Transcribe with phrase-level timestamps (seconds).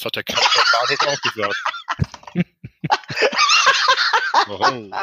[0.00, 0.48] Das hat der Kampf
[1.06, 1.62] auch gesagt.
[4.46, 4.94] Warum?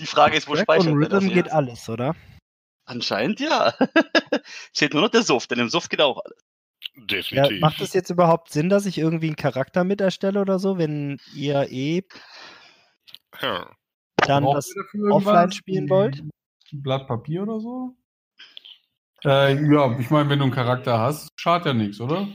[0.00, 1.54] Die Frage ist, wo Track speichert und er das Rhythm geht jetzt?
[1.54, 2.16] alles, oder?
[2.86, 3.72] Anscheinend ja.
[4.74, 6.38] Steht nur noch der Suft, denn im Suft geht auch alles.
[6.96, 7.60] Ja, Definitiv.
[7.60, 11.20] macht es jetzt überhaupt Sinn, dass ich irgendwie einen Charakter mit erstelle oder so, wenn
[11.32, 12.02] ihr eh
[13.36, 13.66] Hm.
[14.16, 14.74] dann Braucht das
[15.08, 16.18] offline spielen wollt?
[16.18, 17.96] Ein Blatt Papier oder so?
[19.24, 22.26] Äh, ja, ich meine, wenn du einen Charakter hast, schadet ja nichts, oder?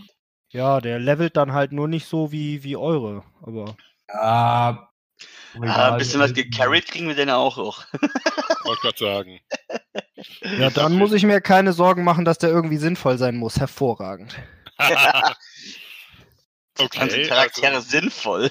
[0.58, 3.76] Ja, der levelt dann halt nur nicht so wie, wie eure, aber
[4.10, 4.90] Ja.
[5.54, 7.86] Ah, ein bisschen was gecarried kriegen wir denn auch noch.
[8.64, 9.40] Wollte gerade sagen.
[10.58, 13.60] ja, dann muss ich mir keine Sorgen machen, dass der irgendwie sinnvoll sein muss.
[13.60, 14.36] Hervorragend.
[14.80, 15.36] Ganze
[16.86, 17.28] okay.
[17.28, 18.50] Charaktere Also, sinnvoll.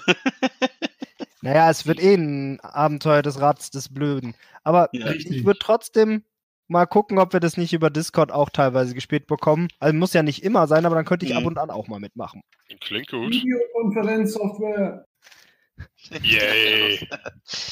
[1.41, 4.37] Naja, es wird eh ein Abenteuer des Rats des Blöden.
[4.63, 6.25] Aber Ja, ich würde trotzdem
[6.69, 9.69] mal gucken, ob wir das nicht über Discord auch teilweise gespielt bekommen.
[9.78, 11.39] Also muss ja nicht immer sein, aber dann könnte ich Mhm.
[11.39, 12.42] ab und an auch mal mitmachen.
[12.81, 13.33] klingt gut.
[13.33, 15.06] Videokonferenzsoftware.
[16.23, 17.08] Yay.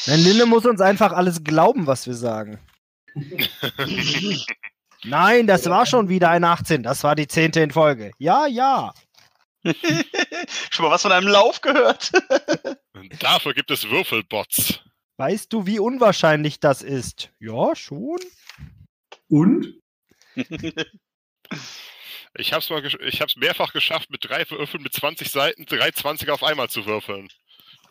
[0.06, 2.59] Nein, Linde muss uns einfach alles glauben, was wir sagen.
[5.05, 6.83] Nein, das war schon wieder ein 18.
[6.83, 7.53] Das war die 10.
[7.53, 8.11] in Folge.
[8.19, 8.92] Ja, ja.
[10.70, 12.12] Schon mal was von einem Lauf gehört?
[13.20, 14.81] Dafür gibt es Würfelbots.
[15.17, 17.31] Weißt du, wie unwahrscheinlich das ist?
[17.39, 18.19] Ja, schon.
[19.35, 19.75] Und?
[22.36, 25.92] Ich hab's mal, gesch- ich hab's mehrfach geschafft, mit drei Würfeln mit 20 Seiten drei
[25.92, 27.29] 20 auf einmal zu würfeln.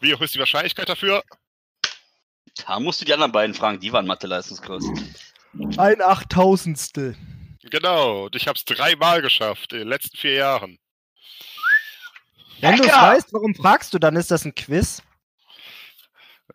[0.01, 1.23] Wie hoch ist die Wahrscheinlichkeit dafür?
[2.67, 4.83] Da musst du die anderen beiden fragen, die waren Mathe-Leistungskurs.
[5.77, 7.15] Ein Achttausendstel.
[7.61, 10.77] Genau, und ich hab's dreimal geschafft in den letzten vier Jahren.
[12.59, 15.01] Wenn du es weißt, warum fragst du, dann ist das ein Quiz.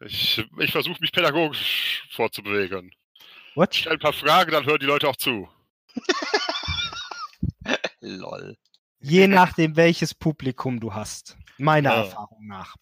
[0.04, 2.92] Ich, ich versuche mich pädagogisch vorzubewegen.
[3.58, 3.74] What?
[3.74, 5.48] Ich stelle ein paar Fragen, dann hören die Leute auch zu.
[8.00, 8.56] Lol.
[9.00, 11.36] Je nachdem, welches Publikum du hast.
[11.56, 12.04] Meiner Ja.
[12.04, 12.76] Erfahrung nach.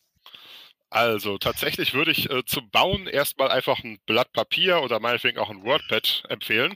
[0.90, 5.48] Also, tatsächlich würde ich äh, zum Bauen erstmal einfach ein Blatt Papier oder meinetwegen auch
[5.48, 6.74] ein WordPad empfehlen.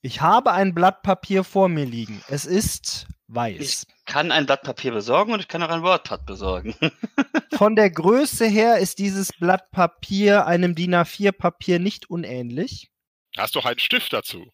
[0.00, 2.22] Ich habe ein Blatt Papier vor mir liegen.
[2.28, 3.86] Es ist weiß.
[4.06, 6.74] Kann ein Blatt Papier besorgen und ich kann auch ein WordPad besorgen.
[7.52, 12.90] Von der Größe her ist dieses Blatt Papier einem DIN A4 Papier nicht unähnlich.
[13.36, 14.50] Hast doch einen Stift dazu.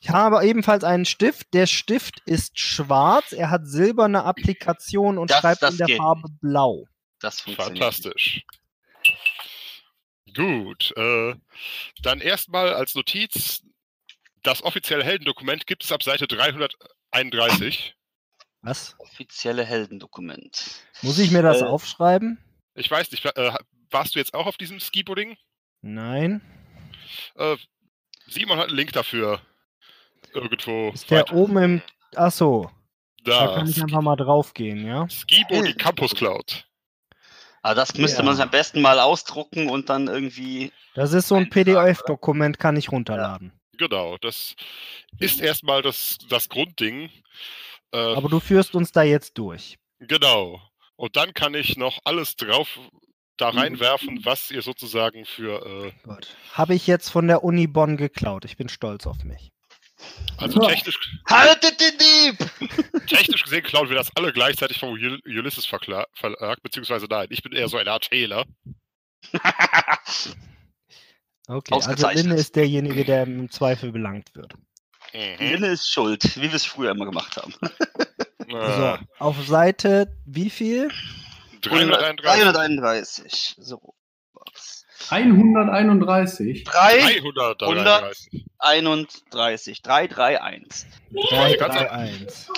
[0.00, 1.54] Ich habe ebenfalls einen Stift.
[1.54, 3.32] Der Stift ist schwarz.
[3.32, 5.96] Er hat silberne Applikation und Das- schreibt das in der geht.
[5.96, 6.84] Farbe blau.
[7.20, 7.78] Das funktioniert.
[7.78, 8.44] Fantastisch.
[10.34, 11.34] Gut, äh,
[12.02, 13.62] dann erstmal als Notiz,
[14.42, 17.94] das offizielle Heldendokument gibt es ab Seite 331.
[18.62, 18.94] Was?
[18.98, 20.82] Offizielle Heldendokument.
[21.02, 22.42] Muss ich mir das Äh, aufschreiben?
[22.74, 23.52] Ich weiß nicht, äh,
[23.90, 25.36] warst du jetzt auch auf diesem Skiboarding?
[25.82, 26.40] Nein.
[27.36, 27.56] Äh,
[28.26, 29.40] Simon hat einen Link dafür.
[30.32, 30.90] Irgendwo.
[30.90, 31.82] Ist der weiter- oben im.
[32.16, 32.70] Achso.
[33.24, 33.54] Da Da.
[33.56, 35.08] kann ich einfach mal draufgehen, ja?
[35.08, 36.66] Skiboarding Campus Cloud.
[37.62, 38.24] Aber das müsste Ja.
[38.24, 40.70] man sich am besten mal ausdrucken und dann irgendwie.
[40.94, 43.52] Das ist so ein PDF-Dokument, kann ich runterladen.
[43.78, 44.54] Genau, das
[45.18, 47.10] ist erstmal das, das Grundding.
[47.92, 49.78] Äh, Aber du führst uns da jetzt durch.
[50.00, 50.60] Genau.
[50.96, 52.68] Und dann kann ich noch alles drauf
[53.36, 56.28] da reinwerfen, was ihr sozusagen für, äh, Gut.
[56.52, 58.44] Habe ich jetzt von der Uni Bonn geklaut.
[58.44, 59.50] Ich bin stolz auf mich.
[60.36, 63.06] also technisch, Haltet den Dieb!
[63.06, 67.52] technisch gesehen klauen wir das alle gleichzeitig vom Ul- Ulysses Verlag, beziehungsweise nein, ich bin
[67.52, 68.44] eher so ein Art Hehler.
[71.46, 72.08] Okay, also.
[72.08, 74.54] Linne ist derjenige, der im Zweifel belangt wird.
[75.12, 75.46] Mhm.
[75.46, 77.54] Linne ist schuld, wie wir es früher immer gemacht haben.
[78.46, 80.90] So, auf Seite wie viel?
[81.64, 82.24] 331.
[82.24, 83.54] 331.
[83.58, 83.94] So.
[85.10, 86.64] 131.
[86.64, 88.30] 333.
[88.60, 89.22] 331.
[89.30, 90.86] 331.
[91.30, 92.48] Warte, ganz 3, 1.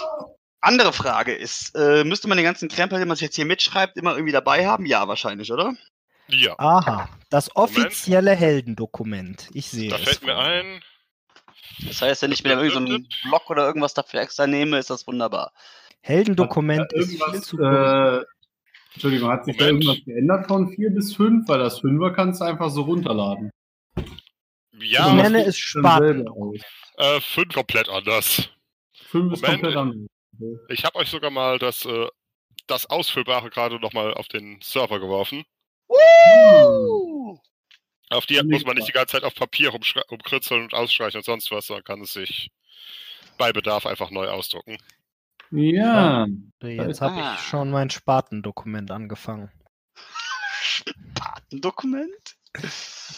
[0.61, 3.97] Andere Frage ist, äh, müsste man den ganzen Krempel, den man sich jetzt hier mitschreibt,
[3.97, 4.87] immer irgendwie dabei haben?
[4.87, 5.75] Ja, wahrscheinlich, oder?
[6.29, 7.77] Ja, Aha, das Moment.
[7.79, 9.49] offizielle Heldendokument.
[9.55, 10.03] Ich sehe da es.
[10.03, 10.83] fällt mir ein,
[11.87, 14.91] Das heißt, wenn ich mir irgendwie so einen Block oder irgendwas dafür extra nehme, ist
[14.91, 15.53] das wunderbar.
[16.01, 18.25] Heldendokument Hat ist viel zu äh,
[18.97, 19.85] Entschuldigung, hat sich da Moment.
[19.85, 21.47] irgendwas geändert von 4 bis 5?
[21.49, 23.51] Weil das 5er kannst du einfach so runterladen.
[24.81, 26.61] ja, Ich nenne es aus.
[26.97, 28.49] äh, fünf komplett anders.
[29.11, 29.61] 5 ist Moment.
[29.63, 30.11] komplett anders.
[30.69, 32.09] Ich habe euch sogar mal das, äh,
[32.67, 35.45] das Ausfüllbare gerade nochmal auf den Server geworfen.
[35.89, 37.39] Woo!
[38.11, 41.25] Auf die muss man nicht die ganze Zeit auf Papier umschra- umkritzeln und ausstreichen und
[41.25, 42.51] sonst was, sondern kann es sich
[43.37, 44.79] bei Bedarf einfach neu ausdrucken.
[45.51, 46.27] Ja.
[46.63, 47.11] Jetzt Ah.
[47.11, 49.51] habe ich schon mein Spatendokument angefangen.
[51.15, 52.37] Patendokument?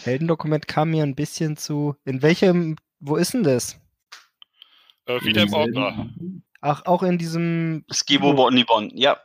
[0.02, 1.96] Heldendokument kam mir ein bisschen zu.
[2.04, 2.76] In welchem.
[3.00, 3.78] Wo ist denn das?
[5.06, 6.10] Äh, wieder im Ordner.
[6.60, 7.84] Ach, auch in diesem.
[7.92, 9.18] Skibo Bonnie Bonn, ja.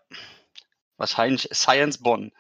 [0.98, 2.32] Wahrscheinlich Science Bonn.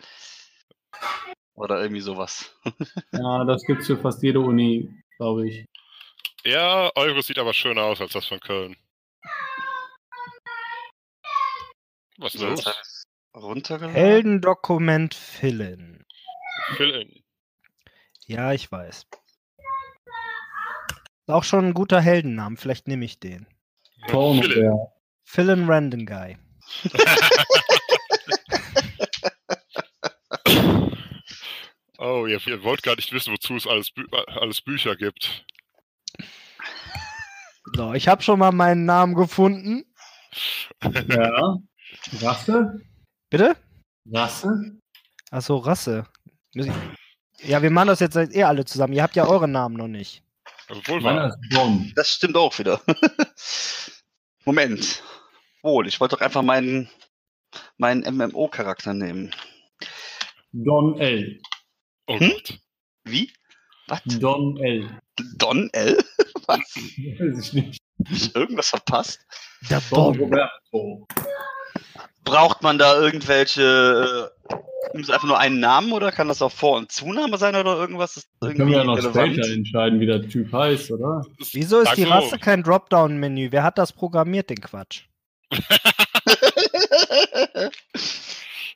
[1.56, 2.56] Oder irgendwie sowas.
[3.12, 5.66] Ja, das gibt's für fast jede Uni, glaube ich.
[6.46, 8.76] Ja, eure sieht aber schöner aus als das von Köln.
[12.18, 12.64] Was ist So, los?
[12.64, 13.96] das runtergeladen.
[13.96, 16.06] Heldendokument Fillen.
[16.76, 17.24] Fill in.
[18.28, 19.06] Ja, ich weiß.
[21.26, 22.58] Ist auch schon ein guter Heldennamen.
[22.58, 23.48] Vielleicht nehme ich den.
[24.08, 24.64] Porno, Fill in.
[24.66, 24.74] ja.
[25.26, 26.38] Philin Random Guy.
[32.00, 35.46] Oh, ihr, ihr wollt gar nicht wissen, wozu es alles, Bü alles Bücher gibt.
[37.76, 39.86] So, ich habe schon mal meinen Namen gefunden.
[40.84, 41.58] ja.
[42.12, 42.82] Rasse?
[43.30, 43.56] Bitte?
[44.12, 44.78] Rasse?
[45.32, 46.06] Achso, Rasse.
[47.42, 48.94] Ja, wir machen das jetzt eh alle zusammen.
[48.94, 50.24] Ihr habt ja eure Namen noch nicht.
[50.88, 51.92] Wohl Meiner ist Don.
[51.96, 52.82] Das stimmt auch wieder.
[54.46, 55.04] Moment.
[55.62, 56.90] Wohl, ich wollte doch einfach meinen,
[57.78, 59.34] meinen MMO-Charakter nehmen.
[60.52, 61.42] Don L.
[62.08, 62.34] Oh Hm?
[63.06, 63.32] Wie?
[63.88, 64.02] Was?
[64.06, 65.02] Don L.
[65.38, 65.98] Don L?
[66.48, 66.60] Was?
[66.60, 67.80] Weiß ich nicht.
[68.06, 69.26] Hab ich irgendwas verpasst?
[69.70, 70.18] Der Don.
[70.18, 71.08] Roberto.
[72.24, 74.32] Braucht man da irgendwelche.
[74.52, 77.78] Äh, muss einfach nur einen Namen oder kann das auch Vor- und Zunahme sein oder
[77.78, 78.18] irgendwas?
[78.18, 79.34] Ist Das können wir ja noch relevant?
[79.34, 81.26] später entscheiden, wie der Typ heißt, oder?
[81.52, 83.48] Wieso ist die Also, Rasse kein Dropdown-Menü?
[83.52, 85.06] Wer hat das programmiert, den Quatsch?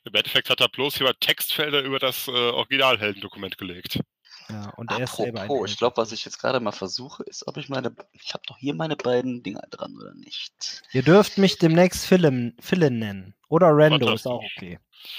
[0.04, 4.00] Im Endeffekt hat er bloß jemand Textfelder über das äh, Originalheldendokument gelegt.
[4.50, 7.22] Ja, und er ist selber ein Apropos, ich glaube, was ich jetzt gerade mal versuche,
[7.24, 7.94] ist, ob ich meine.
[8.12, 10.82] Ich habe doch hier meine beiden Dinger dran oder nicht.
[10.92, 13.34] Ihr dürft mich demnächst Philin, Philin nennen.
[13.48, 14.78] Oder Rando, ist auch okay.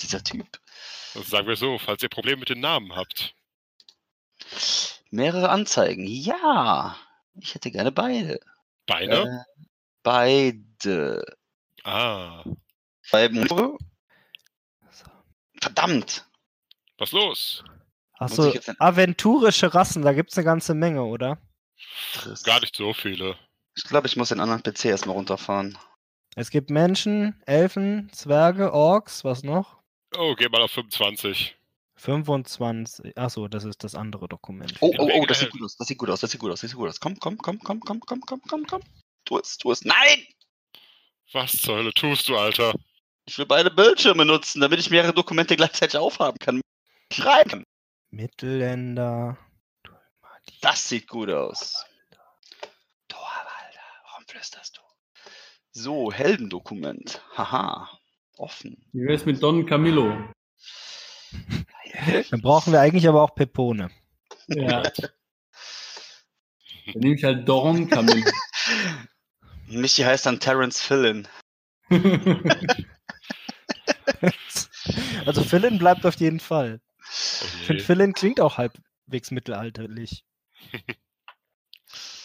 [0.00, 0.46] Dieser Typ.
[1.14, 3.34] Also sagen wir so, falls ihr Probleme mit den Namen habt.
[5.10, 6.06] Mehrere Anzeigen.
[6.06, 6.96] Ja.
[7.34, 8.40] Ich hätte gerne beide.
[8.86, 9.46] Beine?
[9.46, 9.64] Äh,
[10.02, 11.24] beide.
[11.84, 12.44] Ah.
[15.60, 16.24] Verdammt.
[16.98, 17.64] Was los?
[18.22, 21.38] Achso, aventurische Rassen, da gibt's eine ganze Menge, oder?
[22.44, 23.36] Gar nicht so viele.
[23.74, 25.78] Ich glaube, ich muss den anderen PC erstmal runterfahren.
[26.34, 29.78] Es gibt Menschen, Elfen, Zwerge, Orks, was noch?
[30.16, 31.56] Oh, geh mal auf 25.
[31.96, 33.16] 25.
[33.16, 34.74] Achso, das ist das andere Dokument.
[34.80, 36.60] Oh, oh, oh, das sieht gut aus, das sieht gut aus, das sieht gut aus,
[36.60, 37.00] das sieht gut aus.
[37.00, 38.82] Komm, komm, komm, komm, komm, komm, komm, komm, komm,
[39.24, 39.84] Tu es, tu es.
[39.84, 40.26] Nein!
[41.32, 42.74] Was zur Hölle tust du, Alter?
[43.26, 46.60] Ich will beide Bildschirme nutzen, damit ich mehrere Dokumente gleichzeitig aufhaben kann.
[47.12, 47.64] Schreiben.
[48.12, 49.36] Mittelländer.
[50.60, 51.84] Das sieht gut aus.
[53.08, 54.82] Torwalder, warum flüsterst du?
[55.70, 57.22] So, Heldendokument.
[57.34, 57.88] Haha.
[58.36, 58.84] Offen.
[58.92, 60.30] Wie wär's mit Don Camillo?
[62.30, 63.90] Dann brauchen wir eigentlich aber auch Pepone.
[64.48, 64.82] Ja.
[64.82, 65.10] Dann
[66.94, 68.30] nehme ich halt Don Camillo.
[69.68, 71.26] Michi heißt dann Terence Fillin.
[75.26, 76.82] also Philin bleibt auf jeden Fall.
[77.42, 80.24] Oh Ich finde, Philin klingt auch halbwegs mittelalterlich.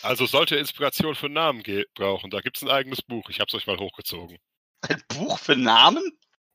[0.03, 1.62] Also sollte Inspiration für Namen
[1.96, 3.29] brauchen, da gibt's ein eigenes Buch.
[3.29, 4.38] Ich hab's euch mal hochgezogen.
[4.82, 6.03] Ein Buch für Namen?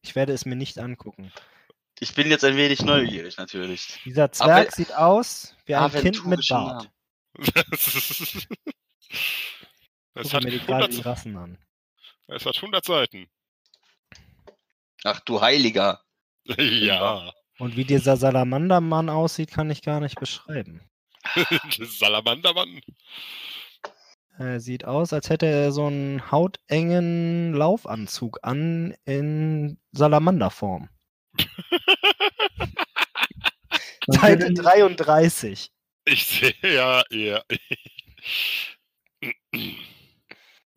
[0.00, 1.30] Ich werde es mir nicht angucken.
[2.00, 4.00] Ich bin jetzt ein wenig neugierig, natürlich.
[4.04, 6.90] Dieser Zwerg Aber- sieht aus wie ein Kind mit Bart.
[10.14, 11.58] Es, Guck hat mir die gerade die 100, Rassen an.
[12.28, 13.30] es hat 100 Seiten.
[15.04, 16.04] Ach du Heiliger.
[16.58, 17.32] ja.
[17.62, 20.80] Und wie dieser Salamandermann aussieht, kann ich gar nicht beschreiben.
[21.78, 22.80] Salamandermann.
[24.36, 30.88] Er sieht aus, als hätte er so einen hautengen Laufanzug an in Salamanderform.
[34.08, 35.70] Seite denn- 33.
[36.06, 37.44] Ich sehe ja, ja.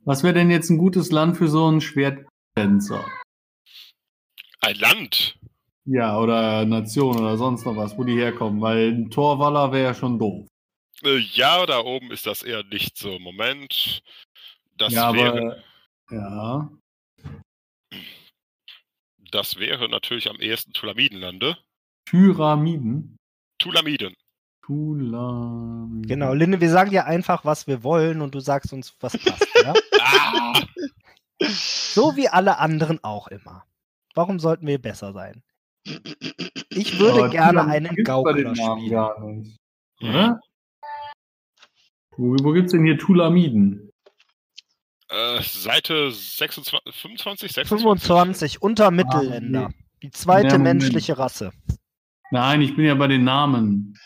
[0.04, 3.04] Was wäre denn jetzt ein gutes Land für so einen Schwerttänzer?
[4.62, 5.40] Ein Land.
[5.86, 9.94] Ja, oder Nation oder sonst noch was, wo die herkommen, weil ein Torwaller wäre ja
[9.94, 10.48] schon doof.
[11.04, 13.20] Äh, Ja, da oben ist das eher nicht so.
[13.20, 14.02] Moment.
[14.78, 15.64] Das, ja, wäre,
[16.10, 16.70] aber ja.
[19.32, 21.58] das wäre natürlich am ehesten Tulamidenlande.
[22.06, 23.18] Pyramiden.
[23.60, 24.16] Tulamiden.
[24.66, 26.02] Tulamiden.
[26.08, 29.48] Genau, Linde, wir sagen dir einfach, was wir wollen und du sagst uns, was passt.
[29.64, 29.74] ja?
[30.08, 30.62] Ah!
[31.42, 33.66] So wie alle anderen auch immer.
[34.14, 35.44] Warum sollten wir besser sein?
[36.70, 39.58] Ich würde gerne einen Gaukler spielen.
[40.02, 40.40] Oder?
[42.18, 43.92] Wo, wo gibt's denn hier Tulamiden?
[45.10, 47.68] Äh, Seite 26, 25, 26?
[47.68, 49.70] 25 unter Mittelländer.
[50.02, 50.82] Die zweite Ja, Moment.
[50.82, 51.52] menschliche Rasse.
[52.32, 53.98] Nein, ich bin ja bei den Namen.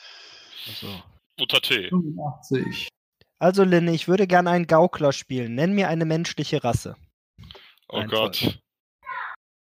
[0.67, 0.88] Also,
[1.39, 1.89] Unter T.
[1.89, 2.89] 85.
[3.39, 5.55] Also, Linne, ich würde gerne einen Gaukler spielen.
[5.55, 6.95] Nenn mir eine menschliche Rasse.
[7.88, 8.59] Oh Ein Gott.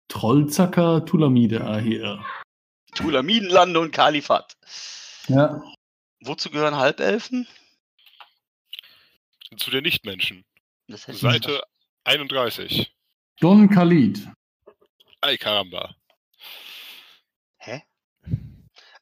[0.10, 2.24] Trollzacker Tulamide hier.
[2.96, 4.58] Tulamidenlande und Kalifat.
[5.28, 5.62] Ja.
[6.22, 7.48] Wozu gehören Halbelfen?
[9.58, 10.44] Zu den Nichtmenschen.
[10.88, 11.64] Das ich Seite
[12.04, 12.92] 31.
[13.40, 14.28] Don Khalid.
[15.22, 15.96] Ay caramba.
[17.58, 17.84] Hä?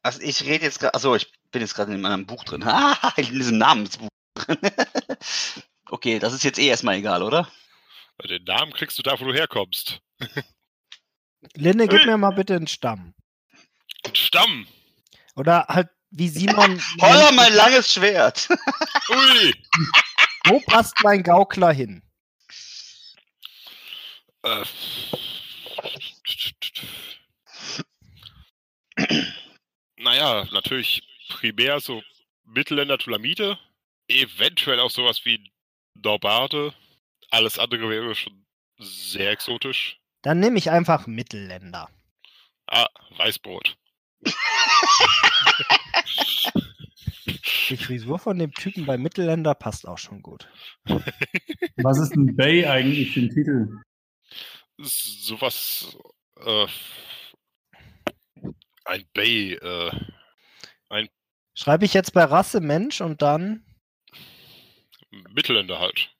[0.04, 2.64] Also ich rede jetzt gerade, achso, ich bin jetzt gerade in einem Buch drin.
[2.68, 4.58] Ah, in diesem Namensbuch drin.
[5.90, 7.50] okay, das ist jetzt eh erstmal egal, oder?
[8.24, 10.00] Den Namen kriegst du da, wo du herkommst.
[11.56, 13.14] Linne, gib mir mal bitte einen Stamm.
[14.06, 14.68] Ein Stamm.
[15.36, 16.82] Oder halt wie Simon.
[17.02, 18.50] Holla, mein langes Schwert!
[19.10, 19.54] Ui.
[20.46, 22.02] Wo passt mein Gaukler hin?
[24.44, 24.64] Äh.
[29.98, 32.02] Naja, natürlich primär so
[32.46, 33.60] Mittelländer Tulamide,
[34.08, 35.52] eventuell auch sowas wie
[35.96, 36.74] Norbarde.
[37.30, 38.46] Alles andere wäre schon
[38.80, 40.00] sehr exotisch.
[40.28, 41.90] Dann nehme ich einfach Mittelländer.
[42.68, 43.78] Ah, Weißbrot.
[47.70, 50.50] Die Frisur von dem Typen bei Mittelländer passt auch schon gut.
[51.78, 53.70] Was ist ein Bay eigentlich für ein Titel?
[54.80, 55.98] Sowas.
[56.42, 56.68] Äh,
[58.84, 59.54] ein Bay.
[59.54, 59.92] Äh,
[61.54, 63.66] Schreibe ich jetzt bei Rasse Mensch und dann
[65.10, 66.14] Mittelländer halt.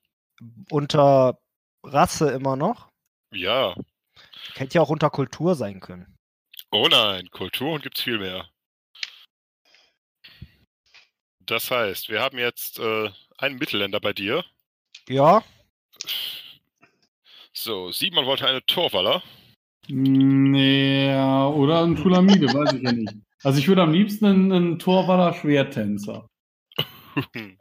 [0.70, 1.38] unter
[1.82, 2.88] Rasse immer noch?
[3.32, 3.74] Ja.
[4.58, 6.16] Hätte ja auch unter Kultur sein können.
[6.72, 8.48] Oh nein, Kulturen gibt's viel mehr.
[11.40, 14.44] Das heißt, wir haben jetzt äh, einen Mittelländer bei dir.
[15.08, 15.42] Ja,
[17.52, 19.22] So, Simon wollte eine Torwaller.
[19.88, 23.14] Nee, oder ein Tulamide, weiß ich ja nicht.
[23.42, 26.28] Also ich würde am liebsten einen, einen Torwaller Schwerttänzer.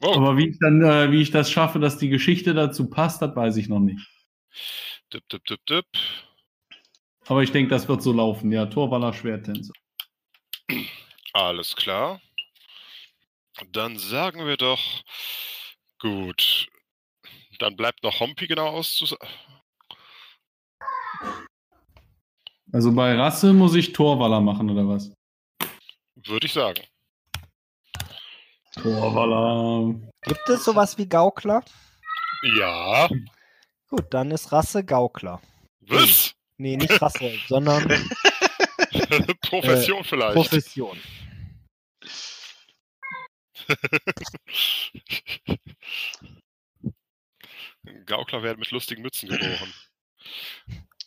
[0.00, 3.22] oh, Aber wie ich dann, äh, wie ich das schaffe, dass die Geschichte dazu passt,
[3.22, 4.06] das weiß ich noch nicht.
[5.12, 5.86] Dip, dip, dip, dip.
[7.26, 8.50] Aber ich denke, das wird so laufen.
[8.50, 9.72] Ja, Torwaller Schwerttänzer.
[11.32, 12.20] Alles klar.
[13.70, 14.80] Dann sagen wir doch,
[15.98, 16.66] gut.
[17.58, 19.28] Dann bleibt noch Hompi genau auszusagen.
[22.72, 25.12] Also bei Rasse muss ich Torwaller machen, oder was?
[26.14, 26.82] Würde ich sagen.
[28.72, 29.94] Torwaller.
[30.22, 31.62] gibt es sowas wie Gaukler?
[32.58, 33.08] Ja.
[33.92, 35.42] Gut, dann ist Rasse Gaukler.
[35.82, 36.34] Was?
[36.56, 37.86] Nee, nicht Rasse, sondern
[39.42, 40.34] Profession vielleicht.
[40.34, 40.98] Profession.
[48.06, 49.74] Gaukler werden mit lustigen Mützen geboren.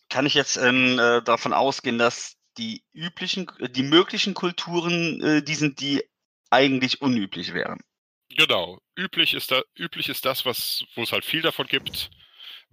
[0.10, 5.42] Kann ich jetzt ähm, äh, davon ausgehen, dass die üblichen, äh, die möglichen Kulturen äh,
[5.42, 6.04] die sind, die
[6.52, 7.82] eigentlich unüblich wären?
[8.30, 8.80] Genau.
[8.96, 12.12] Üblich ist, da, üblich ist das, was, wo es halt viel davon gibt.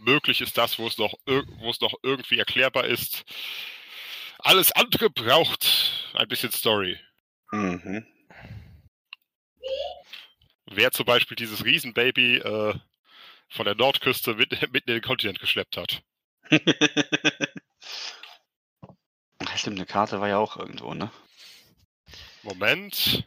[0.03, 3.25] Möglich ist das, wo es noch, wo es noch irgendwie erklärbar ist.
[4.39, 6.99] Alles andere braucht ein bisschen Story.
[7.53, 8.05] Mhm.
[10.67, 12.75] Wer zum Beispiel dieses Riesenbaby äh,
[13.49, 16.03] von der Nordküste mit, mitten in den Kontinent geschleppt hat.
[19.57, 21.13] Stimmt, eine Karte war ja auch irgendwo, ne?
[22.43, 23.25] Moment.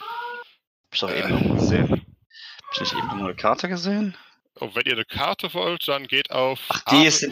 [0.00, 1.90] Hab ich doch eben noch mal gesehen.
[1.90, 4.16] Hab ich nicht eben noch eine Karte gesehen?
[4.58, 6.60] Und wenn ihr eine Karte wollt, dann geht auf.
[6.68, 7.28] Ach, die Abe- ist,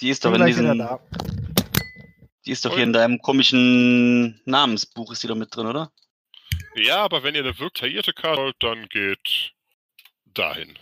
[0.00, 0.98] die ist doch in diesem,
[2.44, 5.90] die ist doch hier in deinem komischen Namensbuch, ist die doch mit drin, oder?
[6.76, 9.52] Ja, aber wenn ihr eine wirklich taillierte Karte wollt, dann geht
[10.26, 10.78] dahin.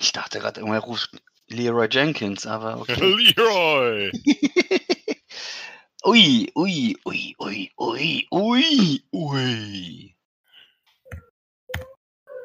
[0.00, 1.10] Ich dachte gerade, irgendwer ruft
[1.48, 2.94] Leroy Jenkins, aber okay.
[3.36, 4.10] Leroy!
[6.04, 10.16] ui, ui, ui, ui, ui, ui, ui.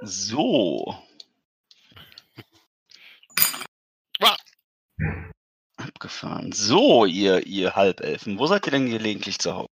[0.04, 0.96] So.
[5.78, 6.52] Abgefahren.
[6.52, 8.40] So, ihr, ihr Halbelfen.
[8.40, 9.70] Wo seid ihr denn gelegentlich zu Hause?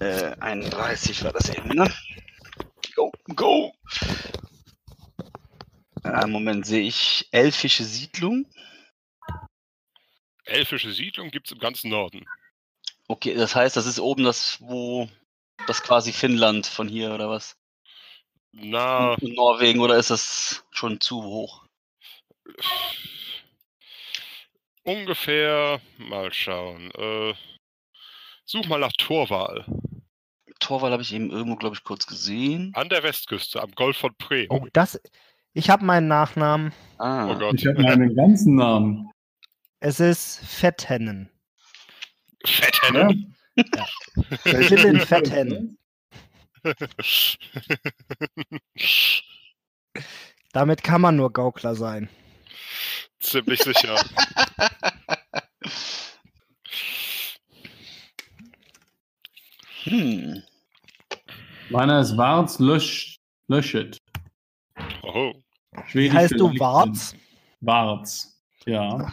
[0.00, 1.92] Äh, 31 war das eben, ne?
[2.94, 3.72] Go, go!
[6.04, 8.46] Äh, Moment, sehe ich elfische Siedlung?
[10.48, 12.24] Elfische Siedlung gibt's im ganzen Norden.
[13.06, 15.08] Okay, das heißt, das ist oben das, wo
[15.66, 17.56] das quasi Finnland von hier oder was?
[18.52, 21.64] Na, Und Norwegen oder ist das schon zu hoch?
[24.88, 25.80] ungefähr.
[25.98, 26.90] Mal schauen.
[26.92, 27.34] Äh,
[28.44, 29.64] such mal nach Torwal.
[30.60, 32.72] Torwall habe ich eben irgendwo, glaube ich, kurz gesehen.
[32.74, 34.46] An der Westküste, am Golf von Pre.
[34.48, 35.00] Oh, das.
[35.52, 36.72] Ich habe meinen Nachnamen.
[36.98, 37.28] Ah.
[37.30, 37.54] Oh Gott.
[37.54, 39.10] Ich habe meinen ganzen Namen.
[39.80, 41.30] Es ist Fetthennen.
[42.44, 43.36] Fetthennen.
[44.44, 45.78] Dylan Fetthennen.
[50.52, 52.08] Damit kann man nur Gaukler sein.
[53.20, 54.04] Ziemlich sicher.
[59.84, 60.42] Hm.
[61.70, 63.16] Meiner ist Warz Lösch,
[63.46, 63.98] Löschet.
[65.02, 65.34] Oh.
[65.72, 66.58] Wie Schwedisch heißt du.
[66.58, 67.14] Warz?
[67.60, 68.42] Warz.
[68.66, 69.10] Ja.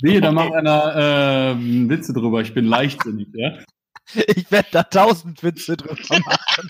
[0.00, 2.40] Wehe, da macht einer äh, Witze drüber.
[2.40, 3.58] Ich bin leichtsinnig, ja.
[4.14, 5.94] Ich werde da tausend Witze drüber
[6.24, 6.68] machen.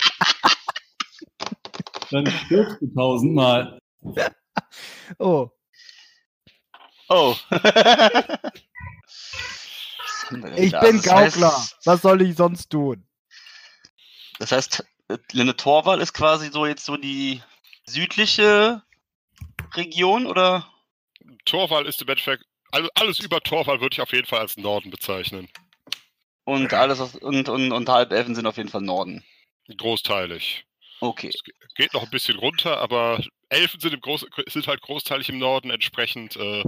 [2.10, 3.78] Dann stirbst du tausendmal.
[5.18, 5.48] Oh,
[7.08, 7.36] Oh.
[10.56, 11.48] Ich bin Das Gaukler.
[11.50, 13.06] heißt- Was soll ich sonst tun?
[14.38, 14.82] Das heißt,
[15.32, 17.42] Lenne Torwall ist quasi so jetzt so die
[17.86, 18.82] südliche
[19.74, 20.66] Region oder?
[21.44, 24.90] Torwall ist im Endeffekt, also alles über Torwall würde ich auf jeden Fall als Norden
[24.90, 25.48] bezeichnen.
[26.44, 29.22] Und alles was, und, und, und Halbelfen sind auf jeden Fall Norden.
[29.76, 30.64] Großteilig.
[31.00, 31.30] Okay.
[31.76, 35.70] Geht noch ein bisschen runter, aber Elfen sind, im Groß, sind halt großteilig im Norden,
[35.70, 36.64] entsprechend äh,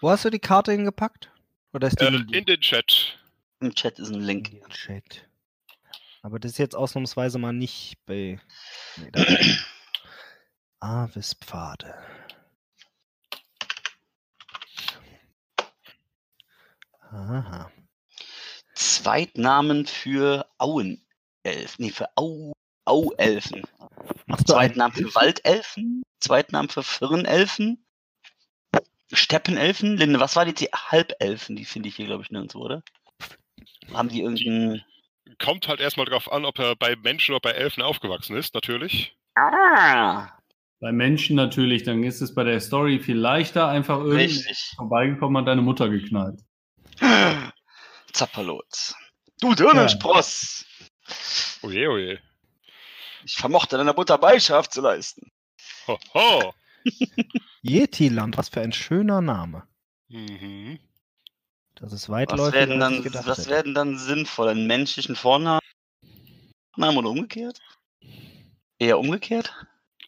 [0.00, 1.30] Wo hast du die Karte hingepackt?
[1.72, 3.18] Oder ist die äh, in in den Chat.
[3.60, 4.50] Im Chat ist ein Link.
[4.50, 4.68] Buch?
[4.68, 5.26] Chat.
[6.22, 8.40] Aber das ist jetzt ausnahmsweise mal nicht bei.
[8.96, 9.24] Nee, da.
[10.80, 11.94] Avispfade.
[17.14, 17.70] Aha.
[18.74, 20.98] Zweitnamen für Auenelfen.
[21.78, 22.52] Nee, für Au,
[22.84, 23.62] Auelfen.
[24.44, 26.02] Zweitnamen für Waldelfen.
[26.20, 27.86] Zweitnamen für Firnelfen.
[29.12, 29.96] Steppenelfen.
[29.96, 31.54] Linde, was war die, die Halbelfen?
[31.54, 32.82] Die finde ich hier, glaube ich, nirgendwo, oder?
[33.92, 34.84] Haben die irgendeinen.
[35.38, 39.16] Kommt halt erstmal drauf an, ob er bei Menschen oder bei Elfen aufgewachsen ist, natürlich.
[39.36, 40.30] Ah!
[40.80, 45.46] Bei Menschen natürlich, dann ist es bei der Story viel leichter, einfach irgendwie vorbeigekommen und
[45.46, 46.40] deine Mutter geknallt.
[48.12, 48.94] Zapperlot.
[49.40, 50.64] Du Dirnenspross!
[51.62, 52.22] Oje, oje.
[53.24, 55.30] Ich vermochte deiner Mutter Beischaft zu leisten.
[55.86, 56.54] Ho, ho.
[57.62, 59.66] Yetiland, was für ein schöner Name.
[60.08, 60.78] Mhm.
[61.74, 64.48] Das ist Was weitläufiger, werden, als ich dann, was werden dann sinnvoll?
[64.48, 65.60] Einen menschlichen Vornamen
[66.76, 67.60] Namen oder umgekehrt?
[68.78, 69.52] Eher umgekehrt?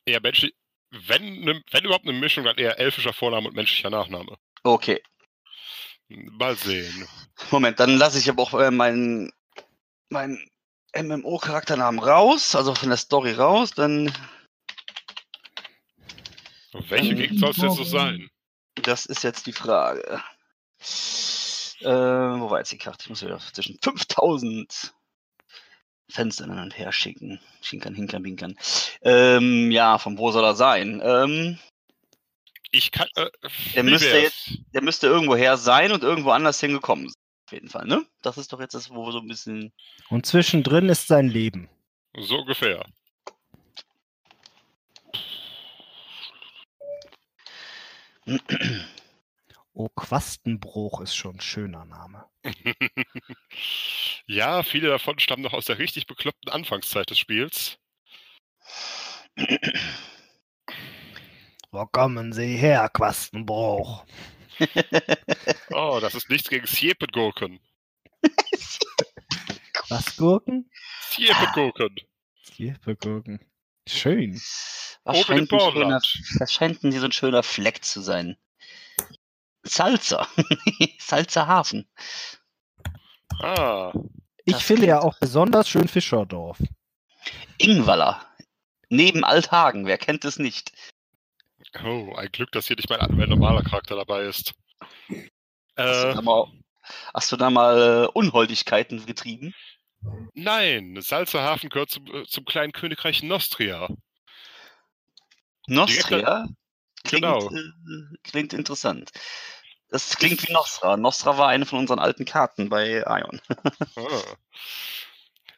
[0.04, 0.54] Eher menschlich.
[0.90, 4.36] Wenn, ne, wenn überhaupt eine Mischung, dann eher elfischer Vorname und menschlicher Nachname.
[4.62, 5.02] Okay.
[6.08, 7.06] Mal sehen.
[7.50, 9.32] Moment, dann lasse ich aber auch äh, meinen,
[10.08, 10.38] meinen
[10.96, 14.12] MMO-Charakternamen raus, also von der Story raus, dann
[16.88, 18.30] Welche Ähm, Gegend soll es denn so sein?
[18.76, 20.22] das ist jetzt die Frage.
[21.80, 23.02] Äh, wo war jetzt die Karte?
[23.04, 24.94] Ich muss wieder zwischen 5000
[26.08, 27.40] Fenstern hin und her schicken.
[27.62, 28.56] Schinkern, hinkern, binkern.
[29.02, 31.00] Ähm, ja, von wo soll er sein?
[31.04, 31.58] Ähm,
[32.76, 33.08] Ich kann.
[33.14, 33.30] Äh,
[33.74, 34.58] Der müsste wär's?
[34.74, 37.22] der müsste irgendwo her sein und irgendwo anders hingekommen sein.
[37.46, 38.04] Auf jeden Fall, ne?
[38.22, 39.72] Das ist doch jetzt das, wo wir so ein bisschen.
[40.10, 41.70] Und zwischendrin ist sein Leben.
[42.18, 42.84] So ungefähr.
[49.78, 52.24] Oh, Quastenbruch ist schon ein schöner Name.
[54.26, 57.76] ja, viele davon stammen noch aus der richtig bekloppten Anfangszeit des Spiels.
[61.70, 64.04] Wo kommen Sie her, Quastenbruch?
[65.70, 67.60] Oh, das ist nichts gegen Sjeppengurken.
[69.90, 70.70] Was Gurken?
[71.10, 71.94] Sjeppengurken.
[73.00, 73.40] Gurken.
[73.86, 74.40] Schön.
[75.04, 76.22] Was Oben im scheint, ein schöner, Bornland.
[76.38, 78.36] das scheint ein so ein schöner Fleck zu sein.
[79.62, 80.26] Salza.
[80.98, 81.86] Salzer Hafen.
[83.40, 83.92] Ah,
[84.44, 86.58] Ich Das finde ja auch besonders schön Fischerdorf.
[87.58, 88.24] Ingwaller.
[88.88, 90.72] Neben Althagen, wer kennt es nicht?
[91.84, 94.54] Oh, ein Glück, dass hier nicht mein, normaler Charakter dabei ist.
[95.84, 96.46] Hast du Äh, da mal,
[97.14, 99.54] hast du da mal äh, Unholdigkeiten getrieben?
[100.34, 103.88] nein, Salzerhafen gehört zum, äh, zum kleinen Königreich Nostria.
[105.68, 106.46] Nostria?
[107.04, 107.50] Klingt, Genau.
[107.50, 109.10] äh, klingt interessant.
[109.88, 110.96] Das klingt wie Nostra.
[110.96, 113.40] Nostra war eine von unseren alten Karten bei Ion.
[113.96, 114.36] Ah.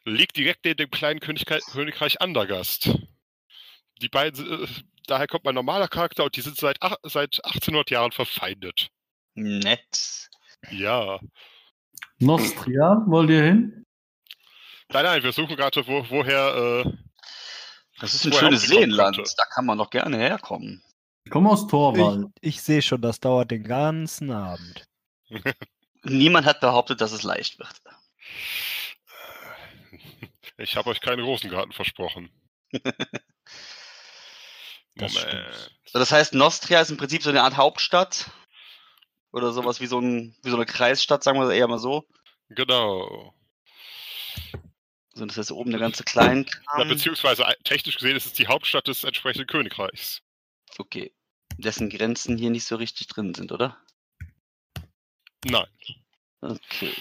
[0.05, 2.89] Liegt direkt neben dem kleinen Königreich, Königreich Andergast.
[4.01, 4.67] Die beiden, äh,
[5.07, 8.89] daher kommt mein normaler Charakter und die sind seit, ach, seit 1800 Jahren verfeindet.
[9.35, 10.29] Nett.
[10.71, 11.19] Ja.
[12.19, 13.85] Nostria, wollt ihr hin?
[14.91, 16.83] Nein, nein, wir suchen gerade, wo, woher.
[16.85, 16.91] Äh,
[17.99, 19.17] Das ist ein schönes Seenland.
[19.17, 19.31] könnte.
[19.37, 20.81] Da kann man doch gerne herkommen.
[21.25, 22.27] Ich komme aus Torwald.
[22.41, 24.85] Ich, ich sehe schon, das dauert den ganzen Abend.
[26.03, 27.81] Niemand hat behauptet, dass es leicht wird.
[30.57, 32.29] ich habe euch keinen Rosengarten versprochen.
[34.95, 35.29] Das Moment.
[35.29, 35.71] stimmt.
[35.85, 38.29] So, das heißt, Nostria ist im Prinzip so eine Art Hauptstadt.
[39.31, 42.07] Oder sowas wie so, ein, wie so eine Kreisstadt, sagen wir eher mal so.
[42.49, 43.33] Genau.
[45.13, 46.79] So, das ist oben der ganze Kleinkram.
[46.79, 50.21] Ja, beziehungsweise äh, technisch gesehen ist es die Hauptstadt des entsprechenden Königreichs.
[50.77, 51.13] Okay.
[51.57, 53.77] Dessen Grenzen hier nicht so richtig drin sind, oder?
[55.45, 55.67] Nein.
[56.41, 56.93] Okay.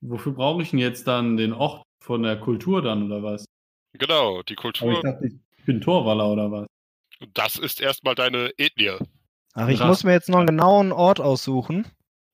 [0.00, 3.44] Wofür brauche ich denn jetzt dann den Ort von der Kultur dann oder was?
[3.92, 6.66] Genau, die Aber ich Kultur, dachte, ich bin Torwaller oder was?
[7.34, 8.96] Das ist erstmal deine Ethnie.
[9.54, 9.88] Ach, ich Krass.
[9.88, 11.86] muss mir jetzt noch einen genauen Ort aussuchen.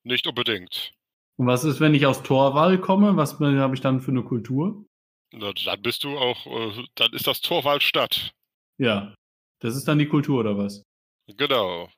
[0.03, 0.93] Nicht unbedingt.
[1.37, 3.15] Und was ist, wenn ich aus Torwall komme?
[3.17, 4.85] Was habe ich dann für eine Kultur?
[5.31, 8.31] Na, Dann bist du auch, äh, dann ist das Torwald Stadt.
[8.77, 9.13] Ja.
[9.59, 10.83] Das ist dann die Kultur oder was?
[11.27, 11.89] Genau.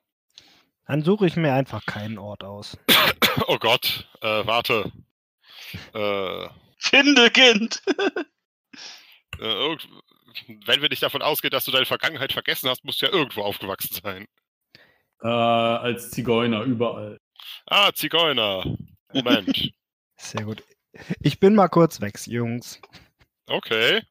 [0.88, 2.78] Dann suche ich mir einfach keinen Ort aus.
[3.48, 4.92] Oh Gott, äh, warte.
[5.94, 6.50] Äh,
[6.80, 7.82] Findelkind!
[9.40, 9.88] äh, irgend-
[10.66, 13.42] wenn wir nicht davon ausgehen, dass du deine Vergangenheit vergessen hast, musst du ja irgendwo
[13.42, 14.28] aufgewachsen sein.
[15.22, 17.20] Äh, als Zigeuner überall.
[17.66, 18.64] Ah, Zigeuner.
[19.14, 19.72] Moment.
[20.18, 20.64] Sehr gut.
[21.20, 22.82] Ich bin mal kurz weg, Jungs.
[23.48, 24.02] Okay.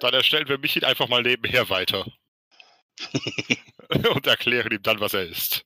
[0.00, 2.06] Dann erstellen wir Michi einfach mal nebenher weiter.
[4.14, 5.64] Und erklären ihm dann, was er ist.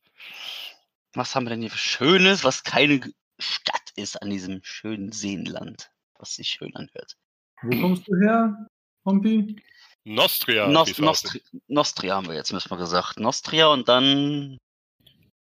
[1.15, 3.01] was haben wir denn hier für Schönes, was keine
[3.39, 7.17] Stadt ist an diesem schönen Seenland, was sich schön anhört?
[7.65, 8.67] Wo kommst du her,
[9.05, 9.57] Pompi?
[10.05, 10.69] Nostria.
[10.69, 11.43] Nos wie's aussieht.
[11.53, 13.19] Nostri Nostria haben wir jetzt, müssen wir gesagt.
[13.21, 14.59] Nostria und dann,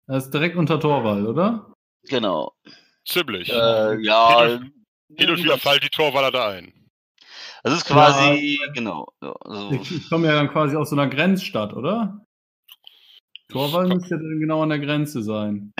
[0.08, 1.74] Das ist direkt unter Torwall, oder?
[2.04, 2.54] genau.
[3.08, 3.50] Ziemlich.
[3.50, 4.46] Äh, ja.
[4.48, 4.74] Hin
[5.18, 6.74] Hin und wieder fallen die Torwaller da ein.
[7.64, 9.08] Das ist quasi, genau.
[9.22, 12.26] Ja, also, Ich, ich komme ja dann quasi aus so einer Grenzstadt, oder?
[13.50, 15.74] Torwall müsste ja dann genau an der Grenze sein.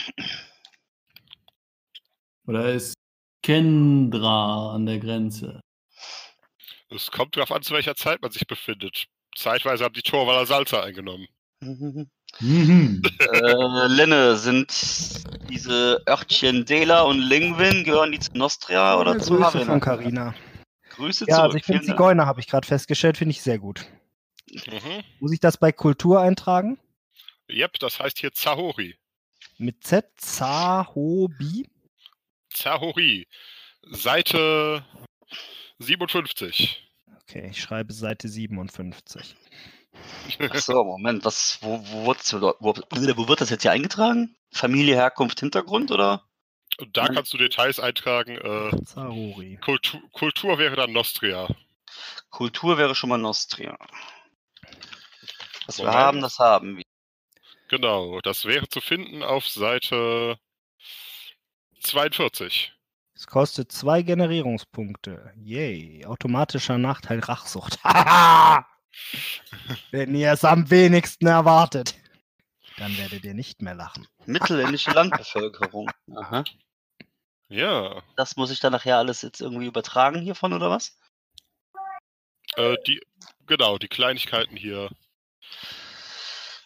[2.48, 2.94] Oder ist
[3.44, 5.62] Kendra an der Grenze?
[6.96, 9.06] Es kommt darauf an, zu welcher Zeit man sich befindet.
[9.36, 11.28] Zeitweise haben die Torwaller Salza eingenommen.
[11.62, 12.10] mhm.
[12.42, 14.70] Äh, Lenne, sind
[15.50, 19.80] diese Örtchen Dela und Lingwin, gehören die zu Nostria oder zu Grüße von Havena?
[19.80, 20.36] Carina.
[20.90, 21.46] Grüße Ja, zurück.
[21.46, 21.86] also ich Dank.
[21.86, 23.86] Zigeuner, habe ich gerade festgestellt, finde ich sehr gut.
[24.52, 25.04] Mhm.
[25.22, 26.78] Muss ich das bei Kultur eintragen?
[27.50, 28.98] Yep, das heißt hier Zahori.
[29.58, 31.70] Mit Z, Zahobi?
[32.50, 33.28] Zahori.
[33.84, 34.84] Seite
[35.80, 36.85] 57.
[37.28, 39.36] Okay, ich schreibe Seite 57.
[40.40, 42.14] Achso, Moment, was, wo, wo,
[42.60, 44.36] wo, wo wird das jetzt hier eingetragen?
[44.52, 46.24] Familie, Herkunft, Hintergrund oder?
[46.92, 48.38] Da kannst du Details eintragen.
[48.38, 49.58] Äh.
[49.58, 51.48] Kultur, Kultur wäre dann Nostria.
[52.30, 53.78] Kultur wäre schon mal Nostria.
[55.66, 56.00] Was wir Moment.
[56.00, 56.84] haben, das haben wir.
[57.70, 60.38] Genau, das wäre zu finden auf Seite
[61.80, 62.75] 42.
[63.16, 65.34] Es kostet zwei Generierungspunkte.
[65.38, 66.06] Yay.
[66.06, 67.82] Automatischer Nachteil Rachsucht.
[67.84, 68.68] Haha!
[69.92, 71.96] Wenn ihr es am wenigsten erwartet,
[72.78, 74.08] dann werdet ihr nicht mehr lachen.
[74.26, 75.90] Mittelländische Landbevölkerung.
[76.16, 76.44] Aha.
[77.48, 80.98] Ja, Das muss ich dann nachher alles jetzt irgendwie übertragen hiervon oder was?
[82.56, 83.02] äh, die,
[83.46, 84.90] genau, die Kleinigkeiten hier.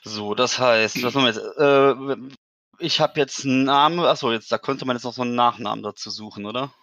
[0.03, 2.31] So, das heißt, was machen wir jetzt?
[2.31, 2.35] Äh,
[2.79, 5.83] ich habe jetzt einen Namen, achso, jetzt, da könnte man jetzt noch so einen Nachnamen
[5.83, 6.73] dazu suchen, oder?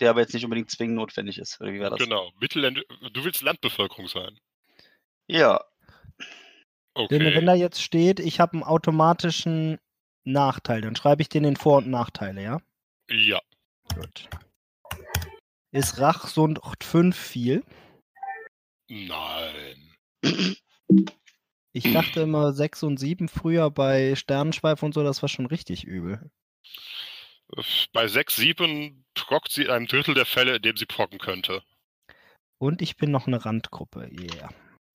[0.00, 1.98] Der aber jetzt nicht unbedingt zwingend notwendig ist, oder wie war das?
[1.98, 4.38] Genau, Mittelländ du willst Landbevölkerung sein.
[5.26, 5.64] Ja,
[6.16, 7.34] Denn Okay.
[7.34, 9.78] wenn da jetzt steht, ich habe einen automatischen
[10.24, 12.60] Nachteil, dann schreibe ich den in Vor- und Nachteile, ja?
[13.10, 13.40] Ja,
[13.94, 14.28] Gut.
[15.72, 17.62] Ist Rachsucht 5 viel?
[18.88, 19.94] nein.
[21.76, 25.84] Ich dachte immer 6 und 7 früher bei Sternenschweif und so, das war schon richtig
[25.84, 26.30] übel.
[27.92, 31.62] Bei 6, 7 prockt sie in einem Drittel der Fälle, in dem sie procken könnte.
[32.56, 34.48] Und ich bin noch eine Randgruppe, yeah.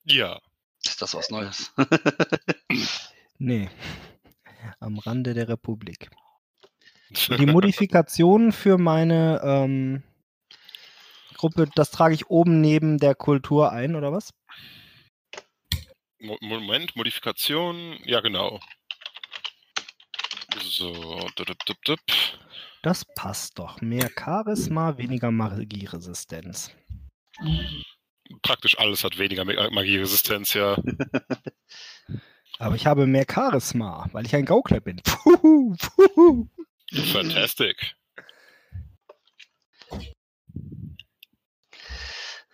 [0.06, 0.42] Ja.
[0.84, 1.72] ist das was Neues?
[3.38, 3.72] Nee.
[4.80, 6.12] Am Rande der Republik.
[7.10, 10.04] Die Modifikationen für meine ähm,
[11.36, 14.32] Gruppe, das trage ich oben neben der Kultur ein, oder was?
[16.22, 17.98] Mo- Moment, Modifikation.
[18.06, 18.60] Ja, genau.
[20.64, 21.28] So.
[21.36, 22.00] dup, dup, dup.
[22.84, 23.80] Das passt doch.
[23.82, 26.72] Mehr Charisma, weniger Magieresistenz.
[28.42, 30.78] Praktisch alles hat weniger Ma- Magieresistenz, ja.
[32.60, 34.98] Aber ich habe mehr Charisma, weil ich ein Gaukler bin.
[35.04, 36.48] Puhu, puhu.
[37.12, 37.96] Fantastic.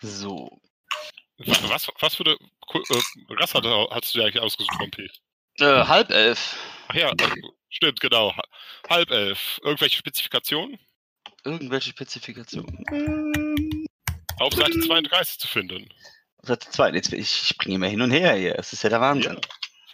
[0.00, 0.60] So.
[1.38, 5.08] Wa- Was, was für eine äh, Rasse hat- hast du dir eigentlich ausgesucht, Pompi?
[5.60, 6.56] Äh, halb elf.
[6.88, 8.36] Ach ja, äh, stimmt, genau.
[8.36, 8.42] Ha-
[8.88, 9.58] Halb elf.
[9.62, 10.78] Irgendwelche Spezifikationen?
[11.44, 12.84] Irgendwelche Spezifikationen.
[12.92, 13.86] Ähm,
[14.38, 15.88] Auf Seite 32 zu finden.
[16.42, 16.90] Seite 2.
[16.92, 18.58] Jetzt, ich springe immer hin und her hier.
[18.58, 19.40] Es ist ja der Wahnsinn.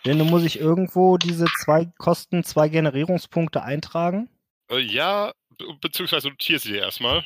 [0.05, 4.29] Denn du muss ich irgendwo diese zwei Kosten, zwei Generierungspunkte eintragen.
[4.71, 7.25] Äh, ja, be beziehungsweise notiere sie dir erstmal.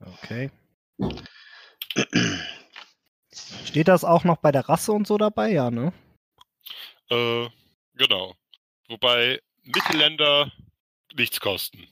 [0.00, 0.50] Okay.
[3.64, 5.50] Steht das auch noch bei der Rasse und so dabei?
[5.50, 5.92] Ja, ne?
[7.10, 7.48] Äh,
[7.94, 8.34] genau.
[8.88, 10.52] Wobei Mittelländer
[11.14, 11.88] nichts kosten.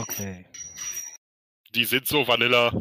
[0.00, 0.46] Okay.
[1.74, 2.72] Die sind so Vanilla.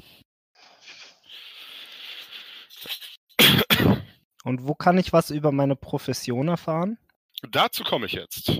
[4.44, 6.98] Und wo kann ich was über meine Profession erfahren?
[7.44, 8.60] Dazu komme ich jetzt.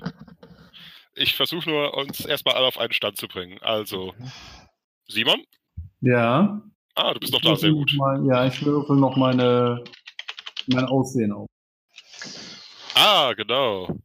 [1.16, 3.60] Ich versuche nur, uns erstmal alle auf einen Stand zu bringen.
[3.62, 4.14] Also,
[5.08, 5.44] Simon?
[6.02, 6.62] Ja.
[6.96, 7.94] Ah, du bist noch Ich da, sehr gut.
[7.96, 9.84] Mal, ja, ich würfel noch meine,
[10.68, 11.48] mein Aussehen auf.
[12.96, 13.96] Ah, genau.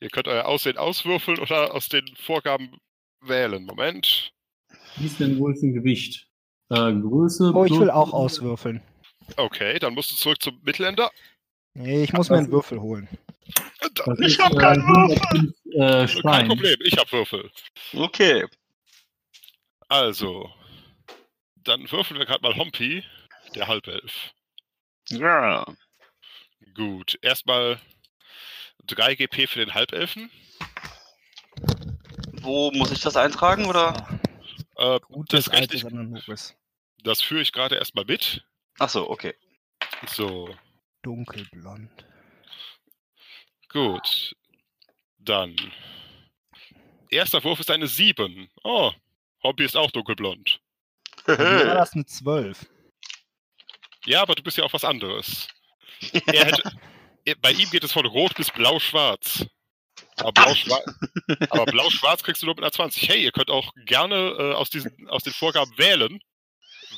[0.00, 2.76] Ihr könnt euer Aussehen auswürfeln oder aus den Vorgaben
[3.20, 3.64] wählen.
[3.64, 4.32] Moment.
[4.96, 6.26] Wie ist denn wohl ein Gewicht?
[6.70, 7.52] Äh, Größe.
[7.54, 8.82] Oh, ich will auch auswürfeln.
[9.36, 11.10] Okay, dann musst du zurück zum Mittelländer.
[11.74, 13.08] Nee, ich muss mir einen Würfel holen.
[13.94, 15.54] Da- Das Ich ist, hab äh, keinen Würfel.
[15.74, 16.48] 105, Äh, Kein.
[16.48, 17.50] Problem, ich hab Würfel.
[17.94, 18.44] Okay.
[19.88, 20.50] Also,
[21.64, 23.04] dann würfeln wir gerade mal Hompi,
[23.54, 24.34] der Halbelf.
[25.08, 25.64] Ja.
[26.74, 27.80] Gut, erstmal
[28.86, 30.30] 3 GP für den Halbelfen.
[32.40, 34.20] Wo muss ich das eintragen, oder?
[34.76, 38.44] Äh, Gutes das, rechne altes ich, das führe ich gerade erstmal mit.
[38.78, 39.34] Ach so, okay.
[40.06, 40.54] So,
[41.02, 41.90] Dunkelblond.
[43.68, 44.36] gut.
[45.18, 45.56] Dann.
[47.10, 48.50] Erster Wurf ist eine 7.
[48.64, 48.92] Oh,
[49.42, 50.60] Hompi ist auch dunkelblond.
[51.26, 52.66] War das eine 12?
[54.04, 55.48] Ja, aber du bist ja auch was anderes.
[56.26, 56.72] Er hätte,
[57.24, 59.46] er, bei ihm geht es von rot bis blau-schwarz.
[60.16, 60.84] Aber blau-schwarz
[61.70, 63.08] blau-schwarz kriegst du nur mit einer 20.
[63.08, 66.18] Hey, ihr könnt auch gerne äh, aus, diesen, aus den Vorgaben wählen.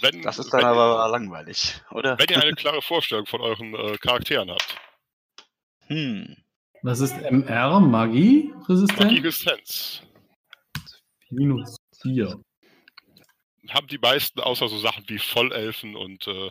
[0.01, 2.19] Wenn, Das ist dann wenn, aber langweilig, oder?
[2.19, 4.77] wenn ihr eine klare Vorstellung von euren äh, Charakteren habt.
[5.87, 6.37] Hm.
[6.83, 7.81] Was ist MR?
[7.81, 8.53] Magie?
[8.69, 9.01] Resistent?
[9.01, 10.03] Magie-Resistenz.
[11.31, 12.41] Minus 4.
[13.71, 16.51] Haben die meisten außer so Sachen wie Vollelfen und, äh,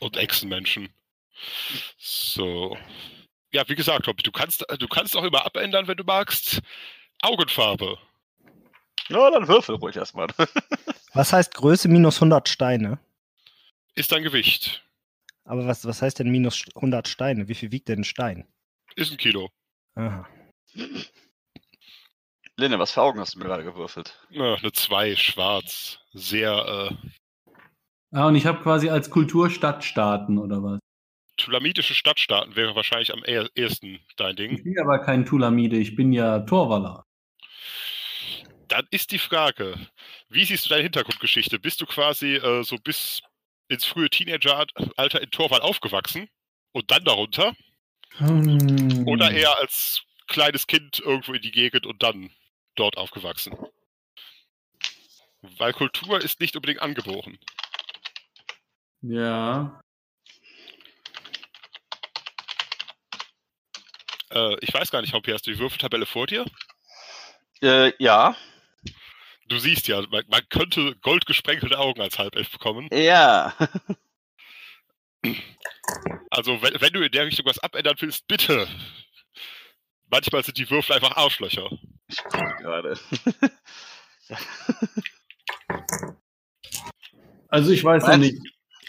[0.00, 0.88] und Echsenmenschen.
[1.98, 2.76] So.
[3.52, 6.60] Ja, wie gesagt, Hobby, du kannst, du kannst auch immer abändern, wenn du magst.
[7.22, 7.98] Augenfarbe.
[9.08, 10.28] Na, dann würfel ruhig erstmal.
[11.12, 12.98] Was heißt Größe minus 100 Steine?
[13.94, 14.84] Ist dein Gewicht.
[15.44, 17.48] Aber was, was heißt denn minus 100 Steine?
[17.48, 18.46] Wie viel wiegt denn ein Stein?
[18.94, 19.50] Ist ein Kilo.
[19.96, 20.28] Aha.
[22.60, 24.18] Lene, was für Augen hast du mir gerade gewürfelt?
[24.30, 25.98] Ja, eine 2, schwarz.
[26.12, 26.94] Sehr äh,
[28.12, 30.78] Ah, und ich habe quasi als Kultur Stadtstaaten oder was?
[31.36, 34.62] tulamitische Stadtstaaten wäre wahrscheinlich am ehesten dein Ich Ding.
[34.62, 37.02] bin aber kein Tulamide, ich bin ja Torwaller.
[38.68, 39.74] Dann ist die Frage,
[40.28, 41.58] wie siehst du deine Hintergrundgeschichte?
[41.58, 43.22] Bist du quasi äh, so bis
[43.68, 46.28] ins frühe Teenageralter in Torwall aufgewachsen
[46.72, 47.54] und dann darunter?
[48.18, 49.06] Hm.
[49.06, 52.30] Oder eher als kleines Kind irgendwo in die Gegend und dann
[52.74, 53.56] dort aufgewachsen?
[55.42, 57.38] Weil Kultur ist nicht unbedingt angeboren.
[59.02, 59.80] Ja.
[64.30, 66.44] Äh, ich weiß gar nicht, Haupi, hast du die Würfeltabelle vor dir?
[67.62, 68.36] Äh, ja.
[69.48, 72.88] Du siehst ja, man, man könnte goldgesprenkelte Augen als Halbelf bekommen.
[72.92, 73.54] Ja.
[76.30, 78.68] Also, wenn, wenn du in der Richtung was abändern willst, bitte.
[80.10, 81.70] Manchmal sind die Würfel einfach Arschlöcher.
[82.08, 82.98] Ich gucke gerade.
[87.52, 88.38] Also ich weiß noch nicht.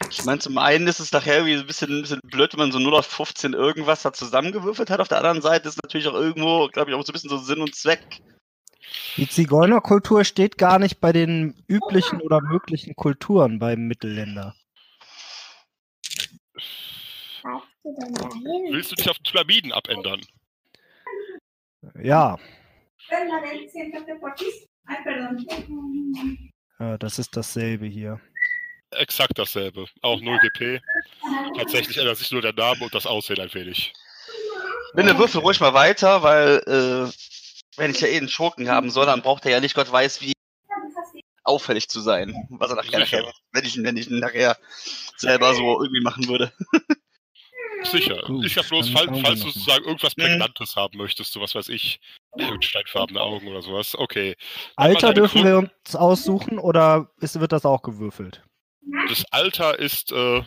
[0.09, 2.71] Ich meine, zum einen ist es nachher irgendwie ein bisschen, ein bisschen blöd, wenn man
[2.71, 4.99] so 0 auf 15 irgendwas da zusammengewürfelt hat.
[4.99, 7.37] Auf der anderen Seite ist natürlich auch irgendwo, glaube ich, auch so ein bisschen so
[7.37, 8.21] Sinn und Zweck.
[9.17, 14.55] Die Zigeunerkultur steht gar nicht bei den üblichen oder möglichen Kulturen beim Mittelländer.
[18.71, 20.21] Willst du dich auf Tulamiden abändern?
[22.01, 22.37] Ja,
[26.79, 28.19] äh, das ist dasselbe hier.
[28.91, 29.85] Exakt dasselbe.
[30.01, 30.81] Auch 0 GP.
[31.57, 33.93] Tatsächlich ändert sich nur der Name und das Aussehen ein wenig.
[34.93, 37.11] Lene, würfel ruhig mal weiter, weil, äh,
[37.77, 40.21] wenn ich ja eh einen Schurken haben soll, dann braucht er ja nicht Gott weiß
[40.21, 40.33] wie
[41.43, 42.35] auffällig zu sein.
[42.49, 44.57] Was er nachher, nachher wenn ich ihn, wenn ich ihn nachher
[45.17, 46.51] selber so irgendwie machen würde.
[47.83, 48.21] Sicher.
[48.25, 50.21] Gut, ich hab bloß, fall, falls du sozusagen irgendwas Mhm.
[50.23, 51.99] Prägnantes haben möchtest, so was weiß ich,
[52.61, 53.95] steinfarbene Augen oder sowas.
[53.97, 54.35] Okay.
[54.75, 58.43] Alter dürfen Grund- wir uns aussuchen oder ist, wird das auch gewürfelt?
[59.09, 60.43] Das Alter ist äh,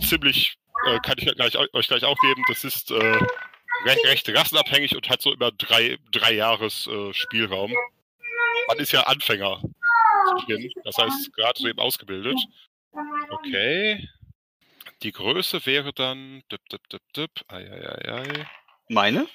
[0.00, 0.54] ziemlich,
[0.86, 3.18] äh, kann ich gleich, euch gleich auch geben, das ist äh,
[3.84, 7.72] recht, recht rassenabhängig und hat so immer drei, drei Jahres äh, Spielraum.
[8.68, 9.60] Man ist ja Anfänger.
[9.60, 10.70] zu Beginn.
[10.84, 12.36] Das heißt, gerade so eben ausgebildet.
[13.30, 14.08] Okay.
[15.02, 16.42] Die Größe wäre dann.
[16.50, 17.30] Dip, dip, dip, dip.
[17.48, 18.46] Ei, ei, ei.
[18.88, 19.26] Meine?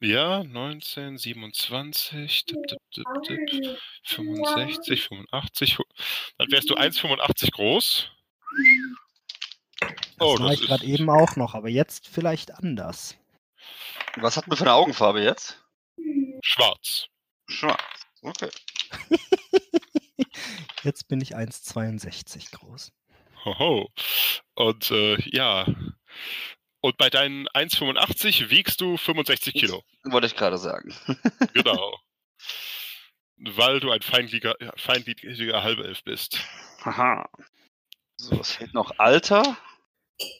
[0.00, 3.06] Ja, 19, 27, dip, dip, dip,
[3.50, 5.78] dip, 65, 85.
[5.78, 5.84] hu-
[6.38, 8.10] Dann wärst du 1,85 groß.
[9.80, 13.16] Das Oh, war das ich gerade eben auch noch, aber jetzt vielleicht anders.
[14.16, 15.62] Was hat man für eine Augenfarbe jetzt?
[16.42, 17.06] Schwarz.
[17.48, 17.82] Schwarz.
[18.22, 18.48] Okay.
[20.82, 22.90] Jetzt bin ich 1,62 groß.
[23.44, 23.90] Hoho.
[24.54, 25.66] Und äh, ja.
[26.80, 29.82] Und bei deinen 1,85 wiegst du 65 Kilo.
[30.04, 30.94] Wollte ich gerade sagen.
[31.54, 31.98] Genau.
[33.36, 36.38] Weil du ein feingliedriger, feingliedriger Halbelf bist.
[36.84, 37.28] Haha.
[38.16, 38.98] So, was fehlt noch?
[38.98, 39.56] Alter?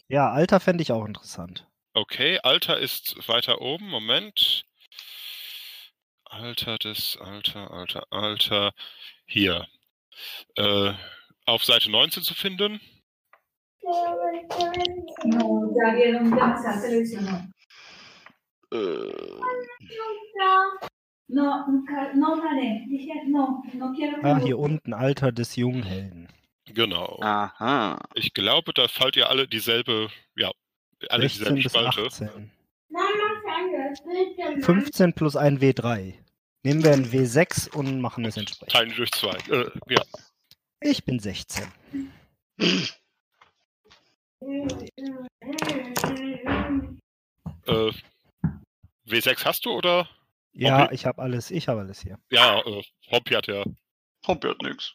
[0.08, 1.66] Ja, Alter fände ich auch interessant.
[1.94, 3.88] Okay, Alter ist weiter oben.
[3.88, 4.64] Moment.
[6.24, 8.72] Alter des, Alter, Alter, Alter.
[9.26, 9.66] Hier.
[10.56, 10.92] Äh,
[11.50, 12.80] auf Seite 19 zu finden.
[13.82, 17.24] No, ya vieron demasiada televisión.
[17.24, 17.50] no.
[21.32, 22.84] No, nunca, no hablaré.
[22.88, 26.28] Dije, no, no quiero que Ah, hier unten, Alter des Junghelden.
[26.74, 27.18] Genau.
[27.20, 28.00] aha.
[28.14, 30.50] Ich glaube, da fallt ihr alle dieselbe, ja,
[31.08, 32.06] alle 16 dieselbe Spalte.
[32.06, 32.50] 18.
[32.88, 33.06] Mama,
[33.44, 36.14] Sandra, bitte, 15 plus ein W3.
[36.64, 38.72] Nehmen wir ein W6 und machen es entsprechend.
[38.72, 39.36] Teilen durch zwei.
[39.50, 40.02] Äh, ja.
[40.82, 41.64] Ich bin 16.
[47.66, 47.90] Äh,
[49.06, 50.08] W6 hast du oder?
[50.52, 50.94] Ja, Okay.
[50.94, 52.18] ich habe alles, ich habe alles hier.
[52.30, 53.62] Ja, äh, Hobby hat ja.
[54.26, 54.94] Hobby hat nix.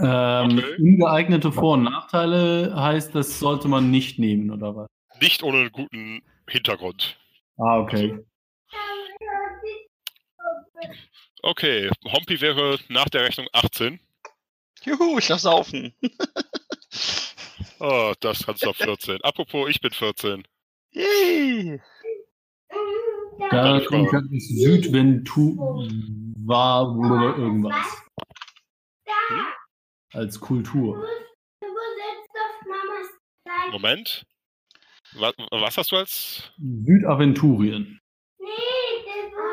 [0.00, 0.76] Ähm, Okay.
[0.78, 4.88] Ungeeignete Vor- und Nachteile heißt, das sollte man nicht nehmen, oder was?
[5.20, 7.18] Nicht ohne einen guten Hintergrund.
[7.58, 8.18] Ah, okay.
[11.42, 14.00] Okay, Hompi wäre nach der Rechnung 18.
[14.84, 15.94] Juhu, ich darf saufen.
[17.80, 19.20] Oh, das kannst du auf 14.
[19.22, 20.44] Apropos, ich bin 14.
[20.92, 21.82] Yay.
[23.50, 25.56] Da kommt halt das Südventu
[26.46, 27.74] war oder irgendwas.
[29.06, 29.46] Hm?
[30.12, 31.06] Als Kultur.
[33.72, 34.24] Moment.
[35.14, 38.00] Was, was hast du als Südaventurien.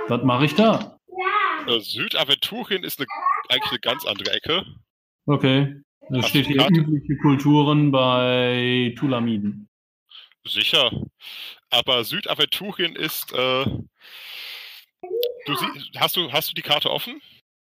[0.08, 0.98] Was mache ich da?
[1.68, 3.08] äh, Südaventurien ist eine,
[3.50, 4.66] eigentlich eine ganz andere Ecke.
[5.26, 5.82] Okay.
[6.10, 6.82] Da Hast steht hier Karte?
[6.82, 9.70] übliche Kulturen bei Tulamiden.
[10.46, 10.92] Sicher.
[11.70, 13.32] Aber Südaventurien ist.
[13.34, 13.66] Äh,
[15.46, 15.66] du sie,
[15.98, 17.22] hast, du, hast du die Karte offen?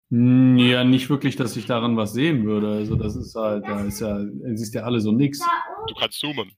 [0.09, 2.69] Hm, Ja, nicht wirklich, dass ich daran was sehen würde.
[2.73, 4.17] Also das ist halt, da ist ja,
[4.53, 5.39] es ist ja alles so nix.
[5.87, 6.51] Du kannst zoomen.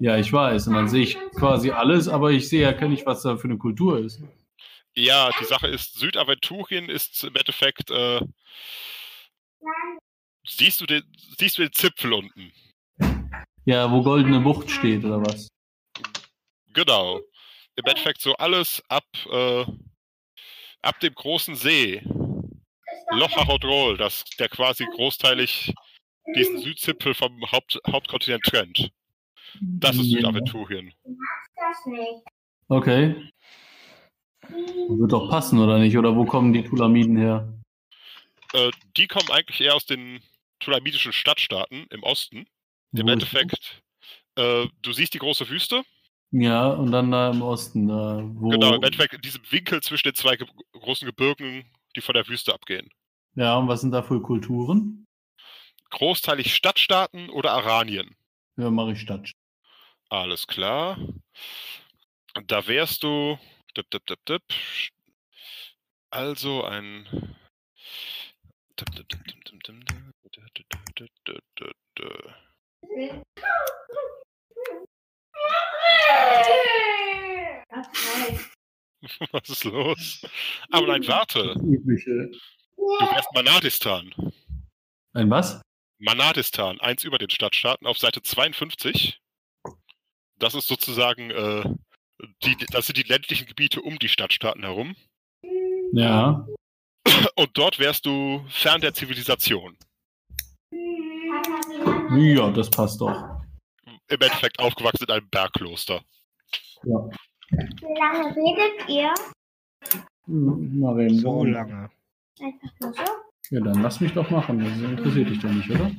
[0.00, 0.68] Ja, ich weiß.
[0.68, 3.58] Und dann sehe ich quasi alles, aber ich sehe ja nicht, was da für eine
[3.58, 4.20] Kultur ist.
[4.94, 7.90] Ja, die Sache ist, Südaventurien ist im Endeffekt.
[7.90, 8.20] Äh,
[10.46, 11.02] siehst, du den,
[11.38, 12.52] siehst du den Zipfel unten?
[13.64, 15.48] Ja, wo Goldene Bucht steht, oder was?
[16.72, 17.20] Genau.
[17.76, 19.64] Im Endeffekt so alles ab, äh,
[20.82, 22.02] ab dem großen See.
[23.10, 25.72] Loch Harodrol, das der quasi großteilig
[26.34, 28.90] diesen Südzipfel vom Haupt, Hauptkontinent trennt.
[29.60, 30.18] Das ist Ja.
[30.18, 30.92] Südaventurien.
[32.68, 33.30] Okay.
[34.48, 35.96] Wird doch passen, oder nicht?
[35.96, 37.52] Oder wo kommen die Tulamiden her?
[38.52, 40.20] Äh, die kommen eigentlich eher aus den
[40.64, 42.46] tulamidischen Stadtstaaten im Osten.
[42.92, 43.82] Im Endeffekt,
[44.36, 45.82] äh, du siehst die große Wüste.
[46.30, 48.16] Ja, und dann da im Osten, da.
[48.50, 52.26] Genau, im Endeffekt in diesem Winkel zwischen den zwei ge großen Gebirgen, die von der
[52.28, 52.88] Wüste abgehen.
[53.34, 55.06] Ja, und was sind da für Kulturen?
[55.90, 58.16] Großteilig Stadtstaaten oder Aranien.
[58.56, 59.32] Ja, mache ich Stadt.
[60.08, 60.98] Alles klar.
[62.46, 63.38] Da wärst du.
[63.76, 64.42] Dip, dip, dip, dip.
[66.10, 67.06] Also ein.
[68.78, 70.13] Dip, dip, dip, dip, dip, dip,
[79.32, 80.26] Was ist los?
[80.70, 81.54] Aber nein, warte.
[81.54, 84.14] Du wärst Manadistan.
[85.12, 85.60] Ein was?
[85.98, 89.20] Manadistan, eins über den Stadtstaaten, auf Seite 52.
[90.38, 91.64] Das ist sozusagen, äh,
[92.42, 94.96] die, das sind die ländlichen Gebiete um die Stadtstaaten herum.
[95.92, 96.46] Ja.
[97.36, 99.76] Und dort wärst du fern der Zivilisation.
[102.16, 103.40] Ja, das passt doch.
[103.86, 106.02] Im Endeffekt aufgewachsen in einem Bergkloster.
[106.84, 107.08] Ja.
[107.50, 109.14] Wie lange redet ihr?
[110.26, 111.18] Mal reden.
[111.18, 111.90] So lange.
[112.40, 113.02] Einfach nur so?
[113.50, 114.58] Ja, dann lass mich doch machen.
[114.58, 115.90] Das interessiert dich doch nicht, oder?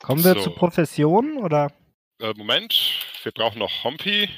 [0.00, 0.40] Kommen wir So.
[0.40, 1.72] zur Profession oder?
[2.20, 2.74] Äh, Moment,
[3.22, 4.28] wir brauchen noch Hompi.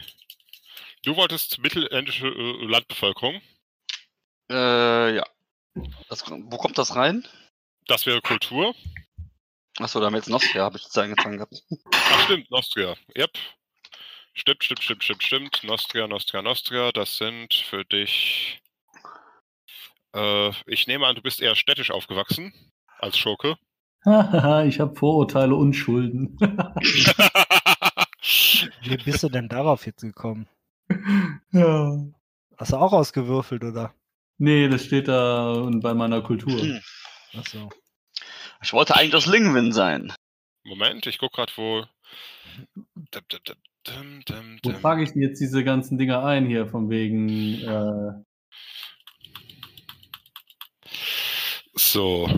[1.05, 3.41] Du wolltest mittelländische äh, Landbevölkerung.
[4.51, 5.25] Äh, ja.
[6.09, 7.27] Das, wo kommt das rein?
[7.87, 8.75] Das wäre Kultur.
[9.79, 11.65] Achso, da haben wir jetzt Nostria, habe ich jetzt eingetragen gehabt.
[11.95, 12.95] Ach, stimmt, Nostria.
[13.17, 13.31] Yep.
[14.35, 15.65] Stimmt, stimmt, stimmt, stimmt, stimmt.
[15.65, 16.93] Nostria, Nostria, Nostria.
[16.93, 18.63] Das sind für dich.
[20.15, 22.53] Äh, ich nehme an, du bist eher städtisch aufgewachsen
[22.99, 23.57] als Schurke.
[24.05, 26.37] Hahaha, ich habe Vorurteile und Schulden.
[28.83, 30.49] Wie bist du denn darauf jetzt gekommen?
[31.53, 31.99] ja.
[32.59, 33.95] Hast du auch ausgewürfelt, oder?
[34.39, 36.81] Nee, das steht da bei meiner Kultur.
[37.37, 37.71] Achso.
[38.63, 40.13] Ich wollte eigentlich das Lingwin sein.
[40.65, 41.85] Moment, ich guck gerade, wo.
[42.75, 42.87] Dum,
[43.29, 44.81] dum, dum, dum, dum, Wo dum.
[44.81, 48.23] trage ich denn jetzt diese ganzen Dinger ein hier, von wegen, äh,
[51.93, 52.29] So.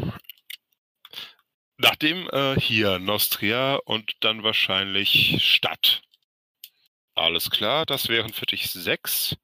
[1.77, 6.03] Nachdem äh, hier Nostria und dann wahrscheinlich Stadt.
[7.15, 9.37] Alles klar, das wären für dich sechs.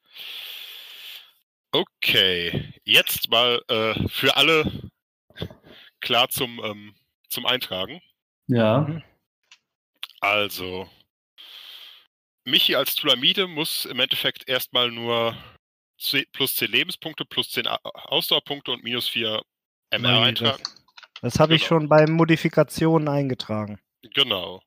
[1.72, 4.89] Okay, jetzt mal äh, für alle
[6.00, 6.94] klar zum, ähm,
[7.28, 8.00] zum Eintragen.
[8.48, 9.02] ja.
[10.22, 10.86] Also,
[12.44, 15.34] Michi als Tulamide muss im Endeffekt erstmal nur
[15.98, 19.40] 10, plus 10 Lebenspunkte, plus 10 A- Ausdauerpunkte und minus 4
[19.90, 20.62] MR Nein, eintragen.
[21.22, 21.68] Das habe ich Genau.
[21.80, 23.80] schon bei Modifikationen eingetragen.
[24.14, 24.62] Genau.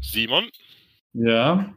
[0.00, 0.50] Simon,
[1.14, 1.74] ja,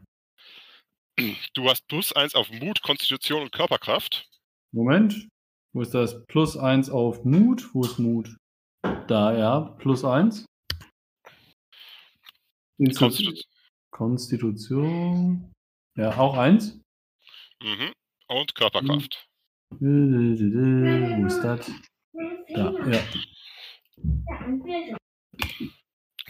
[1.54, 4.28] du hast plus 1 auf Mut, Konstitution und Körperkraft.
[4.74, 5.28] Moment.
[5.74, 6.26] Wo ist das?
[6.28, 7.70] Plus eins auf Mut.
[7.74, 8.36] Wo ist Mut?
[9.08, 10.46] Da, ja, plus eins.
[12.80, 13.42] Instu- Konstitu
[13.92, 15.52] Konstitution.
[15.96, 16.80] Ja, auch eins.
[17.62, 17.92] mhm.
[18.28, 19.28] Und Körperkraft.
[19.70, 21.72] Wo ist das?
[22.54, 23.04] Da, ja.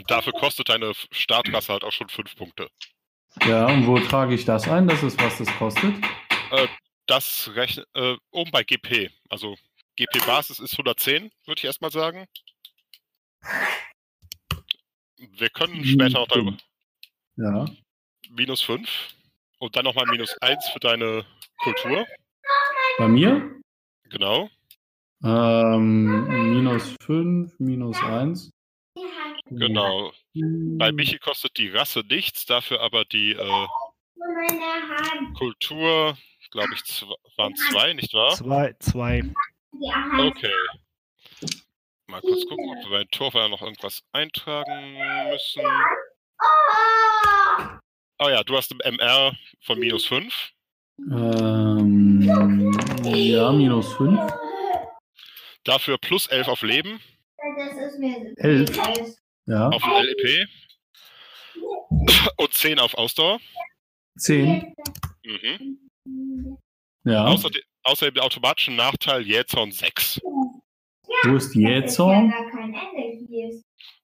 [0.08, 2.70] Dafür kostet deine Startklasse halt auch schon 5 Punkte.
[3.46, 4.88] Ja, und wo trage ich das ein?
[4.88, 5.94] Das ist, was das kostet.
[7.12, 9.12] Das rechnet äh, oben bei GP.
[9.28, 9.58] Also
[9.98, 12.26] GP-Basis ist 110, würde ich erstmal sagen.
[15.18, 16.56] Wir können später noch darüber.
[17.36, 17.66] Ja.
[18.30, 18.90] Minus 5
[19.60, 21.26] und dann nochmal minus 1 für deine
[21.58, 22.08] Kultur.
[22.98, 23.60] Bei mir?
[24.04, 24.50] Genau.
[25.22, 28.52] Ähm, minus 5, minus 1.
[29.48, 30.14] Genau.
[30.34, 33.68] Bei Michi kostet die Rasse nichts, dafür aber die äh,
[35.38, 36.18] Kultur,
[36.52, 37.06] glaube ich, zw
[37.38, 38.36] waren zwei, nicht wahr?
[38.36, 39.24] Zwei, zwei.
[40.20, 40.54] Okay.
[42.08, 44.98] Mal kurz gucken, ob wir bei Torfall noch irgendwas eintragen
[45.30, 45.64] müssen.
[48.20, 50.52] Oh ja, du hast ein MR von minus 5.
[51.10, 52.22] Ähm,
[53.04, 54.20] ja, minus 5.
[55.64, 57.00] Dafür plus 11 auf Leben,
[58.38, 58.78] Elf.
[59.46, 60.48] Ja, auf LEP.
[62.38, 63.40] Und 10 auf Ausdauer.
[64.18, 64.74] 10.
[65.24, 65.91] Mhm.
[67.04, 67.26] Ja.
[67.26, 70.22] Außerdem, außerdem der automatische Nachteil Jähzorn 6.
[70.24, 72.32] Wo ist Jähzorn?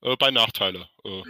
[0.01, 0.87] Äh, bei Nachteile.
[1.03, 1.23] Äh,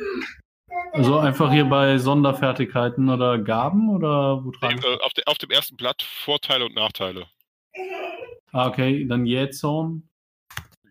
[0.93, 4.81] Also einfach hier bei Sonderfertigkeiten oder Gaben oder wo nee, tragen?
[4.83, 7.27] äh, auf, de, auf dem ersten Blatt Vorteile und Nachteile.
[8.53, 10.07] Ah, okay, dann Jähzorn.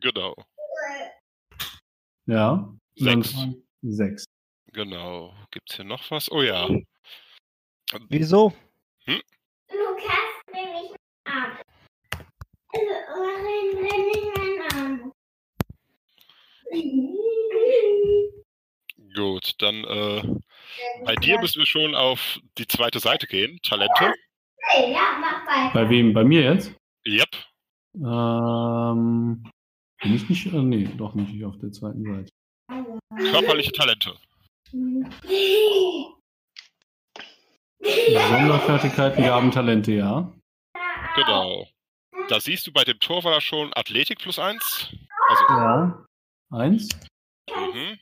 [0.02, 0.36] Genau.
[2.26, 2.70] Ja.
[2.96, 3.34] Sechs.
[3.82, 4.24] 6.
[4.72, 5.34] Genau.
[5.50, 6.30] Gibt es hier noch was?
[6.30, 6.68] Oh ja.
[8.10, 8.52] Wieso?
[9.06, 10.92] Lukas, nimm mich
[11.24, 11.62] ab.
[11.62, 11.74] Warum nimm
[12.12, 12.65] ich meinen Arm?
[19.14, 20.22] Gut, dann äh,
[21.04, 23.58] bei dir müssen wir schon auf die zweite Seite gehen.
[23.66, 24.12] Talente.
[24.74, 25.70] Ja, mach weiter.
[25.72, 26.12] Bei wem?
[26.12, 26.74] Bei mir jetzt?
[27.06, 27.30] Yep.
[27.94, 29.42] Ähm,
[30.02, 30.46] bin ich nicht?
[30.46, 32.30] Äh, nee, doch nicht auf der zweiten Seite.
[33.30, 34.12] Körperliche Talente.
[37.80, 40.32] Sonderfertigkeiten, Gaben, Talente, ja.
[41.14, 41.66] Genau.
[42.28, 44.90] Da siehst du bei dem Torwaller schon Athletik plus 1.
[45.28, 46.04] Also, Ja.
[46.50, 46.88] Eins.
[47.50, 47.98] mhm.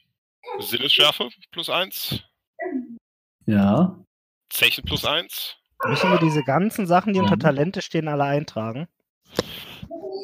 [0.60, 2.22] Sinnesschärfe plus 1.
[3.46, 3.98] Ja.
[4.50, 5.56] Zechen plus 1.
[5.86, 7.38] Müssen wir diese ganzen Sachen, die unter.
[7.38, 8.88] Talente stehen, alle eintragen?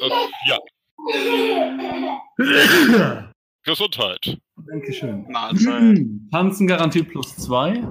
[0.01, 0.09] Äh,
[0.47, 0.57] ja,
[3.63, 4.37] Gesundheit.
[4.55, 5.29] Dankeschön.
[5.29, 5.99] Mahlzeit.
[6.31, 7.83] Tanzen garantiert plus zwei.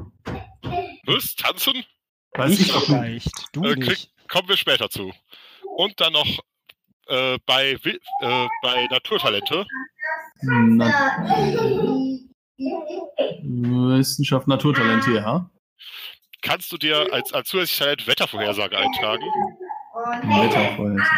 [1.07, 1.35] Was?
[1.37, 1.85] Tanzen?
[2.33, 2.89] Weiß ich ich doch nicht.
[2.89, 4.13] vielleicht, du Äh, krieg- nicht.
[4.29, 5.13] Kommen wir später zu.
[5.81, 6.27] Und dann noch
[7.07, 9.67] äh, bei, äh, bei Naturtalente.
[10.43, 10.87] Na,
[13.43, 15.51] Wissenschaft, Naturtalente, ja.
[16.43, 19.23] Kannst du dir als, als zusätzliches Talent Wettervorhersage eintragen?
[20.23, 21.09] Wettervorhersage.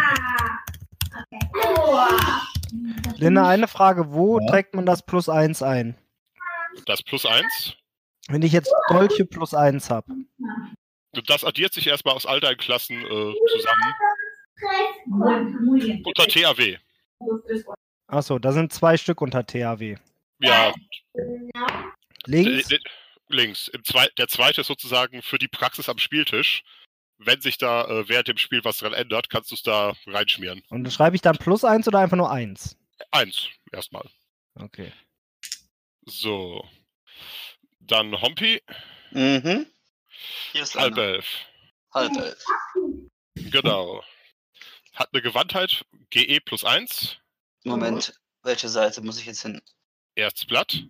[3.16, 4.12] Linda, eine Frage.
[4.12, 4.46] Wo Ja.
[4.46, 5.98] trägt man das plus 1 ein?
[6.86, 7.74] Das plus 1.
[8.28, 10.14] Wenn ich jetzt Dolche plus 1 habe.
[11.26, 13.94] Das addiert sich erstmal aus all deinen Klassen äh, zusammen.
[16.04, 16.76] Unter THW.
[18.08, 19.96] Achso, da sind zwei Stück unter THW.
[20.40, 20.74] Ja,
[22.26, 22.68] Links?
[23.28, 23.68] links.
[23.68, 26.62] Im Zwei der zweite ist sozusagen für die Praxis am Spieltisch.
[27.18, 30.62] Wenn sich da äh, während dem Spiel was dran ändert, kannst du es da reinschmieren.
[30.70, 32.76] Und schreibe ich dann plus eins oder einfach nur eins?
[33.12, 34.08] Eins, erstmal.
[34.56, 34.92] Okay.
[36.04, 36.64] So.
[37.80, 38.60] Dann Hompi,
[39.12, 39.66] Mhm.
[40.52, 41.02] Hier ist halb einer.
[41.02, 41.26] elf.
[41.94, 42.44] Halb elf.
[43.34, 44.02] Genau.
[44.94, 47.18] Hat eine Gewandtheit, GE plus 1,
[47.64, 48.12] Moment,
[48.42, 49.60] welche Seite muss ich jetzt hin?
[50.14, 50.84] erstes Blatt.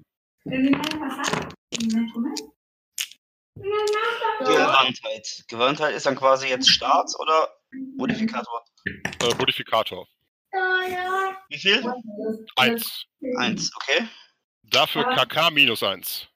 [4.41, 5.45] Gewandtheit.
[5.49, 7.49] Gewandtheit ist dann quasi jetzt Start oder
[7.97, 8.65] Modifikator?
[8.85, 10.09] Äh, Modifikator.
[11.49, 11.85] Wie viel?
[12.57, 13.07] 1.
[13.39, 14.09] Eins, okay.
[14.63, 16.29] Dafür KK minus 1.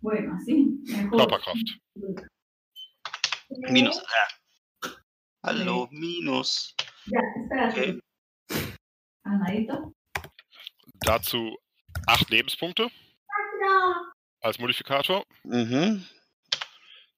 [0.00, 0.66] Bueno, así.
[0.84, 1.16] Mejor.
[1.16, 1.78] Körperkraft.
[3.70, 3.98] Minus.
[3.98, 4.43] Äh.
[5.46, 6.74] Hallo, Minus.
[7.04, 8.00] Ya, espérate.
[9.26, 9.60] Okay.
[11.00, 11.58] Dazu
[12.06, 12.88] 8 Lebenspunkte
[14.40, 15.26] als Modifikator.
[15.44, 16.06] Mhm.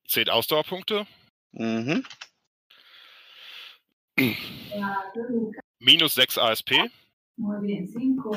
[0.09, 1.07] 10 Ausdauerpunkte.
[1.53, 2.05] Mhm.
[5.79, 6.91] Minus 6 ASP.
[7.37, 8.33] Muy bien, cinco.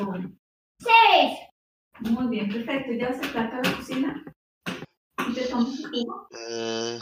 [2.01, 2.93] Muy bien, perfecto.
[2.93, 4.23] ¿Ya vas a plato a la cocina?
[5.27, 6.27] ¿Y te tomas un jugo?
[6.29, 6.99] Äh,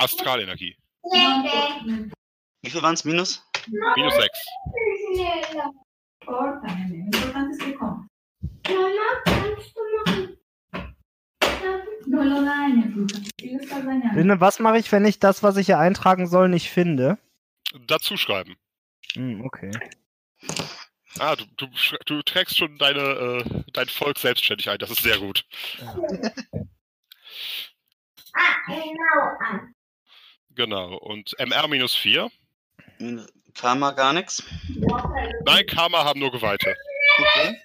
[0.00, 0.76] Astralenergie.
[2.62, 3.04] Wie viel waren es?
[3.04, 3.42] Minus?
[3.96, 4.28] Minus 6.
[6.30, 7.08] importa, nene.
[7.10, 8.06] Lo importante es que comas.
[12.06, 13.20] No lo dañes, Lucas.
[13.38, 14.16] Sí lo estás dañando.
[14.18, 17.18] Linde, was mache ich, wenn ich das, was ich hier eintragen soll, nicht finde?
[17.86, 18.56] Dazu schreiben.
[19.14, 19.70] Hm, okay.
[21.18, 21.68] Ah, du, du,
[22.06, 24.78] du trägst schon deine, äh, dein Volk selbstständig ein.
[24.78, 25.44] Das ist sehr gut.
[30.60, 30.94] Genau.
[30.98, 32.30] Und MR minus 4.
[32.98, 34.42] Minus- Karma gar nichts.
[35.46, 36.76] Nein, Karma haben nur Geweihte.
[37.18, 37.56] Okay.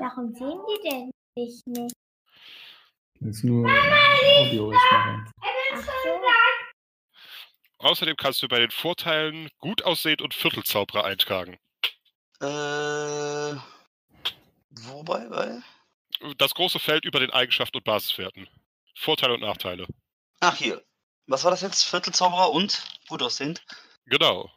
[0.00, 1.94] Warum sehen die denn mich nicht?
[3.20, 3.66] Ist nur
[4.38, 4.72] Audio.
[4.74, 5.26] Ach
[5.82, 6.20] so.
[7.78, 11.58] Außerdem kannst du bei den Vorteilen gut aussehend und Viertelzauberer eintragen.
[12.42, 13.54] Äh,
[14.84, 15.60] wobei, bei?
[16.36, 18.48] Das große Feld über den Eigenschaften und Basiswerten.
[18.94, 19.86] Vorteile und Nachteile.
[20.40, 20.82] Ach, hier.
[21.30, 21.84] Was war das jetzt?
[21.84, 23.64] Viertelzauberer und gut aussehend?
[24.06, 24.50] Genau.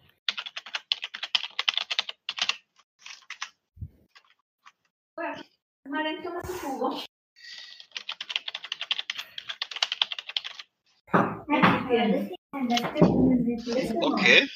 [14.01, 14.49] Okay.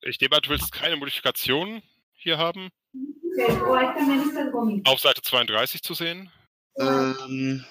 [0.00, 2.70] Ich nehme an, du willst keine Modifikationen hier haben.
[3.68, 4.92] O hay también estas gomitas.
[4.92, 6.32] Auf Seite 32 zu sehen.
[6.76, 7.64] Ähm,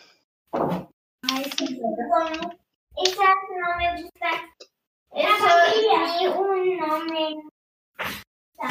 [2.98, 4.32] Ich sag no me gusta.
[5.14, 7.26] Eso ni un no me
[8.58, 8.68] gusta.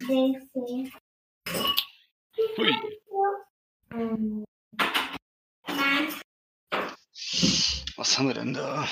[0.00, 0.92] Dice.
[2.56, 2.72] Hui.
[3.94, 4.44] mm,
[5.68, 6.08] Nein,
[7.96, 8.88] was haben wir denn da?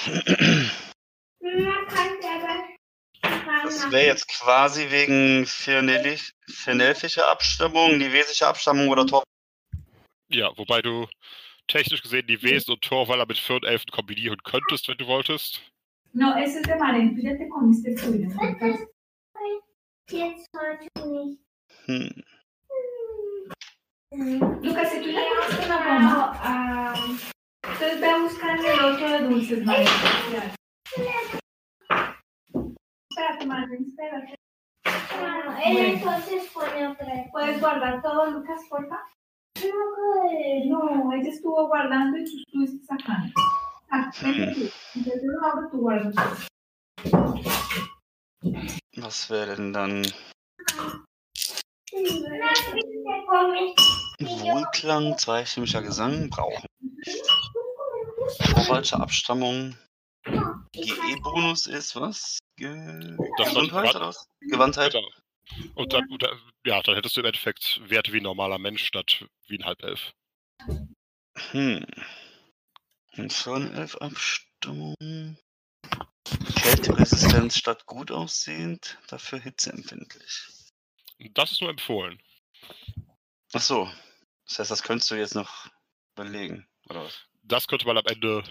[3.65, 9.25] Das wäre jetzt quasi wegen fernelfischer Abstammung, nivesischer Abstammung oder Tor.
[10.31, 11.09] Ja, wobei du
[11.69, 15.61] technisch gesehen die Wesen und Torwaller mit Firnelfen kombinieren könntest, wenn du wolltest.
[16.13, 17.15] No, ese es de Maren.
[17.15, 18.29] Tú ya te comiste el tuyo.
[18.29, 18.81] Lucas.
[20.11, 21.39] jetzt heute nicht.
[21.87, 22.23] Hm.
[24.63, 27.19] Lucas, si tú ya comiste una goma, Ähm,
[27.63, 29.65] entonces ve a buscar el otro de dulces.
[29.67, 30.55] Ya.
[33.11, 34.35] Espérate, Maren, espérate.
[35.21, 37.27] bueno, él entonces pone otra vez.
[37.31, 39.05] ¿Puedes guardar todo, Lucas, porfa?
[39.65, 43.33] No, No, ella estuvo guardando y tú estuviste sacando.
[44.95, 46.15] Entonces abro, tú guardas.
[48.97, 50.13] Was wäre denn dann
[54.21, 56.29] Wohlklang, zweistimmiger Gesang?
[56.29, 56.67] Brauchen.
[58.67, 59.77] Falsche Abstammung.
[60.75, 62.39] GE-Bonus ist was?
[62.57, 64.27] Ge Gesundheit oder was?
[64.41, 64.95] Gewandtheit?
[65.75, 69.25] Und dann, dann, ja, dann hättest du im Endeffekt Werte wie ein normaler Mensch statt
[69.47, 70.13] wie ein Halbelf.
[71.51, 71.87] Hm.
[73.17, 74.95] Und schon elf Abstammung.
[76.57, 80.49] Kälteresistenz statt gut aussehend, dafür hitzeempfindlich.
[81.33, 82.23] Das ist nur empfohlen.
[83.53, 83.91] Ach so.
[84.47, 85.69] Das heißt, das könntest du jetzt noch
[86.15, 87.27] überlegen, oder was?
[87.43, 88.43] Das könnte man am Ende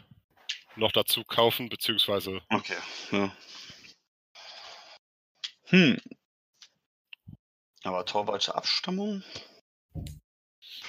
[0.76, 2.78] noch dazu kaufen, beziehungsweise Okay,
[3.12, 3.36] ja.
[5.66, 6.00] Hm.
[7.88, 9.24] Aber Torwaldsche Abstammung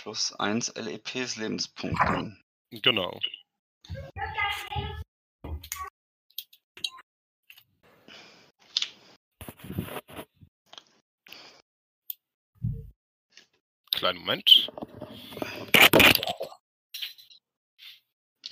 [0.03, 2.36] plus 1 LEPs Lebenspunkte.
[2.72, 3.20] genau.
[13.92, 14.72] Kleinen Moment.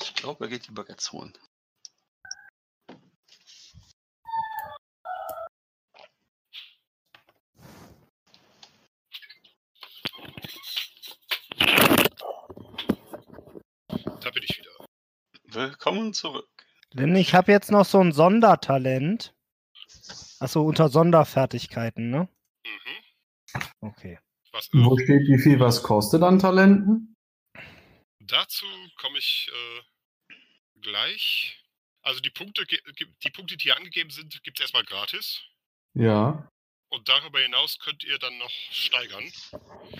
[0.01, 1.37] Ich glaube, er geht die Baguettes holen.
[14.27, 14.71] Da bin ich wieder.
[15.57, 16.51] Willkommen zurück.
[16.93, 19.35] Denn ich habe jetzt noch so ein Sondertalent.
[20.39, 22.29] Achso, unter Sonderfertigkeiten, ne?
[22.67, 23.63] Mhm.
[23.81, 24.19] Okay.
[24.53, 27.17] Was, Wo steht, wie viel was kostet an Talenten?
[28.21, 28.67] Dazu
[29.01, 30.33] komme ich äh,
[30.83, 31.65] gleich.
[32.03, 35.41] Also die Punkte, die Punkte, die hier angegeben sind, gibt es erstmal gratis.
[35.95, 36.51] Ja.
[36.91, 39.25] Und darüber hinaus könnt ihr dann noch steigern.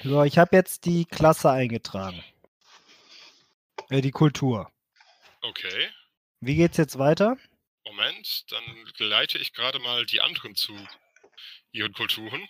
[0.05, 2.23] So, ich habe jetzt die Klasse eingetragen.
[3.89, 4.71] Äh, die Kultur.
[5.49, 5.91] Okay.
[6.41, 7.37] Wie geht's jetzt weiter?
[7.85, 8.65] Moment, dann
[8.99, 10.77] leite ich gerade mal die anderen zu
[11.71, 12.49] ihren Kulturen.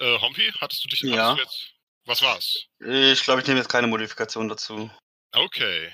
[0.00, 1.34] Äh, Hompi, hattest du dich Ja.
[1.34, 1.72] du jetzt,
[2.04, 2.66] Was war's?
[2.80, 4.90] Ich glaube, ich nehme jetzt keine Modifikation dazu.
[5.32, 5.92] Okay.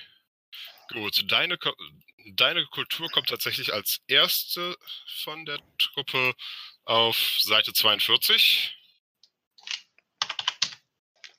[0.93, 1.59] Gut, deine,
[2.33, 4.77] deine Kultur kommt tatsächlich als erste
[5.25, 6.35] von der Truppe
[6.85, 8.75] auf Seite 42.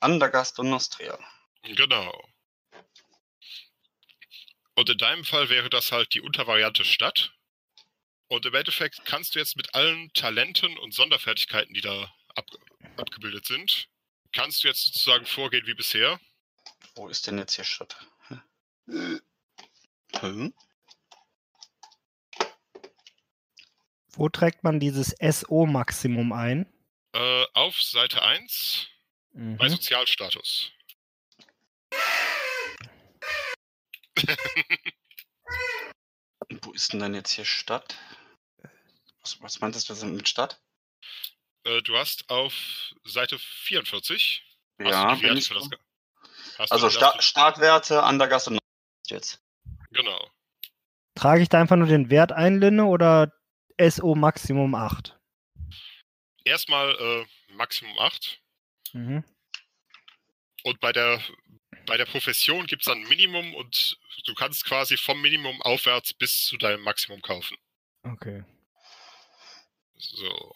[0.00, 1.18] Andergast und Nostria.
[1.62, 2.12] Genau.
[4.78, 7.32] Und in deinem Fall wäre das halt die Untervariante Stadt.
[8.28, 12.46] Und im Endeffekt kannst du jetzt mit allen Talenten und Sonderfertigkeiten, die da ab,
[12.96, 13.88] abgebildet sind,
[14.32, 16.20] kannst du jetzt sozusagen vorgehen wie bisher.
[16.94, 17.96] Wo ist denn jetzt hier Stadt?
[20.20, 20.54] Hm?
[24.12, 26.72] Wo trägt man dieses SO-Maximum ein?
[27.14, 28.86] Äh, auf Seite 1
[29.32, 29.70] bei Mhm.
[29.70, 30.70] Sozialstatus.
[36.62, 37.98] Wo ist denn dann jetzt hier Stadt?
[39.22, 40.60] Was, was meintest du mit Stadt?
[41.64, 42.54] Äh, du hast auf
[43.04, 44.44] Seite 44.
[44.80, 45.70] hast Ja, du die bin Werte ich für das so.
[46.70, 49.42] Also Sta Startwerte, Andergast und Nostria jetzt.
[49.90, 50.30] Genau.
[51.14, 53.32] Trage ich da einfach nur den Wert ein, Linne, oder
[53.80, 55.18] SO Maximum 8?
[56.44, 58.40] Erstmal äh, Maximum 8.
[58.92, 59.24] Mhm.
[60.64, 61.20] Und bei der,
[61.88, 66.12] bei der Profession gibt es dann ein Minimum und du kannst quasi vom Minimum aufwärts
[66.12, 67.56] bis zu deinem Maximum kaufen.
[68.04, 68.44] Okay.
[69.96, 70.54] So.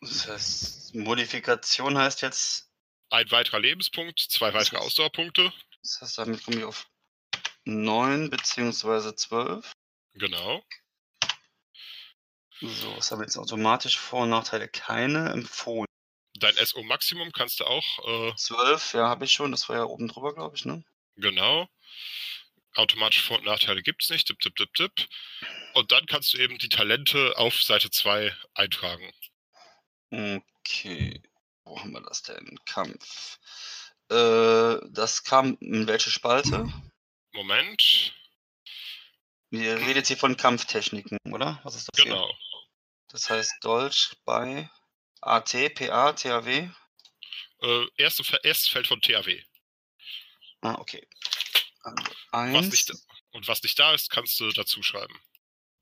[0.00, 2.70] Das heißt, Modifikation heißt jetzt,
[3.10, 5.52] Ein weiterer Lebenspunkt, zwei weitere Ausdauerpunkte.
[5.82, 6.88] das heißt, damit komme ich auf
[7.64, 9.70] 9 beziehungsweise 12.
[10.14, 10.64] Genau.
[12.60, 14.68] So, was habe ich jetzt automatisch Vor- und Nachteile?
[14.68, 15.86] Keine empfohlen.
[16.42, 19.52] Dein SO-Maximum kannst du auch, äh, 12, ja, habe ich schon.
[19.52, 20.82] Das war ja oben drüber, glaube ich, ne?
[21.16, 21.68] genau.
[22.74, 24.26] Automatische Vor- und Nachteile gibt es nicht.
[24.26, 24.92] Tipp, tipp, tipp, tipp.
[25.74, 29.12] Und dann kannst du eben die Talente auf Seite 2 eintragen.
[30.10, 31.22] Okay.
[31.64, 32.58] Wo haben wir das denn?
[32.64, 33.38] Kampf.
[34.10, 36.72] Äh, das kam in welche Spalte?
[37.32, 38.14] Moment.
[39.50, 41.60] Ihr redet jetzt hier von Kampftechniken, oder?
[41.62, 42.12] Was ist das hier?
[42.12, 42.34] Genau.
[43.08, 44.70] Das heißt Dolch bei
[45.22, 46.68] AT, PA, THW?
[47.62, 49.40] Äh, erste, Fe- erstes Feld von THW.
[50.62, 51.06] Ah, okay.
[52.30, 53.06] Also Was nicht, eins.
[53.32, 55.14] und was nicht da ist, kannst du dazu schreiben.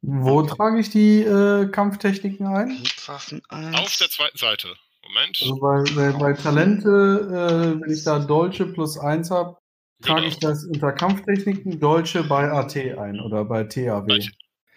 [0.03, 2.69] Wo trage ich die äh, Kampftechniken ein?
[2.77, 3.77] Kampfwaffen 1.
[3.77, 4.75] Auf der zweiten Seite.
[5.03, 5.39] Moment.
[5.43, 9.59] Also bei, bei, bei Talente, äh, wenn ich da Dolce plus 1 habe,
[10.03, 10.33] trage Genau.
[10.33, 14.07] ich das unter Kampftechniken Dolce bei AT ein oder bei THW.
[14.07, 14.29] Bei,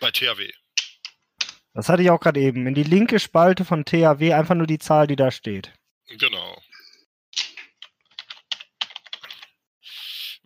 [0.02, 0.52] bei THW.
[1.74, 2.68] Das hatte ich auch gerade eben.
[2.68, 5.74] In die linke Spalte von THW einfach nur die Zahl, die da steht.
[6.08, 6.62] Genau.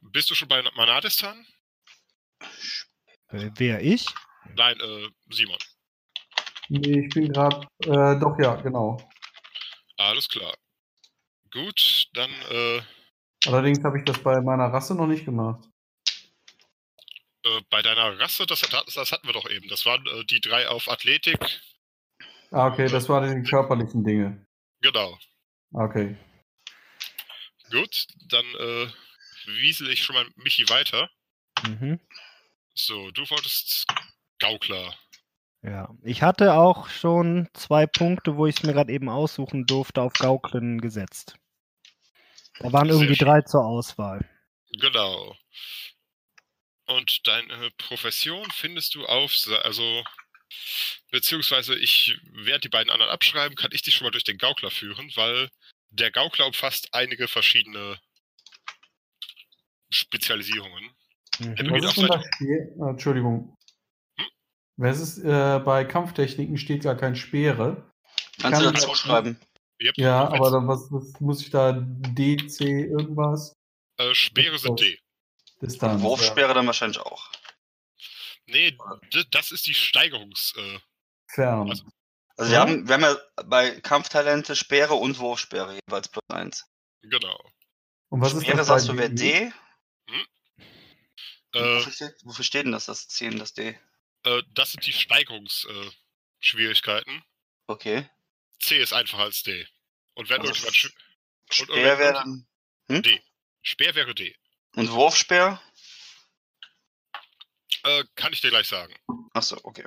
[0.01, 1.45] Bist du schon bei Manadistan?
[3.29, 4.07] Äh, wer ich?
[4.55, 5.57] Nein, äh, Simon.
[6.69, 8.97] Nee, ich bin gerade, äh, doch ja, genau.
[9.97, 10.53] Alles klar.
[11.51, 12.81] Gut, dann, äh,
[13.45, 15.63] Allerdings habe ich das bei meiner Rasse noch nicht gemacht.
[17.47, 19.67] Äh, bei deiner Rasse, das, das, das hatten wir doch eben.
[19.69, 21.39] Das waren äh, die drei auf Athletik.
[22.51, 24.45] Ah, okay, das waren die körperlichen Dinge.
[24.81, 25.17] Genau.
[25.71, 26.15] Okay.
[27.71, 28.87] Gut, dann äh,
[29.45, 31.09] wiesel ich schon mal Michi weiter.
[31.67, 31.99] Mhm.
[32.73, 33.85] So, du wolltest
[34.39, 34.93] Gaukler.
[35.63, 35.89] Ja.
[36.03, 40.13] Ich hatte auch schon zwei Punkte, wo ich es mir gerade eben aussuchen durfte, auf
[40.13, 41.35] Gauklen gesetzt.
[42.59, 43.27] Da waren Sehr irgendwie schön.
[43.27, 44.27] drei zur Auswahl.
[44.79, 45.35] Genau.
[46.87, 49.33] Und deine Profession findest du auf,
[49.63, 50.03] also,
[51.11, 54.71] beziehungsweise ich werde die beiden anderen abschreiben, kann ich dich schon mal durch den Gaukler
[54.71, 55.49] führen, weil
[55.89, 57.99] der Gaukler umfasst einige verschiedene
[59.89, 60.91] Spezialisierungen.
[61.39, 61.55] Mhm.
[61.55, 62.69] Du Was ist das Speer?
[62.79, 63.57] Ah, Entschuldigung.
[64.17, 64.25] Hm?
[64.77, 67.91] Was ist, äh, bei Kampftechniken steht gar kein Speere.
[68.39, 69.39] Kannst du Kann- dazu schreiben?
[69.81, 69.97] Yep.
[69.97, 73.53] Ja, aber dann was, was muss ich da DC irgendwas?
[73.97, 74.97] Äh, Speere sind D.
[75.61, 76.01] Distanz.
[76.01, 77.29] Wurfsperre dann wahrscheinlich auch.
[78.45, 78.77] Nee,
[79.13, 80.53] d- das ist die Steigerungs...
[80.57, 80.79] Äh.
[81.27, 81.69] Fern.
[81.69, 81.83] Also-
[82.37, 86.65] Also wir haben, wir haben ja bei Kampftalente Speere und Wurfsperre jeweils plus eins.
[87.01, 87.37] genau.
[88.09, 89.13] Und was ist Speere das sagst bei du wäre?
[89.13, 89.51] D.
[91.53, 93.77] Äh, wofür, steht, wofür steht denn das, das 10, das D?
[94.23, 97.17] äh, das sind die Steigerungsschwierigkeiten.
[97.17, 97.21] Äh.
[97.67, 98.09] Okay.
[98.59, 99.67] C ist einfacher als D.
[100.13, 100.75] Und wenn Also Und
[101.49, 102.47] Speer wäre dann.
[103.61, 104.35] Speer wäre D.
[104.75, 105.61] Und Wurfspeer?
[107.83, 108.93] Äh, kann ich dir gleich sagen.
[109.33, 109.85] Achso, okay.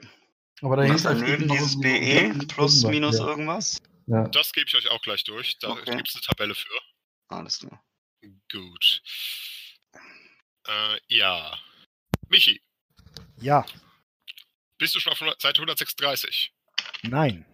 [0.62, 3.26] Aber das dahinter steht daneben noch dieses so- BE plus minus ja.
[3.26, 3.80] irgendwas?
[4.06, 4.28] Ja.
[4.28, 5.58] Das gebe ich euch auch gleich durch.
[5.58, 5.96] Da Okay.
[5.96, 6.68] gibt es eine Tabelle für.
[7.28, 7.82] Alles klar.
[8.50, 9.02] Gut.
[10.66, 11.58] Äh, ja.
[12.28, 12.60] Michi,
[13.38, 13.64] Ja,
[14.78, 16.52] bist du schon auf 100 Seite 136?
[17.02, 17.46] nein.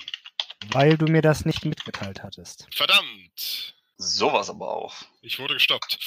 [0.68, 2.66] Weil du mir das nicht mitgeteilt hattest.
[2.74, 3.74] Verdammt!
[3.98, 4.94] Sowas aber auch.
[5.22, 5.98] Ich wurde gestoppt.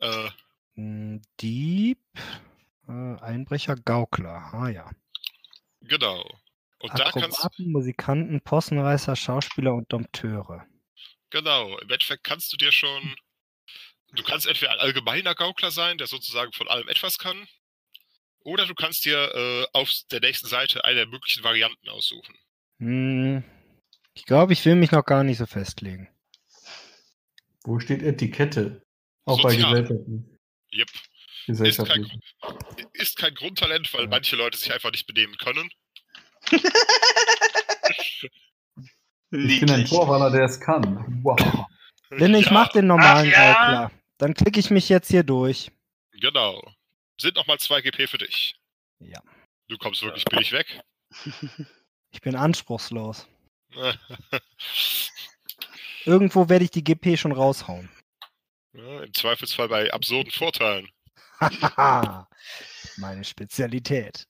[0.00, 0.30] Äh,
[0.74, 1.98] Hm, Dieb,
[2.88, 4.50] äh, Einbrecher, Gaukler.
[4.54, 4.90] Ah ja.
[5.80, 6.22] genau.
[6.80, 10.64] Und da kannst Akrobaten, Musikanten, Possenreißer, Schauspieler und Dompteure.
[11.30, 13.16] genau, im Endeffekt kannst du dir schon.
[14.12, 17.48] Du kannst entweder ein allgemeiner Gaukler sein, der sozusagen von allem etwas kann.
[18.40, 22.34] Oder du kannst dir äh, auf der nächsten Seite eine der möglichen Varianten aussuchen.
[22.78, 23.42] Hm,
[24.14, 26.08] ich glaube, ich will mich noch gar nicht so festlegen.
[27.64, 28.82] Wo steht Etikette?
[29.28, 29.54] Auch bei.
[29.56, 30.38] Gesellschaften.
[30.72, 30.88] Yep.
[30.88, 32.08] Ist Gesellschaftlich.
[32.40, 34.08] kein, ist kein Grundtalent, weil Ja.
[34.08, 35.70] manche Leute sich einfach nicht benehmen können.
[39.30, 39.84] Ich bin ein.
[39.84, 41.20] Torwaller, der es kann.
[41.22, 41.38] Wow.
[42.10, 43.52] Linne, ich Ja, mach den normalen Ach ja.
[43.52, 43.90] Gaukler.
[44.16, 45.70] Dann klicke ich mich jetzt hier durch.
[46.12, 46.62] Genau.
[47.20, 48.56] Sind nochmal 2 GP für dich.
[49.00, 49.20] Ja.
[49.68, 50.80] Du kommst wirklich billig weg.
[52.10, 53.28] Ich bin anspruchslos.
[56.06, 57.90] Irgendwo werde ich die GP schon raushauen.
[58.72, 60.88] Ja, Im Zweifelsfall bei absurden Vorteilen.
[62.96, 64.26] Meine Spezialität.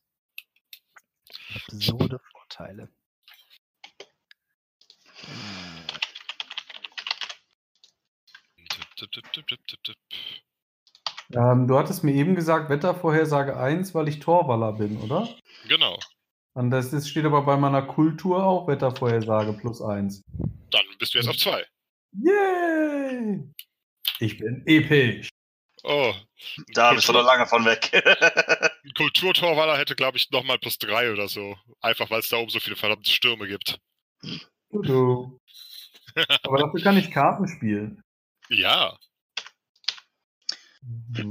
[1.73, 2.89] Absurde Vorteile.
[11.35, 15.29] Ähm, du hattest mir eben gesagt, Wettervorhersage 1, weil ich Torwaller bin, oder?
[15.69, 15.99] Genau.
[16.55, 20.25] Und das ist, steht aber bei meiner Kultur auch Wettervorhersage plus 1.
[20.71, 21.65] Dann bist du jetzt auf 2.
[22.13, 23.45] Yay!
[24.21, 25.29] Ich bin episch.
[25.85, 26.15] Oh.
[26.75, 27.91] Da bist du noch lange von weg.
[28.85, 31.57] Ein Kulturtorwaller hätte, glaube ich, nochmal plus 3 oder so.
[31.81, 33.79] Einfach weil es da oben so viele verdammte Stürme gibt.
[34.71, 35.39] Tudu.
[36.43, 38.03] aber dafür kann ich Karten spielen.
[38.49, 38.99] Ja.
[41.13, 41.31] So,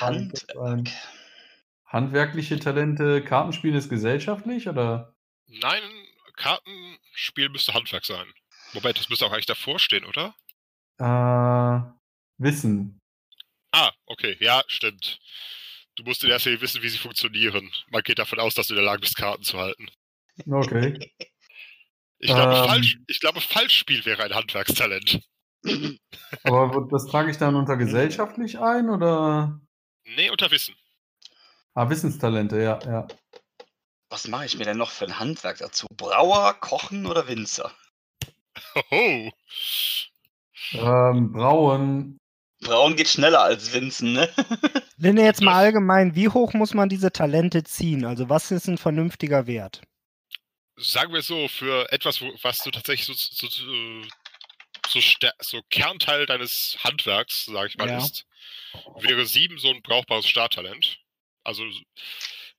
[0.00, 0.46] Hand.
[0.56, 0.88] ein-
[1.86, 5.12] Handwerkliche Talente, Kartenspiel ist gesellschaftlich oder?
[5.48, 5.82] Nein,
[6.36, 8.32] Kartenspiel müsste Handwerk sein.
[8.74, 10.34] Wobei, das müsste auch eigentlich davor stehen, oder?
[10.98, 11.99] Äh,
[12.40, 12.98] Wissen.
[13.72, 15.20] Ah, okay, ja, stimmt.
[15.96, 17.70] Du musst in erster Linie wissen, wie sie funktionieren.
[17.90, 19.86] Man geht davon aus, dass du in der Lage bist, Karten zu halten.
[20.50, 20.98] Okay.
[22.22, 22.68] Ich glaube, Ähm.
[22.68, 25.22] falsch, ich glaube Falschspiel wäre ein Handwerkstalent.
[26.42, 29.58] Aber das trage ich dann unter gesellschaftlich ein oder?
[30.04, 30.74] Nee, unter Wissen.
[31.72, 33.08] Ah, Wissenstalente, ja, ja.
[34.10, 35.86] Was mache ich mir denn noch für ein Handwerk dazu?
[35.96, 37.72] Brauer, Kochen oder Winzer?
[38.90, 39.32] Hoho.
[40.72, 42.19] Ähm, Brauen.
[42.60, 44.28] Brauen geht schneller als Winzen, ne?
[44.98, 48.04] Linne, jetzt mal allgemein, wie hoch muss man diese Talente ziehen?
[48.04, 49.80] Also was ist ein vernünftiger Wert?
[50.76, 53.48] Sagen wir so, für etwas, was du tatsächlich so, so,
[54.88, 55.00] so,
[55.40, 57.98] so, Kernteil deines Handwerks, sage ich mal, Ja.
[57.98, 58.26] ist,
[59.00, 60.98] wäre sieben so ein brauchbares Starttalent.
[61.44, 61.64] Also,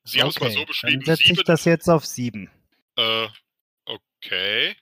[0.04, 1.44] sie haben es mal so dann beschrieben, setze ich sieben.
[1.46, 2.50] das jetzt auf sieben.
[2.96, 3.28] Äh,
[3.86, 4.76] okay.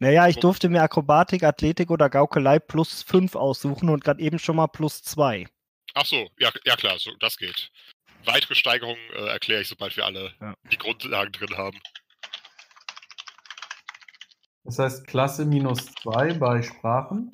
[0.00, 4.56] Naja, ich durfte mir Akrobatik, Athletik oder Gaukelei plus fünf aussuchen und gerade eben schon
[4.56, 5.46] mal plus zwei.
[5.94, 7.70] Ach so, ja, ja klar, so, das geht.
[8.24, 10.54] Weitere Steigerungen äh, erkläre ich, sobald wir alle Ja.
[10.72, 11.80] die Grundlagen drin haben.
[14.64, 17.30] Das heißt Klasse minus 2 bei Sprachen.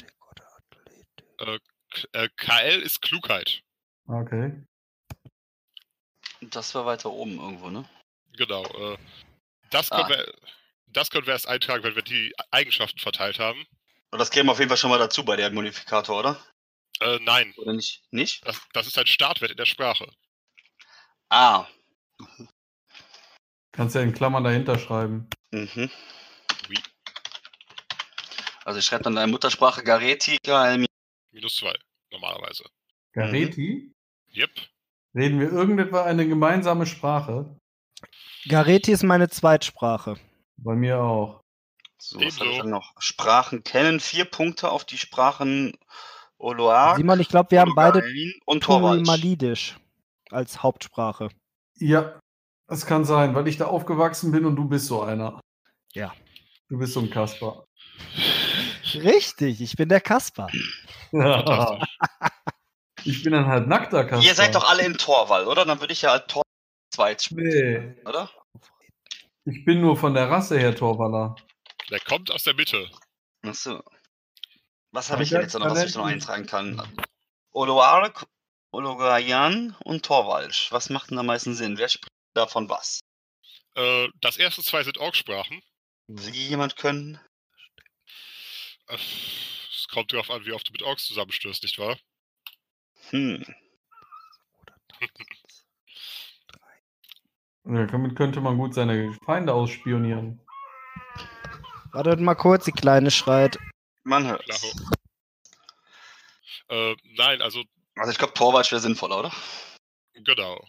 [1.39, 1.59] K
[2.13, 3.63] äh, KL ist Klugheit.
[4.07, 4.53] Okay.
[6.41, 7.85] Das war weiter oben irgendwo, ne?
[8.37, 8.65] Genau.
[8.65, 8.99] Äh,
[9.71, 10.07] das, Ah.
[10.07, 10.35] können wir,
[10.93, 13.65] das können wir erst eintragen, wenn wir die Eigenschaften verteilt haben.
[14.11, 16.41] Und das käme auf jeden Fall schon mal dazu bei der Modifikator, oder?
[17.01, 18.03] Äh, nein, Oder nicht?
[18.11, 18.47] Nicht?
[18.47, 20.11] das, das ist ein Startwert in der Sprache.
[21.31, 21.67] Ah.
[23.73, 25.29] Kannst ja in Klammern dahinter schreiben.
[25.53, 25.91] Mhm.
[26.69, 26.79] Wie?
[28.65, 30.85] Also ich schreibe dann deine Muttersprache Gareti, KL.
[31.33, 31.75] Minus zwei,
[32.11, 32.65] normalerweise.
[33.13, 33.93] Gareti?
[34.35, 34.51] Yep.
[35.15, 37.57] Reden wir irgendetwa eine gemeinsame Sprache?
[38.49, 40.19] Gareti ist meine Zweitsprache.
[40.63, 41.41] Bei mir auch.
[41.99, 42.41] So, was Ebenso.
[42.41, 42.93] habe ich dann noch?
[42.99, 45.77] Sprachen kennen, vier Punkte auf die Sprachen
[46.39, 48.03] Oloak, Simon, ich glaube, wir haben beide
[48.47, 48.67] und.
[49.07, 49.77] Malidisch
[50.31, 51.29] als Hauptsprache.
[51.77, 52.19] Ja,
[52.67, 55.41] das kann sein, weil ich da aufgewachsen bin und du bist so einer.
[55.93, 56.15] Ja.
[56.69, 57.65] Du bist so ein Kasper.
[58.95, 60.49] Richtig, ich bin der Kasper.
[61.11, 61.89] Fantastisch.
[63.05, 64.25] ich bin ein halb nackter Kasper.
[64.25, 65.65] Ihr seid doch alle im Torwall, oder?
[65.65, 66.43] Dann würde ich ja als Tor
[66.95, 68.31] zweit spielen, Nee, oder?
[69.51, 71.37] Ich bin nur von der Rasse her Torwaller.
[71.91, 72.89] Der kommt aus der Mitte.
[73.43, 73.83] Achso.
[74.93, 76.83] Was habe ich jetzt noch, was ich noch eintragen kann?
[77.53, 78.27] Oloark,
[78.73, 80.71] Ologayan und Torwalsch.
[80.73, 81.79] Was macht denn am meisten Sinn?
[81.79, 83.01] Wer spricht davon was?
[83.75, 85.63] Äh, das erste zwei sind Orksprachen.
[86.09, 87.21] Will jemand können?
[88.89, 91.97] Es kommt darauf an, wie oft du mit Orks zusammenstößt, nicht wahr?
[93.11, 93.45] Hm.
[97.65, 100.41] Ja, damit könnte man gut seine Feinde ausspionieren.
[101.93, 103.59] Wartet mal kurz, die Kleine schreit.
[104.05, 104.45] Man hört.
[106.69, 107.63] Äh, nein, also
[107.97, 109.33] Also ich glaube, Torwalsch wäre sinnvoller, oder?
[110.15, 110.65] genau.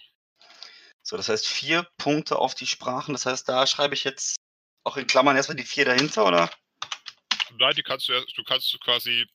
[1.04, 3.14] So, das heißt vier Punkte auf die Sprachen.
[3.14, 4.36] Das heißt, da schreibe ich jetzt
[4.84, 6.50] auch in Klammern erstmal die vier dahinter, oder?
[7.58, 9.28] Nein, die kannst du, du kannst quasi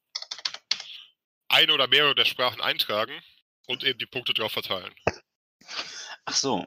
[1.49, 3.21] eine oder mehrere der Sprachen eintragen
[3.67, 4.95] und eben die Punkte drauf verteilen.
[6.25, 6.67] Ach so.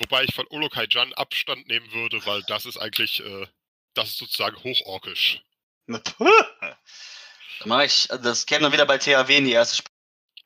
[0.00, 3.46] Wobei ich von Olokai Jan Abstand nehmen würde, weil das ist eigentlich, äh,
[3.94, 5.42] das ist sozusagen hochorkisch.
[5.86, 6.02] Dann
[7.66, 9.94] mache ich, also das käme dann wieder bei THW in die erste Sprache.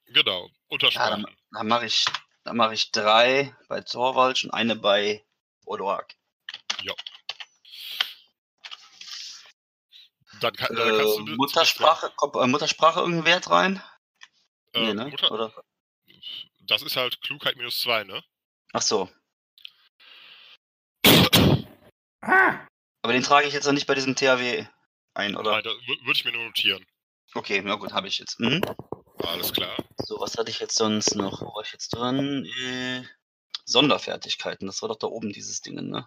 [0.06, 1.22] Genau, Ja, Untersprachen.
[1.22, 2.04] dann, dann mache ich,
[2.42, 5.24] dann mache ich drei bei Torwalsch und eine bei
[5.64, 6.14] Odoak.
[10.40, 13.82] dann, kann, dann kannst Äh, du zum Muttersprache, kommt äh, Muttersprache irgendeinen Wert rein?
[14.72, 15.06] Äh, nee, ne?
[15.06, 15.52] Mutter, Oder?
[16.66, 18.22] das ist halt Klugheit minus zwei, ne?
[18.72, 19.08] Ach so.
[22.26, 22.66] Ah!
[23.02, 24.66] Aber den trage ich jetzt noch nicht bei diesem THW
[25.14, 25.52] ein, oder?
[25.52, 26.84] Nein, das würde ich mir nur notieren.
[27.34, 28.40] Okay, na gut, habe ich jetzt.
[28.40, 28.60] Mhm.
[29.18, 29.76] Alles klar.
[29.98, 31.40] So, was hatte ich jetzt sonst noch?
[31.40, 32.44] Wo war ich jetzt dran?
[32.64, 33.02] Äh,
[33.64, 36.06] Sonderfertigkeiten, das war doch da oben dieses Ding, ne?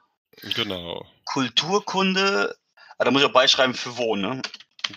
[0.55, 1.05] Genau.
[1.25, 2.55] Kulturkunde,
[2.97, 4.41] ah, da muss ich auch beischreiben für wo, ne?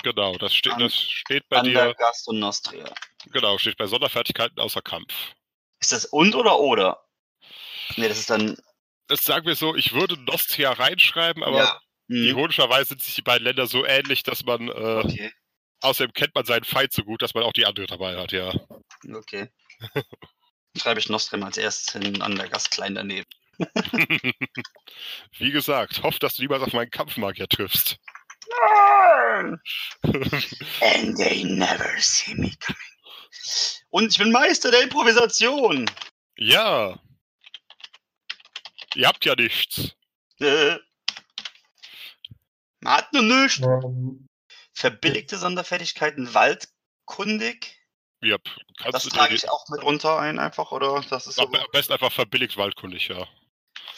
[0.03, 2.85] Genau, das steht, An- das steht bei dir, Andergast und Nostria.
[3.33, 5.13] genau, steht bei Sonderfertigkeiten außer Kampf.
[5.81, 7.05] Ist das und oder oder?
[7.97, 8.57] Ne, das ist dann.
[9.11, 11.81] Das sagen wir so, ich würde Nostria reinschreiben, aber ja.
[12.07, 12.29] Mhm.
[12.29, 15.33] ironischerweise sind sich die beiden Länder so ähnlich, dass man, äh, Okay,
[15.81, 18.55] außerdem kennt man seinen Feind so gut, dass man auch die andere dabei hat, ja.
[19.13, 19.49] okay.
[20.81, 23.27] Schreibe ich Nostrim als erstes hin, Andergast klein daneben.
[25.39, 27.97] Wie gesagt, hoffe, dass du niemals auf meinen Kampfmagier triffst.
[30.03, 32.81] And they never see me coming.
[33.91, 35.91] Und ich bin Meister der Improvisation.
[36.37, 36.97] ja.
[38.95, 39.95] Ihr habt ja nichts.
[40.41, 40.77] Äh.
[42.81, 43.61] Man hat nur nichts.
[43.61, 44.27] Ähm,
[44.73, 47.77] Verbilligte Sonderfertigkeiten, waldkundig.
[48.23, 48.37] Ja,
[48.79, 51.03] kannst Das du trage ich auch mit runter ein, einfach, oder?
[51.09, 53.27] Das ist am besten einfach verbilligt waldkundig, ja.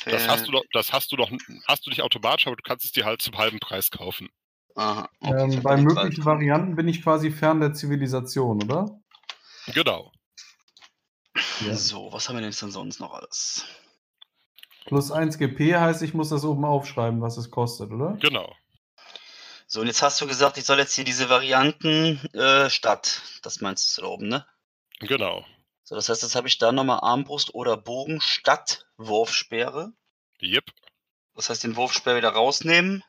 [0.04, 1.30] Das hast du doch, das hast du doch,
[1.66, 4.28] hast du nicht automatisch, aber du kannst es dir halt zum halben Preis kaufen.
[4.74, 6.24] Aha, okay, ähm, bei möglichen.
[6.24, 9.00] Varianten bin ich quasi fern der Zivilisation, oder?
[9.68, 10.12] Genau.
[11.60, 11.74] Ja.
[11.74, 13.64] So, was haben wir denn jetzt denn sonst noch alles?
[14.86, 18.16] Plus 1 GP heißt, ich muss das oben aufschreiben, was es kostet, oder?
[18.20, 18.54] Genau.
[19.66, 23.22] So, und jetzt hast du gesagt, ich soll jetzt hier diese Varianten äh, statt.
[23.42, 24.46] Das meinst du da oben, ne?
[25.00, 25.44] Genau.
[25.82, 29.92] So, das heißt, jetzt habe ich da nochmal Armbrust oder Bogen statt Wurfsperre.
[30.42, 30.64] Yep.
[31.34, 33.02] Das heißt, den Wurfsperr wieder rausnehmen.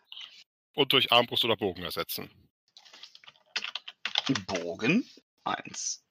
[0.76, 2.30] Und durch Armbrust oder Bogen ersetzen.
[4.48, 5.06] Bogen.
[5.44, 6.06] Eins.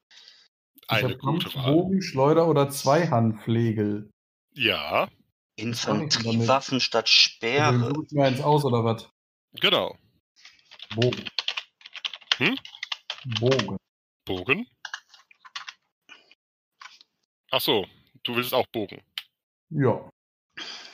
[0.75, 1.73] Ich Eine hab gute Wahl.
[1.73, 4.11] Bogen, Schleuder oder Zweihandflegel.
[4.55, 5.09] Ja,
[5.57, 7.78] Infanteriewaffen statt Speere.
[7.94, 9.09] suche ich mir eins aus oder was?
[9.61, 9.96] genau.
[10.94, 11.24] Bogen.
[12.36, 12.59] Hm?
[13.40, 13.76] Bogen.
[14.24, 14.66] Bogen.
[17.50, 17.86] Ach so,
[18.22, 19.03] du willst auch Bogen.
[19.70, 20.09] Ja.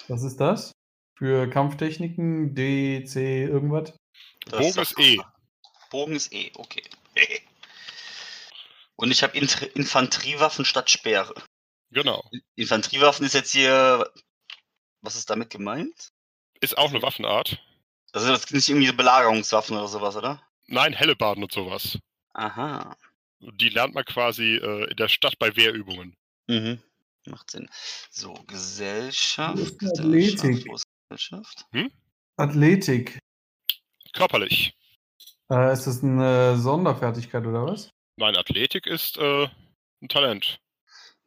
[0.09, 0.73] Was ist das?
[1.17, 3.95] Für Kampftechniken, D, C, irgendwas?
[4.47, 5.19] Das Bogen ist E.
[5.91, 6.83] Bogen ist E, okay.
[8.97, 11.33] Und ich habe Infanteriewaffen statt Speere.
[11.91, 12.29] Genau.
[12.57, 14.11] Infanteriewaffen ist jetzt hier.
[15.03, 16.13] Was ist damit gemeint?
[16.61, 17.63] Ist auch eine Waffenart.
[18.13, 20.43] Also das sind nicht irgendwie Belagerungswaffen oder sowas, oder?
[20.67, 21.99] Nein, Hellebarden und sowas.
[22.35, 22.97] Aha.
[23.41, 26.17] Die lernt man quasi äh, in der Stadt bei Wehrübungen.
[26.49, 26.83] Mhm.
[27.27, 27.69] Macht Sinn.
[28.11, 29.59] So, Gesellschaft.
[29.59, 30.67] Ist Athletik?
[30.67, 31.67] Ist Gesellschaft?
[32.37, 33.19] Athletik.
[34.13, 34.75] Körperlich.
[35.51, 37.91] Äh, ist das eine Sonderfertigkeit oder was?
[38.17, 39.49] Meine Athletik ist äh,
[40.03, 40.61] ein Talent.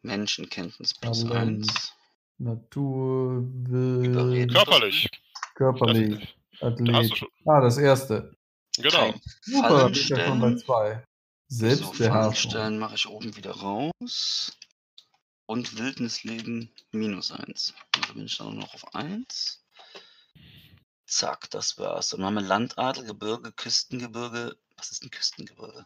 [0.02, 1.70] Menschenkenntnis plus Talent.
[1.70, 1.94] 1.
[2.42, 4.48] Natur, Will.
[4.48, 5.08] Körperlich.
[5.56, 7.18] körperlich, Athlet.
[7.18, 7.28] schon.
[7.46, 8.36] Ah, das erste.
[8.78, 9.14] Genau.
[9.42, 10.58] Super, ich ja schon bei stellen.
[10.58, 11.04] zwei.
[11.48, 12.50] So, Fallen Selbstbeherrschung.
[12.52, 14.58] stellen mache ich oben wieder raus.
[15.46, 17.74] Und Wildnisleben minus 1.
[17.96, 19.64] Also bin ich dann noch auf 1.
[21.06, 22.14] Zack, das war's.
[22.14, 24.56] Und dann haben wir Landadel, Gebirge, Küstengebirge.
[24.78, 25.86] Was ist ein Küstengebirge?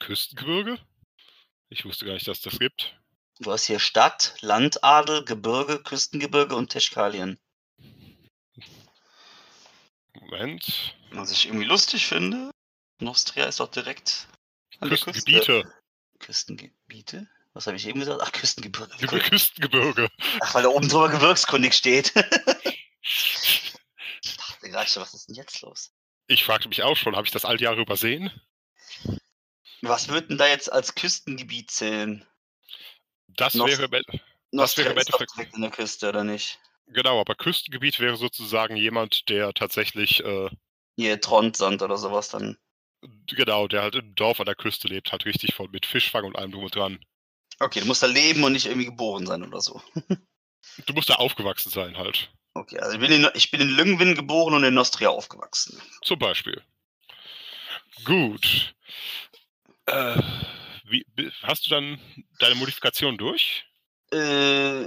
[0.00, 0.78] Küstengebirge?
[1.68, 2.98] Ich wusste gar nicht, dass das gibt.
[3.40, 7.40] Du hast hier Stadt, Landadel, Gebirge, Küstengebirge und Teschkalien.
[10.12, 10.94] Moment.
[11.12, 12.50] Was ich irgendwie lustig finde,
[12.98, 14.28] Nostria ist doch direkt
[14.80, 15.12] an der Küste.
[15.12, 15.74] Küstengebiete.
[16.18, 17.30] Küstengebiete?
[17.54, 18.20] Was habe ich eben gesagt?
[18.22, 18.92] Ach, Küstengebirge.
[19.00, 20.10] Über Küstengebirge.
[20.42, 22.12] Ach, weil da oben drüber gebirgskundig steht.
[23.00, 23.72] ich
[24.36, 25.92] dachte gerade schon, was ist denn jetzt los?
[26.26, 28.30] Ich fragte mich auch schon, habe ich das all die Jahre übersehen?
[29.80, 32.26] Was wird denn da jetzt als Küstengebiet zählen?
[33.40, 34.20] Das Nost- wäre, Ende-
[34.52, 36.58] Das wäre im Endeffekt- direkt an der Küste, oder nicht?
[36.86, 40.50] genau, aber Küstengebiet wäre sozusagen jemand, der tatsächlich, äh,
[40.96, 42.58] Hier Trondsand oder sowas dann.
[43.26, 46.36] genau, der halt im Dorf an der Küste lebt, halt richtig voll mit Fischfang und
[46.36, 46.98] allem drum und dran.
[47.58, 49.80] Okay, du musst da leben und nicht irgendwie geboren sein oder so.
[50.86, 52.30] Du musst da aufgewachsen sein halt.
[52.52, 55.80] Okay, also ich bin in, ich bin in Lüngwin geboren und in Nostria aufgewachsen.
[56.02, 56.62] Zum Beispiel.
[58.04, 58.74] Gut.
[59.86, 60.20] Äh,
[60.90, 61.06] wie,
[61.42, 62.00] hast du dann
[62.38, 63.64] deine Modifikation durch?
[64.12, 64.84] Äh,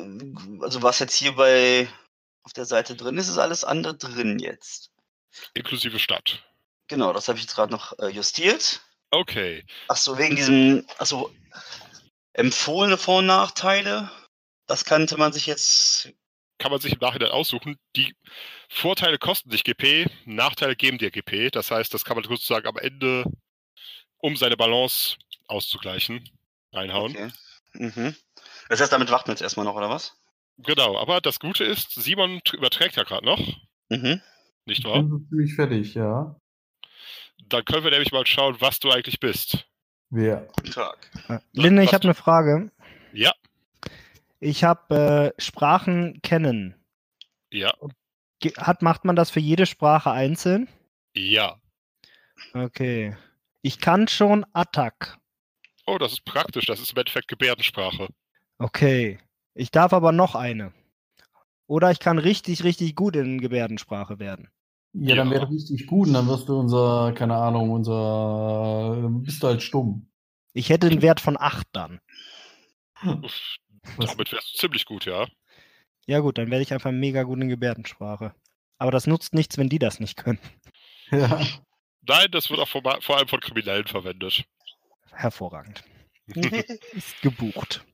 [0.62, 1.88] also was jetzt hier bei
[2.44, 4.92] auf der Seite drin ist, ist alles andere drin jetzt.
[5.54, 6.44] Inklusive Stadt.
[6.88, 8.82] Genau, das habe ich jetzt gerade noch äh, justiert.
[9.12, 9.66] Okay.
[9.88, 11.34] Ach so, wegen diesem, also
[12.34, 14.12] empfohlene Vor- und Nachteile.
[14.66, 16.12] Das kannte man sich jetzt.
[16.58, 17.78] Kann man sich im Nachhinein aussuchen.
[17.96, 18.16] Die
[18.70, 21.52] Vorteile kosten dich GP, Nachteile geben dir GP.
[21.52, 23.26] Das heißt, das kann man sozusagen am Ende,
[24.18, 25.18] um seine Balance
[25.54, 26.30] auszugleichen,
[26.74, 27.12] reinhauen.
[27.12, 27.30] Okay.
[27.76, 28.16] Mhm.
[28.70, 30.16] Das heißt, damit warten wir jetzt erstmal noch, oder was?
[30.58, 33.40] Genau, aber das Gute ist, Simon überträgt ja gerade noch,
[33.90, 34.22] Mhm.
[34.66, 35.02] nicht Ich wahr?
[35.02, 36.36] bin so ziemlich fertig, ja.
[37.48, 39.68] Dann können wir nämlich mal schauen, was du eigentlich bist.
[40.10, 40.48] Wer?
[40.58, 41.10] Guten Tag.
[41.30, 42.72] Äh, Linde, ich habe eine Frage.
[43.14, 43.34] Ja,
[44.40, 46.76] Ich habe äh, Sprachen kennen.
[47.52, 47.74] ja,
[48.58, 50.68] Hat, macht man das für jede Sprache einzeln?
[51.16, 51.60] ja.
[52.54, 53.16] Okay.
[53.62, 55.18] Ich kann schon Attack.
[55.86, 56.66] Oh, das ist praktisch.
[56.66, 58.08] Das ist im Endeffekt Gebärdensprache.
[58.58, 59.20] Okay.
[59.54, 60.74] Ich darf aber noch eine.
[61.68, 64.50] Oder ich kann richtig, richtig gut in Gebärdensprache werden.
[64.94, 65.34] Ja, dann Ja.
[65.34, 69.64] wäre richtig gut und dann wirst du unser, keine Ahnung, unser, dann bist du halt
[69.64, 70.10] stumm.
[70.54, 72.00] Ich hätte einen Wert von 8 dann.
[73.04, 73.58] Uff?
[73.98, 75.28] Damit wärst du ziemlich gut, ja.
[76.06, 78.36] Ja gut, dann werde ich einfach mega gut in Gebärdensprache.
[78.78, 80.40] Aber das nutzt nichts, wenn die das nicht können.
[81.12, 81.42] Ja.
[82.02, 84.44] Nein, das wird auch vor, vor allem von Kriminellen verwendet.
[85.14, 85.84] Hervorragend.
[86.94, 87.86] Ist gebucht.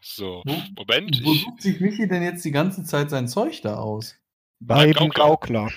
[0.00, 1.20] So, Wo- Moment.
[1.24, 4.16] Wo sucht sich Michi denn jetzt die ganze Zeit sein Zeug da aus?
[4.60, 5.66] Bei dem Gaukler.
[5.68, 5.72] Gaukler.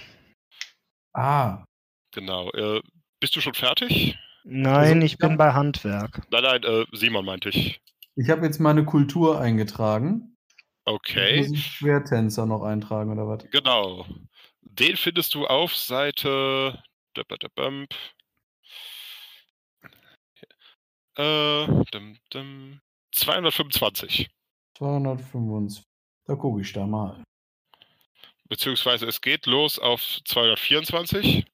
[1.14, 1.66] Ah,
[2.12, 2.50] genau.
[2.52, 2.82] Äh,
[3.20, 4.18] bist du schon fertig?
[4.44, 5.36] Nein, Also, ich bin ja.
[5.38, 6.22] bei Handwerk.
[6.32, 7.80] Nein, nein, äh, Simon meinte ich.
[8.16, 10.38] ich habe jetzt meine Kultur eingetragen.
[10.88, 13.50] Okay, Muss ich Schwertänzer noch eintragen oder was?
[13.50, 14.06] genau.
[14.62, 16.84] Den findest du auf Seite.
[21.18, 22.80] Äh, dum, dum,
[23.14, 24.30] 225.
[24.78, 25.84] 225.
[26.26, 27.24] Da gucke ich da mal.
[28.50, 31.46] Beziehungsweise es geht los auf 224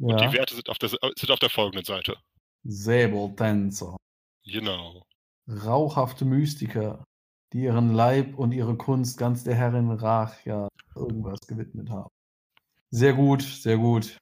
[0.00, 0.32] und die Ja.
[0.32, 2.16] Werte sind auf der, sind auf der folgenden Seite.
[2.64, 3.96] Säbeltänzer.
[4.44, 5.02] Genau.
[5.48, 7.04] Rauchhafte Mystiker,
[7.52, 12.08] die ihren Leib und ihre Kunst ganz der Herrin Rachja irgendwas gewidmet haben.
[12.90, 14.16] Sehr gut, sehr gut.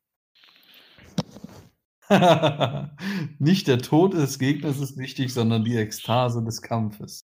[3.38, 7.24] Nicht der Tod des Gegners ist wichtig, sondern die Ekstase des Kampfes.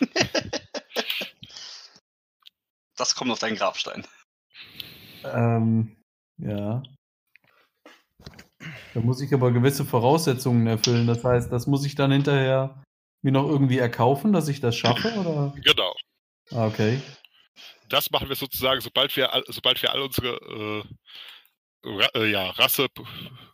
[2.96, 4.06] Das kommt auf deinen Grabstein.
[5.24, 5.96] Ähm,
[6.38, 6.82] ja.
[8.94, 11.06] Da muss ich aber gewisse Voraussetzungen erfüllen.
[11.06, 12.82] Das heißt, das muss ich dann hinterher
[13.22, 15.52] mir noch irgendwie erkaufen, dass ich das schaffe, oder?
[15.60, 15.94] Genau.
[16.52, 17.00] Ah, okay.
[17.88, 20.84] Das machen wir sozusagen, sobald wir, sobald wir all unsere äh,
[21.84, 22.88] ja, Rasse,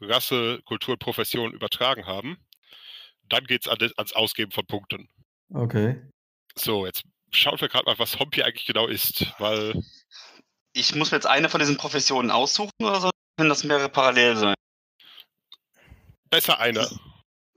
[0.01, 2.39] Rasse, Kultur und Profession übertragen haben.
[3.28, 5.09] Dann geht es an, ans Ausgeben von Punkten.
[5.53, 6.01] Okay.
[6.55, 9.83] So, jetzt schauen wir gerade mal, was Hompi eigentlich genau ist, weil
[10.72, 13.11] Ich muss mir jetzt eine von diesen Professionen aussuchen oder so?
[13.37, 14.55] Können das mehrere parallel sein?
[16.31, 16.81] besser eine.
[16.81, 16.99] Also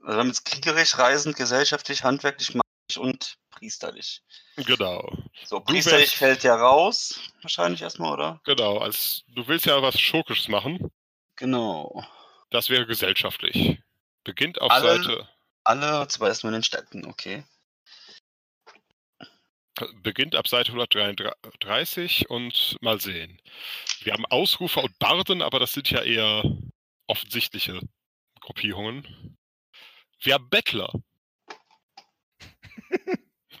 [0.00, 4.22] wir haben jetzt kriegerisch, reisend, gesellschaftlich, handwerklich, magisch und priesterlich.
[4.56, 5.16] Genau.
[5.44, 8.40] So, priesterlich wärst- fällt ja raus, wahrscheinlich erstmal, oder?
[8.44, 8.78] Genau.
[8.78, 10.90] Als, du willst ja was Schurkisches machen.
[11.36, 12.06] Genau.
[12.50, 13.80] Das wäre gesellschaftlich.
[14.22, 15.28] Beginnt auf Alle- Seite
[15.64, 17.44] Alle, zwar erstmal in den Städten, okay.
[20.02, 23.40] beginnt ab Seite 133 und mal sehen.
[24.02, 26.44] Wir haben Ausrufer und Barden, aber das sind ja eher
[27.08, 27.80] offensichtliche
[28.40, 29.36] Gruppierungen.
[30.20, 30.92] Wir haben Bettler.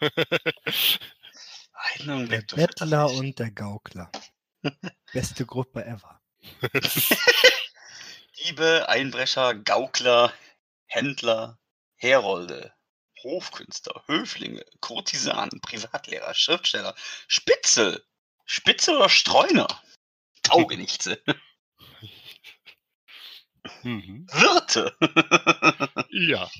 [1.84, 4.10] Einen Der Bettler und der Gaukler.
[5.12, 6.20] Beste Gruppe ever.
[8.44, 10.32] Diebe, Einbrecher, Gaukler,
[10.86, 11.58] Händler,
[11.96, 12.74] Herolde,
[13.22, 16.94] Hofkünstler, Höflinge, Kurtisanen, Privatlehrer, Schriftsteller,
[17.28, 18.04] Spitzel,
[18.44, 19.68] Spitzel oder Streuner,
[20.42, 21.22] Taugenichtse,
[23.82, 24.26] mhm.
[24.30, 24.96] Wirte.
[26.10, 26.50] Ja,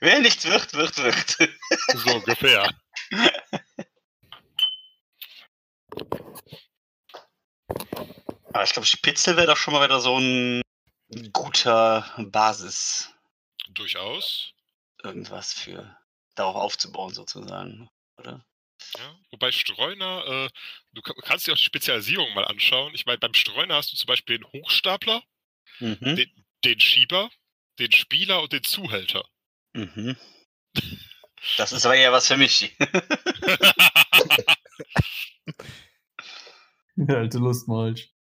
[0.00, 1.50] Wer nichts wird, wird, wird.
[1.94, 2.70] so ungefähr.
[8.52, 10.62] Aber ich glaube, Spitzel wäre doch schon mal wieder so ein
[11.32, 13.12] guter Basis,
[13.70, 14.52] Durchaus.
[15.02, 15.96] irgendwas für
[16.34, 18.44] darauf aufzubauen sozusagen, oder?
[18.96, 19.18] Ja.
[19.30, 20.48] Wobei Streuner, äh,
[20.92, 22.94] du ka- kannst dir auch die Spezialisierung mal anschauen.
[22.94, 25.22] Ich meine, beim Streuner hast du zum Beispiel den Hochstapler,
[25.80, 26.16] Mhm.
[26.16, 27.30] den, den Schieber,
[27.78, 29.24] den Spieler und den Zuhälter.
[29.74, 30.16] Mhm.
[31.56, 32.74] Das ist aber eher was für mich.
[36.96, 38.14] Der alte Lustmolch.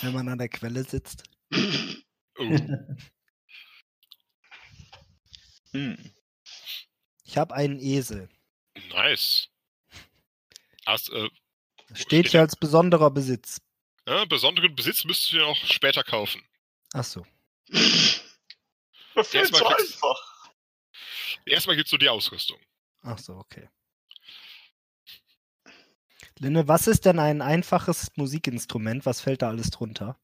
[0.00, 1.24] Wenn man an der Quelle sitzt.
[2.38, 2.42] oh,
[5.72, 6.12] Hm.
[7.24, 8.28] Ich habe einen Esel.
[8.90, 9.48] nice.
[10.86, 11.28] Hast, äh,
[11.94, 13.60] Steht hier als besonderer Besitz.
[14.08, 16.42] ja, besonderen Besitz müsstest du dir auch später kaufen.
[16.92, 17.26] Ach so.
[19.14, 20.50] Das Erstmal ist so einfach.
[21.46, 22.60] Erstmal gibt's so die Ausrüstung.
[23.00, 23.66] Ach so, okay.
[26.38, 29.06] Linne, was ist denn ein einfaches Musikinstrument?
[29.06, 30.18] Was fällt da alles drunter?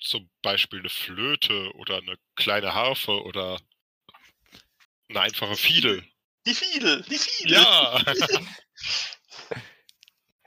[0.00, 3.60] Zum Beispiel eine Flöte oder eine kleine Harfe oder
[5.08, 6.04] eine einfache Fiedel.
[6.46, 7.54] Die Fiedel, die Fiedel.
[7.58, 8.00] Ja,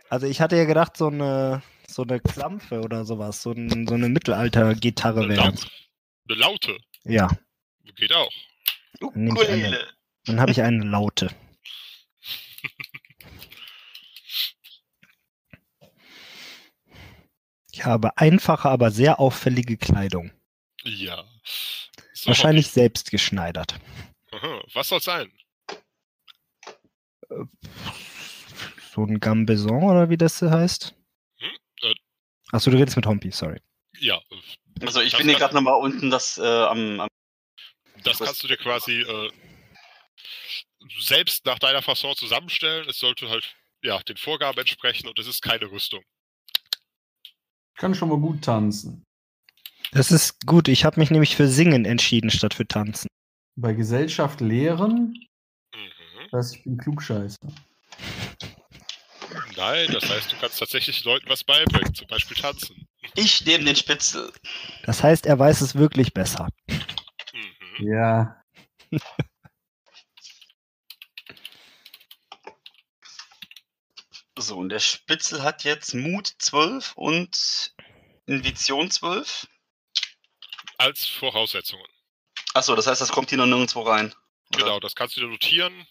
[0.10, 3.96] Also ich hatte ja gedacht, so eine, so eine Klampfe oder sowas, so, ein, so
[3.96, 5.42] eine Mittelalter-Gitarre eine, wäre.
[5.44, 5.68] Ganz-
[6.30, 6.78] eine Laute.
[7.04, 7.30] Ja,
[7.96, 8.32] Geht auch.
[9.16, 9.88] Nehme ich eine.
[10.26, 11.30] Dann habe ich eine Laute.
[17.78, 20.32] Ich habe einfache, aber sehr auffällige Kleidung.
[20.84, 21.24] Ja.
[22.12, 23.76] So, Wahrscheinlich selbst geschneidert.
[24.32, 24.64] Aha.
[24.74, 25.32] Was soll sein?
[27.30, 30.96] So ein Gambeson oder wie das heißt?
[31.38, 31.50] Hm,
[31.84, 31.94] äh.
[32.52, 33.62] Achso, du redest mit Hompi, sorry.
[34.00, 34.20] Ja,
[34.82, 37.08] Also ich Das bin hier gerade nochmal unten das äh, am, am
[38.04, 39.32] das kannst du dir quasi äh,
[41.00, 42.90] selbst nach deiner Fasson zusammenstellen.
[42.90, 46.04] Es sollte halt ja den Vorgaben entsprechen und es ist keine Rüstung.
[47.78, 49.04] Ich kann schon mal gut tanzen.
[49.92, 50.68] Das ist gut.
[50.68, 53.08] Ich habe mich nämlich für Singen entschieden statt für Tanzen.
[53.56, 55.14] Bei Gesellschaft lehren,
[55.76, 56.28] Mhm.
[56.32, 57.38] das heißt, ich bin Klugscheißer.
[59.56, 62.88] Nein, das heißt, du kannst tatsächlich Leuten was beibringen, zum Beispiel tanzen.
[63.14, 64.32] Ich nehme den Spitzel.
[64.86, 66.50] Das heißt, er weiß es wirklich besser.
[66.68, 67.88] Mhm.
[67.92, 68.42] Ja.
[74.40, 77.74] So, und der Spitzel hat jetzt Mut 12 und
[78.28, 79.48] Invision 12.
[80.78, 81.88] Als Voraussetzungen.
[82.54, 84.14] Achso, das heißt, das kommt hier noch nirgendwo rein.
[84.54, 84.60] Oder?
[84.64, 85.88] Genau, das kannst du dir notieren.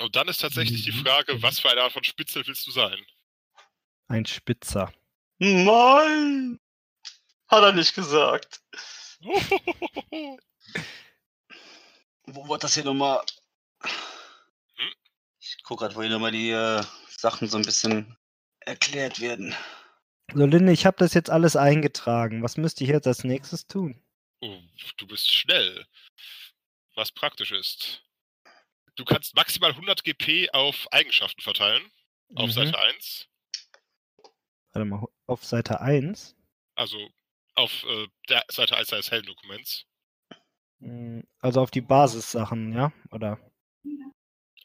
[0.00, 1.04] Und dann ist tatsächlich die Mhm.
[1.04, 2.98] Frage, was für eine Art von Spitzel willst du sein?
[4.08, 4.92] Ein Spitzer.
[5.38, 6.58] Nein!
[7.46, 8.60] Hat er nicht gesagt.
[12.26, 13.20] Wo wird das hier nochmal?
[13.82, 14.92] Hm?
[15.40, 16.82] Ich gucke gerade, wo hier nochmal die äh,
[17.20, 18.16] Sachen so ein bisschen
[18.60, 19.54] erklärt werden.
[20.32, 22.42] So, Linde, ich habe das jetzt alles eingetragen.
[22.42, 24.02] Was müsste ich jetzt als nächstes tun?
[24.40, 24.58] Oh,
[24.96, 25.86] du bist schnell.
[26.94, 28.04] Was praktisch ist.
[28.96, 31.82] Du kannst maximal 100 GP auf Eigenschaften verteilen.
[32.34, 32.52] Auf Mhm.
[32.52, 33.28] Seite 1.
[34.72, 36.36] Warte mal, auf Seite 1.
[36.76, 37.08] Also
[37.54, 39.84] auf äh, der Seite 1 deines Heldendokuments.
[40.78, 42.92] Mm, Also auf die Basissachen, ja?
[43.10, 43.38] Oder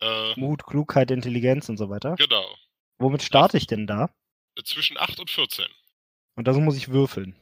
[0.01, 2.15] Äh, Mut, Klugheit, Intelligenz und so weiter.
[2.15, 2.45] genau.
[2.97, 4.09] Womit starte ich denn da?
[4.63, 5.65] Zwischen 8 und 14.
[6.35, 7.35] Und das muss ich würfeln.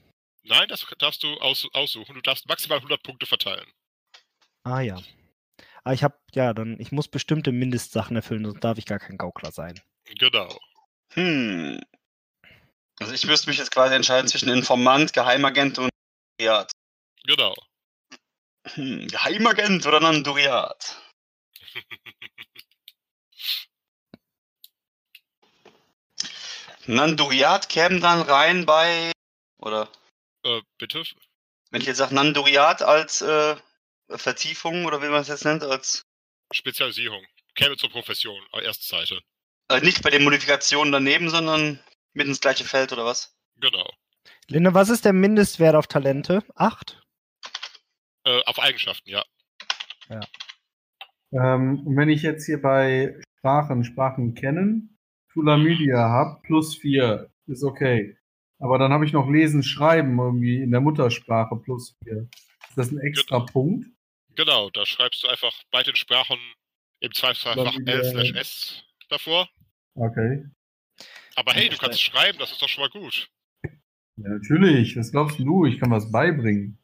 [0.43, 2.15] Nein, das darfst du aus, aussuchen.
[2.15, 3.71] Du darfst maximal 100 Punkte verteilen.
[4.63, 4.99] Ah ja.
[5.83, 9.17] Ah, ich habe, ja, dann, ich muss bestimmte Mindestsachen erfüllen, sonst darf ich gar kein
[9.17, 9.79] Gaukler sein.
[10.05, 10.57] Genau.
[11.13, 11.81] Hm.
[12.99, 15.89] Also ich müsste mich jetzt quasi entscheiden zwischen Informant, Geheimagent und
[16.39, 16.71] Duriat.
[17.25, 17.53] Genau.
[18.73, 21.01] Hm, Geheimagent oder Nanduriat?
[26.85, 29.11] Nanduriat käme dann rein bei
[29.59, 29.89] Oder
[30.43, 31.03] Äh, bitte?
[31.71, 33.55] wenn ich jetzt sage Nandoriat als äh,
[34.09, 36.05] Vertiefung oder wie man es jetzt nennt, als
[36.53, 37.25] Spezialisierung.
[37.55, 39.21] Käme zur Profession, äh, erste Seite.
[39.69, 41.83] äh, nicht bei den Modifikationen daneben, sondern
[42.13, 43.35] mit ins gleiche Feld oder was?
[43.55, 43.89] Genau.
[44.47, 46.43] Linde, was ist der Mindestwert auf Talente?
[46.55, 47.01] Acht?
[48.25, 49.23] Äh, auf Eigenschaften, ja.
[51.33, 54.97] Ähm, und wenn ich jetzt hier bei Sprachen, Sprachen kennen,
[55.31, 58.17] Tulamydia habe, plus vier, ist okay.
[58.59, 62.29] Aber dann habe ich noch Lesen, Schreiben irgendwie in der Muttersprache plus vier.
[62.69, 63.87] Ist das ein extra Punkt?
[64.35, 66.37] Genau, da schreibst du einfach bei den Sprachen
[67.01, 69.49] im Zweifelsfall einfach wieder- L slash S davor.
[69.95, 70.45] Okay.
[71.35, 73.27] Aber hey, du kannst schreiben, das ist doch schon mal gut.
[74.17, 74.95] Ja, natürlich.
[74.95, 75.65] Was glaubst du?
[75.65, 76.77] Ich kann was beibringen.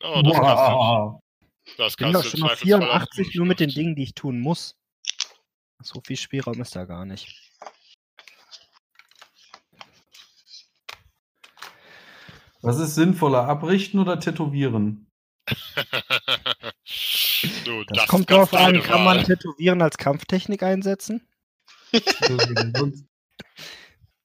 [0.00, 1.20] Oh, das Wow.
[1.76, 3.70] Das Ich bin doch schon auf Zweifelsfall auch 84 gut nur mit den.
[3.70, 4.76] Dingen, die ich tun muss.
[5.82, 7.46] So viel Spielraum ist da gar nicht.
[12.62, 15.06] Was ist sinnvoller, abrichten oder tätowieren?
[17.64, 19.22] du, Das, kommt drauf an, kann man.
[19.22, 21.28] Tätowieren als Kampftechnik einsetzen?
[21.92, 21.98] So?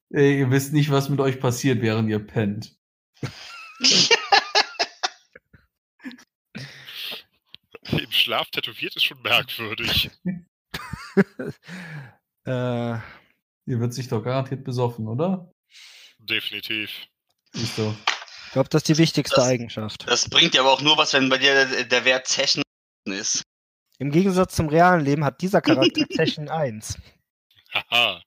[0.10, 2.76] Ey, ihr wisst nicht, was mit euch passiert, während ihr pennt.
[7.92, 10.10] Im Schlaf tätowiert ist schon merkwürdig.
[12.46, 12.94] Äh,
[13.68, 15.52] Ihr wird sich doch garantiert besoffen, oder?
[16.18, 16.90] Definitiv.
[17.54, 17.96] Siehst du.
[18.48, 20.04] ich glaube, das ist die wichtigste Das- Eigenschaft.
[20.08, 22.64] Das bringt dir aber auch nur was, wenn bei dir der, der Wert Zechen
[23.06, 23.44] ist.
[24.00, 26.98] Im Gegensatz zum realen Leben hat dieser Charakter Zechen 1.
[27.74, 28.24] Haha.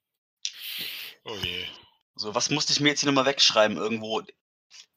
[1.24, 1.64] Oh je.
[2.14, 4.22] So, was musste ich mir jetzt hier nochmal wegschreiben irgendwo?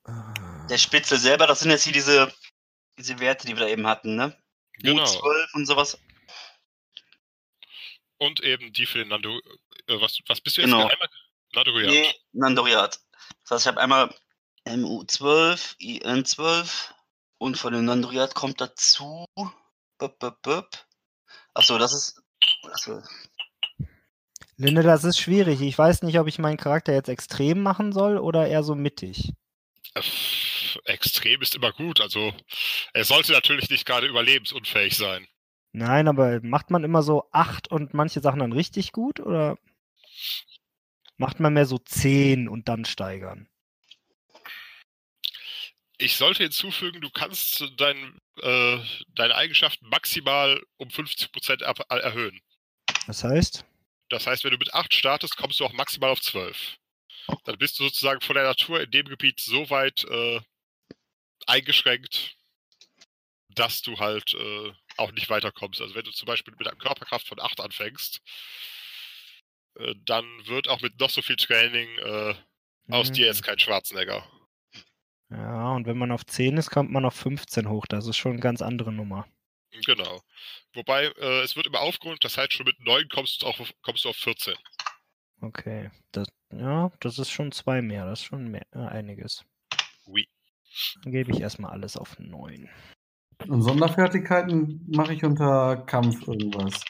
[0.04, 0.68] Ah.
[0.70, 2.32] Der Spitzel selber, das sind jetzt hier diese,
[3.00, 4.38] diese Werte, die wir da eben hatten, ne?
[4.80, 5.04] Genau.
[5.04, 5.98] U12 und sowas.
[8.18, 9.40] Und eben die für den Nando.
[9.88, 10.72] Äh, was, was bist du jetzt?
[10.72, 10.90] Genau.
[11.54, 11.90] Nandoriat.
[11.90, 13.00] Nee, Nandoriat.
[13.44, 14.14] Das heißt, ich habe einmal
[14.66, 16.92] MU12, IN12
[17.38, 19.26] und von dem Nandoriat kommt dazu.
[19.98, 20.86] Bup, bup, bup.
[21.54, 22.22] Achso, das ist.
[22.64, 23.02] Achso.
[24.58, 25.62] Linde, das ist schwierig.
[25.62, 29.34] Ich weiß nicht, ob ich meinen Charakter jetzt extrem machen soll oder eher so mittig.
[29.94, 32.02] Äh, pff, Extrem ist immer gut.
[32.02, 32.34] Also,
[32.94, 35.28] er sollte natürlich nicht gerade überlebensunfähig sein.
[35.74, 39.58] Nein, aber macht man immer so 8 und manche Sachen dann richtig gut oder
[41.18, 43.48] macht man mehr so 10 und dann steigern?
[46.00, 48.78] Ich sollte hinzufügen, du kannst dein, äh,
[49.16, 52.40] deine Eigenschaften maximal um 50% ab, äh, erhöhen.
[53.08, 53.66] Das heißt,
[54.10, 56.78] Das heißt, wenn du mit 8 startest, kommst du auch maximal auf 12.
[57.44, 60.40] Dann bist du sozusagen von der Natur in dem Gebiet so weit äh,
[61.48, 62.36] eingeschränkt,
[63.50, 65.82] dass du halt äh, auch nicht weiterkommst.
[65.82, 68.22] Also wenn du zum Beispiel mit einer Körperkraft von 8 anfängst,
[69.80, 72.36] äh, dann wird auch mit noch so viel Training äh,
[72.90, 73.14] aus Mhm.
[73.14, 74.30] dir jetzt kein Schwarzenegger.
[75.30, 77.86] Ja, und wenn man auf 10 ist, kommt man auf 15 hoch.
[77.88, 79.28] Das ist schon eine ganz andere Nummer.
[79.86, 80.22] Genau.
[80.74, 84.06] Wobei, äh, es wird immer aufgerundet, das heißt schon mit 9 kommst du, auf, kommst
[84.06, 84.56] du auf 14.
[85.42, 85.92] Okay.
[86.12, 88.06] Das, ja, das ist schon zwei mehr.
[88.06, 89.44] Das ist schon mehr, äh, einiges.
[90.06, 90.28] Oui.
[91.04, 92.70] Dann gebe ich erstmal alles auf 9.
[93.48, 96.84] Und Sonderfertigkeiten mache ich unter Kampf irgendwas.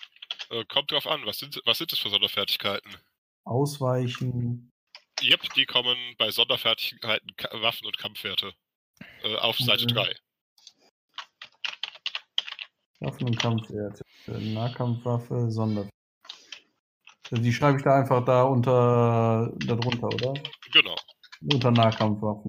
[0.49, 2.95] Äh, kommt drauf an, was sind, was sind das für Sonderfertigkeiten?
[3.43, 4.71] Ausweichen.
[5.21, 7.29] Yep, die kommen bei Sonderfertigkeiten,
[7.61, 8.53] Waffen und Kampfwerte.
[9.23, 9.95] Äh, auf Seite Mhm.
[9.95, 10.15] 3.
[12.99, 14.03] Waffen und Kampfwerte.
[14.27, 15.89] Nahkampfwaffe, Sonder.
[17.29, 20.33] Also Die schreibe ich da einfach da unter darunter, oder?
[20.71, 20.95] Genau.
[21.51, 22.46] Unter Nahkampfwaffen.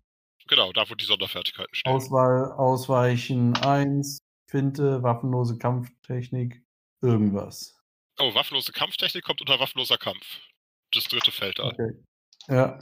[0.58, 1.92] Genau, da wo die Sonderfertigkeiten stehen.
[1.92, 4.18] Auswahl, Ausweichen 1,
[4.50, 6.60] Finte, waffenlose Kampftechnik,
[7.00, 7.78] irgendwas.
[8.18, 10.40] Oh, waffenlose Kampftechnik kommt unter waffenloser Kampf.
[10.92, 11.66] Das dritte Feld da.
[11.68, 11.92] Okay.
[12.48, 12.80] Ja,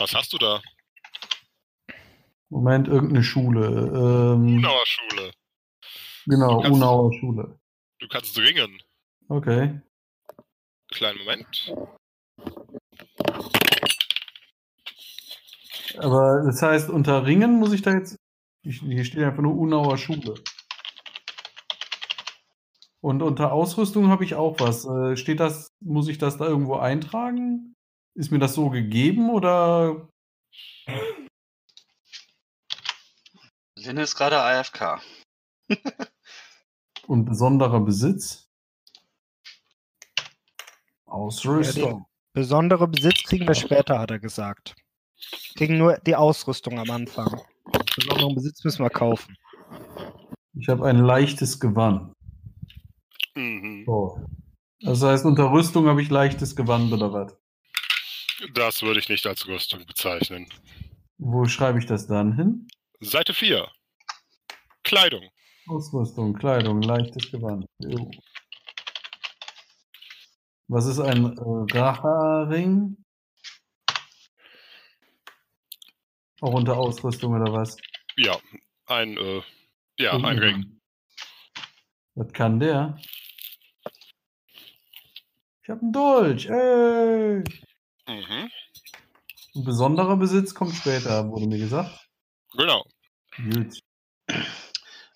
[0.00, 0.60] Was hast du da?
[2.48, 3.66] Moment, irgendeine Schule.
[3.68, 5.30] Ähm, Unauer Schule.
[6.26, 7.60] Genau, kannst- Unauer Schule.
[8.00, 8.82] Du kannst ringen.
[9.28, 9.80] Okay.
[10.90, 11.72] Kleinen Moment.
[15.98, 18.16] Aber das heißt, unter Ringen muss ich da jetzt.
[18.62, 20.34] Ich, hier steht einfach nur Unauer Schule.
[23.00, 24.86] Und unter Ausrüstung habe ich auch was.
[24.86, 27.74] Äh, steht das, muss ich das da irgendwo eintragen?
[28.14, 30.08] Ist mir das so gegeben oder?
[33.76, 35.02] Lin ist gerade AFK.
[37.06, 38.48] Und besonderer Besitz?
[41.04, 42.06] Ausrüstung.
[42.32, 44.74] Besondere Besitz kriegen wir später, hat er gesagt.
[45.56, 47.40] Kriegen nur die Ausrüstung am Anfang.
[47.96, 49.36] Besonderen Besitz müssen wir kaufen.
[50.54, 52.12] Ich habe ein leichtes Gewand.
[53.34, 53.84] Mhm.
[53.86, 54.24] So.
[54.80, 57.36] Das heißt, unter Rüstung habe ich leichtes Gewand oder was?
[58.52, 60.46] Das würde ich nicht als Rüstung bezeichnen.
[61.18, 62.68] Wo schreibe ich das dann hin?
[63.00, 63.66] Seite 4.
[64.82, 65.30] Kleidung.
[65.66, 67.64] Ausrüstung, Kleidung, leichtes Gewand.
[67.78, 68.10] Jo.
[70.68, 73.03] Was ist ein äh, Racharing?
[76.44, 77.78] Auch unter Ausrüstung oder was?
[78.18, 78.38] Ja,
[78.84, 79.42] ein, äh,
[79.98, 80.78] ja, ein Ring.
[82.16, 82.98] Was kann der?
[85.62, 86.44] Ich habe einen Dolch.
[86.44, 87.44] Ey.
[88.06, 88.50] Mhm.
[89.54, 92.06] Ein besonderer Besitz kommt später, wurde mir gesagt.
[92.52, 92.84] Genau.
[93.36, 93.80] Gut.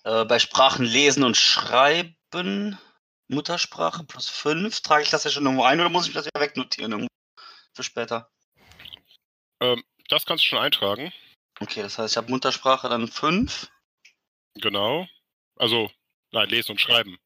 [0.05, 2.79] Äh, bei Sprachen lesen und schreiben,
[3.27, 6.41] Muttersprache plus 5, trage ich das ja schon irgendwo ein oder muss ich das ja
[6.41, 7.09] wegnotieren irgendwo
[7.75, 8.31] für später?
[9.59, 11.13] Ähm, das kannst du schon eintragen.
[11.59, 13.69] Okay, das heißt, ich habe Muttersprache dann 5.
[14.55, 15.07] Genau.
[15.57, 15.91] Also,
[16.31, 17.17] nein, lesen und schreiben.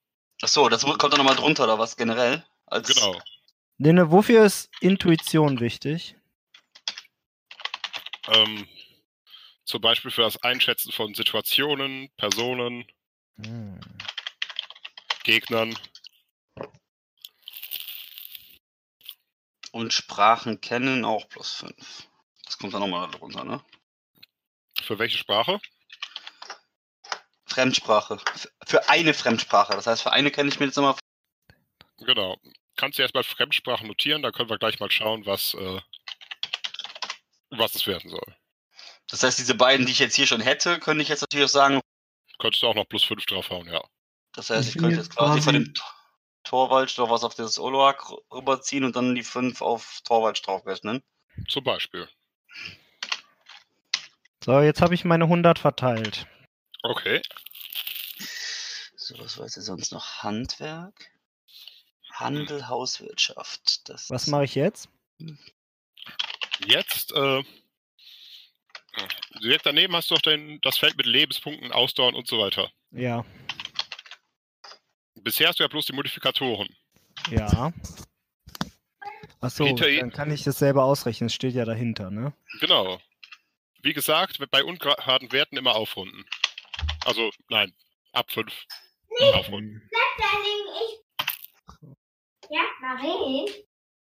[0.41, 2.45] Achso, das kommt dann nochmal drunter oder was generell?
[2.65, 3.19] Als Genau.
[3.77, 6.15] Lene, wofür ist Intuition wichtig?
[8.27, 8.67] Ähm,
[9.65, 12.85] zum Beispiel für das Einschätzen von Situationen, Personen,
[13.37, 13.79] Hm.
[15.23, 15.77] Gegnern.
[19.71, 22.07] Und Sprachen kennen auch plus 5.
[22.53, 23.63] Das kommt dann nochmal drunter, ne?
[24.83, 25.59] Für welche Sprache?
[27.47, 28.19] Fremdsprache.
[28.67, 29.73] Für eine Fremdsprache.
[29.73, 30.93] Das heißt, für eine kenne ich mir jetzt nochmal.
[31.97, 32.37] Genau.
[32.75, 35.81] Kannst du erstmal Fremdsprachen notieren, dann können wir gleich mal schauen, was, äh,
[37.49, 38.35] was es werden soll.
[39.09, 41.49] Das heißt, diese beiden, die ich jetzt hier schon hätte, könnte ich jetzt natürlich auch
[41.53, 41.81] sagen.
[42.37, 43.83] Könntest du auch noch plus 5 draufhauen, ja.
[44.33, 45.95] Das heißt, Ich ich könnte jetzt quasi von dem Tor-
[46.43, 51.01] Torwald noch was auf das Oloak rüberziehen und dann die 5 auf Torwald draufrechnen.
[51.47, 52.07] Zum Beispiel.
[54.43, 56.27] So, jetzt habe ich meine 100 verteilt.
[56.81, 57.21] Okay.
[58.95, 60.23] So, was war jetzt hier sonst noch?
[60.23, 61.11] Handwerk?
[62.11, 63.89] Handel, Hauswirtschaft.
[63.89, 64.89] Das Was mache ich jetzt?
[66.65, 67.43] Jetzt, äh,
[69.41, 72.69] direkt daneben hast du auch den, das Feld mit Lebenspunkten, Ausdauern und so weiter.
[72.91, 73.25] Ja,
[75.23, 76.67] Bisher hast du ja bloß die Modifikatoren.
[77.29, 77.71] ja.
[79.43, 81.27] Achso, dann kann ich das selber ausrechnen.
[81.27, 82.33] Es steht ja dahinter, ne?
[82.61, 82.99] Genau.
[83.81, 86.25] Wie gesagt, bei ungeraden Werten immer aufrunden.
[87.03, 87.73] Also, nein,
[88.13, 88.53] ab 5.
[89.33, 89.89] Aufrunden.
[90.17, 92.49] Darling, ich.
[92.49, 93.47] Ja, Marin?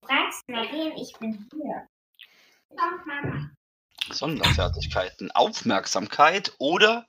[0.01, 1.87] Du fragst Marin, ich bin hier.
[2.69, 3.51] Doch, Mama.
[4.09, 5.31] Sonderfertigkeiten.
[5.31, 7.05] Aufmerksamkeit oder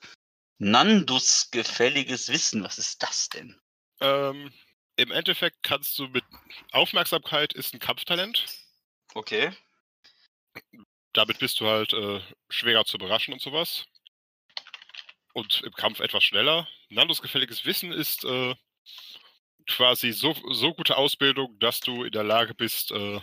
[0.58, 2.64] Nandus gefälliges Wissen.
[2.64, 3.60] Was ist das denn?
[4.00, 4.52] Ähm,
[4.96, 6.24] Im Endeffekt kannst du mit
[6.72, 8.44] Aufmerksamkeit ist ein Kampftalent.
[9.14, 9.52] Okay.
[11.12, 13.84] Damit bist du halt äh, schwerer zu überraschen und sowas.
[15.32, 16.68] Und im Kampf etwas schneller.
[16.90, 18.54] Nandos gefälliges Wissen ist äh,
[19.68, 23.20] quasi so, so gute Ausbildung, dass du in der Lage bist, äh,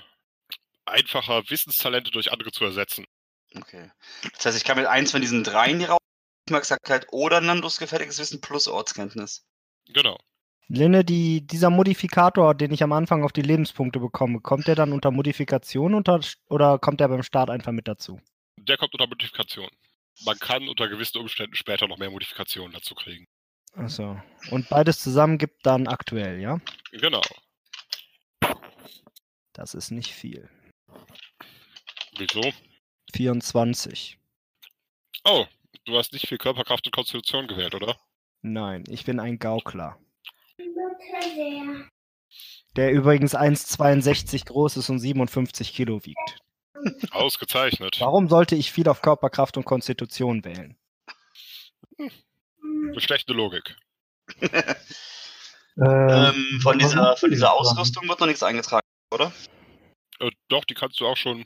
[0.85, 3.05] einfacher Wissenstalente durch andere zu ersetzen.
[3.55, 3.91] Okay.
[4.33, 5.99] Das heißt, ich kann mit eins von diesen dreien hier raus.
[6.47, 9.45] Aufmerksamkeit oder Nandus gefälliges Wissen plus Ortskenntnis.
[9.87, 10.17] Genau.
[10.73, 14.93] Linne, die, dieser Modifikator, den ich am Anfang auf die Lebenspunkte bekomme, kommt der dann
[14.93, 18.21] unter Modifikation unter, oder kommt der beim Start einfach mit dazu?
[18.57, 19.67] Der kommt unter Modifikation.
[20.23, 23.27] Man kann unter gewissen Umständen später noch mehr Modifikationen dazu kriegen.
[23.73, 24.21] Achso.
[24.49, 26.61] Und beides zusammen gibt dann aktuell, ja?
[26.91, 27.21] Genau.
[29.51, 30.49] Das ist nicht viel.
[32.17, 32.53] Wieso?
[33.13, 34.17] 24.
[35.25, 35.45] Oh,
[35.83, 37.97] du hast nicht viel Körperkraft und Konstitution gewählt, oder?
[38.41, 39.99] Nein, ich bin ein Gaukler.
[42.75, 46.37] Der übrigens 1,62 groß ist und 57 Kilo wiegt.
[47.11, 47.97] Ausgezeichnet.
[47.99, 50.77] Warum sollte ich viel auf Körperkraft und Konstitution wählen?
[51.99, 53.75] Eine schlechte Logik.
[55.77, 59.31] Äh, Ähm, von was dieser, von dieser Ausrüstung wird noch nichts eingetragen, oder?
[60.19, 61.45] Äh, doch, die kannst du auch schon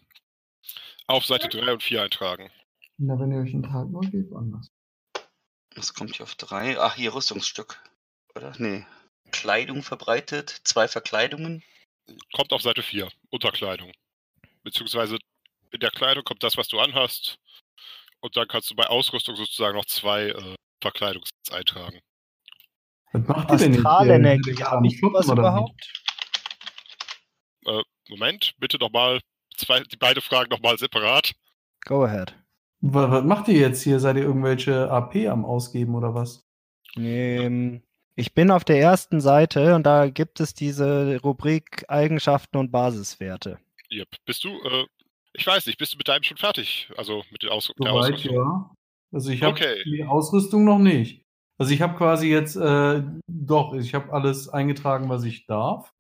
[1.05, 2.49] auf Seite 3 und 4 eintragen.
[2.97, 4.71] Na, wenn ihr euch einen Tag mal gebt, anders.
[5.75, 6.79] Das kommt hier auf drei.
[6.79, 7.79] Ach, hier Rüstungsstück.
[8.35, 8.53] Oder?
[8.57, 8.85] Nee.
[9.35, 10.61] Kleidung verbreitet.
[10.63, 11.63] Zwei Verkleidungen.
[12.33, 13.91] Kommt auf Seite 4, Unterkleidung.
[14.63, 15.17] Beziehungsweise
[15.71, 17.37] in der Kleidung kommt das, was du anhast.
[18.21, 21.99] Und dann kannst du bei Ausrüstung sozusagen noch zwei äh, Verkleidungssets eintragen.
[23.11, 23.75] Was macht ihr denn?
[23.75, 25.31] Astralenergie, habe ich wie?
[25.31, 25.93] überhaupt?
[28.09, 29.19] Moment, bitte nochmal,
[29.57, 31.33] zwei, die beiden Fragen nochmal separat.
[31.85, 32.35] Go ahead.
[32.81, 33.99] Was, was macht ihr jetzt hier?
[33.99, 36.45] Seid ihr irgendwelche AP am Ausgeben oder was?
[36.95, 37.81] Ähm,
[38.15, 43.59] ich bin auf der ersten Seite und da gibt es diese Rubrik Eigenschaften und Basiswerte.
[43.91, 44.07] Yep.
[44.25, 44.85] Bist du, äh,
[45.33, 46.89] ich weiß nicht, bist du mit deinem schon fertig?
[46.97, 48.35] Also mit den Aus der Soweit, Ausrüstung?
[48.35, 48.75] ja.
[49.11, 49.83] Also ich habe Okay.
[49.85, 51.21] die Ausrüstung noch nicht.
[51.57, 55.93] Also ich habe quasi jetzt, äh, doch, ich habe alles eingetragen, was ich darf.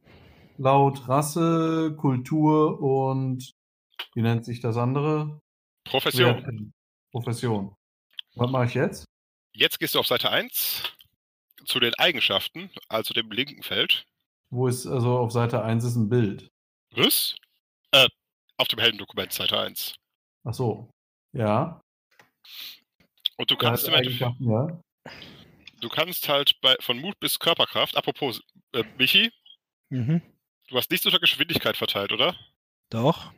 [0.57, 3.51] Laut Rasse, Kultur und
[4.13, 5.39] Wie nennt sich das andere?
[5.85, 6.31] Profession.
[6.39, 6.73] Schwertchen.
[7.11, 7.75] Profession.
[8.35, 9.05] Was mache ich jetzt?
[9.53, 10.83] Jetzt gehst du auf Seite 1
[11.65, 14.05] zu den Eigenschaften, also dem linken Feld.
[14.49, 16.47] Wo ist, also auf Seite 1 ist ein Bild.
[16.91, 17.35] Was?
[17.91, 18.07] Äh,
[18.57, 19.95] auf dem Heldendokument, Seite 1.
[20.45, 20.89] Ach so.
[21.33, 21.81] Ja.
[23.37, 24.81] Und du kannst im Endeffekt, ja.
[25.81, 28.41] du kannst halt bei, von Mut bis Körperkraft, apropos,
[28.73, 29.31] äh, Michi,
[29.89, 30.21] Mhm.
[30.69, 32.35] du hast nichts unter Geschwindigkeit verteilt, oder?
[32.89, 33.31] Doch.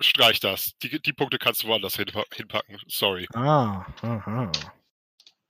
[0.00, 0.76] Streich das.
[0.82, 2.78] Die, die Punkte kannst du woanders hinpa hinpacken.
[2.86, 3.26] Sorry.
[3.34, 4.50] Ah, aha.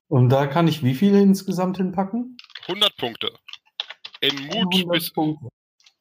[0.08, 2.36] Und da kann ich wie viele insgesamt hinpacken?
[2.66, 3.32] 100 Punkte.
[4.20, 5.48] In Mut 100 bis Punkte.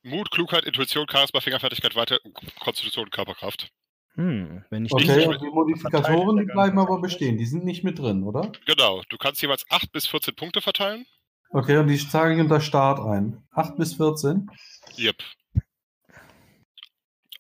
[0.04, 2.18] Mut, Klugheit, Intuition, Charisma, Fingerfertigkeit, weiter
[2.60, 3.70] Konstitution und Körperkraft.
[4.16, 7.38] Hm, wenn ich Okay, nicht und die Modifikatoren, die bleiben aber bestehen.
[7.38, 8.52] Die sind nicht mit drin, oder?
[8.66, 9.04] Genau.
[9.10, 11.06] Du kannst jeweils 8 bis 14 Punkte verteilen.
[11.52, 13.44] Okay, und die trage ich unter Start ein.
[13.52, 14.50] 8 bis 14.
[14.98, 15.18] Yep.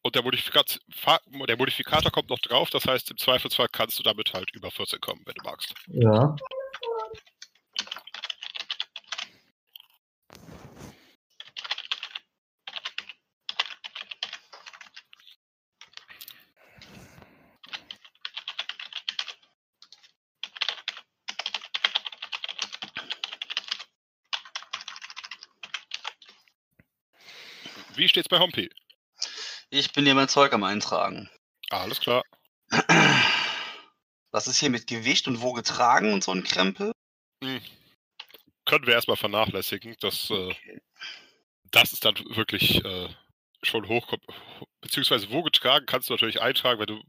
[0.07, 0.79] Und der, Modifikat
[1.49, 5.01] der Modifikator kommt noch drauf, das heißt, im Zweifelsfall kannst du damit halt über 14
[5.01, 5.73] kommen, wenn du magst.
[5.87, 6.33] Ja.
[27.95, 28.69] Wie steht's bei Hompi?
[29.69, 31.29] Ich bin hier mein Zeug am Eintragen.
[31.69, 32.23] Alles klar.
[34.31, 36.91] Was ist hier mit Gewicht und wo getragen und so ein Krempel?
[38.65, 39.95] Können wir erstmal vernachlässigen.
[39.99, 40.53] Das, äh,
[41.71, 43.09] das ist dann wirklich äh,
[43.63, 44.13] schon hoch.
[44.81, 47.01] Beziehungsweise wo getragen kannst du natürlich eintragen, wenn du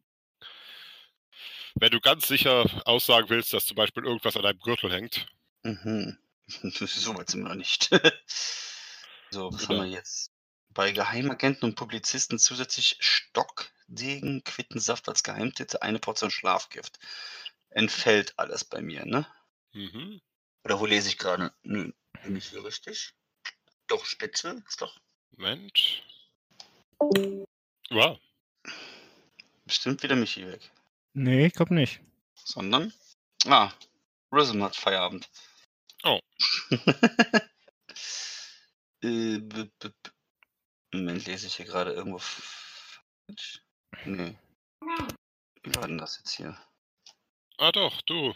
[1.80, 5.26] wenn du ganz sicher aussagen willst, dass zum Beispiel irgendwas an deinem Gürtel hängt.
[5.62, 6.18] Mhm.
[6.48, 7.90] so weit sind wir noch nicht.
[9.30, 10.32] so, was Oder- haben wir jetzt?
[10.78, 17.00] Bei Geheimagenten und Publizisten zusätzlich Stockdegen, Quittensaft als Geheimtitel, eine Portion Schlafgift.
[17.70, 19.26] Entfällt alles bei mir, ne?
[19.72, 20.20] Mhm.
[20.62, 21.52] Oder wo lese ich gerade?
[21.64, 21.90] Nö,
[22.22, 23.12] bin ich hier richtig?
[23.88, 24.96] Doch, Spitze ist doch
[25.32, 26.04] Moment.
[27.90, 28.20] Wow.
[29.66, 30.70] bestimmt wieder Michi weg.
[31.12, 32.00] Nee, ich glaube nicht.
[32.44, 32.92] Sondern?
[33.46, 33.72] Ah,
[34.30, 35.28] Rhythm hat Feierabend.
[36.04, 36.20] Oh.
[39.02, 40.10] äh, b, b, b.
[40.92, 42.20] Moment, lese ich hier gerade irgendwo.
[44.04, 44.36] Nee.
[45.62, 46.56] Wie war denn das jetzt hier?
[47.58, 48.34] Ah doch, du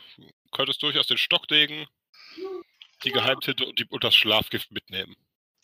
[0.51, 1.87] könntest durchaus den Stockdegen,
[3.05, 5.17] die Geheimtinte und, die, und das Schlafgift mitnehmen.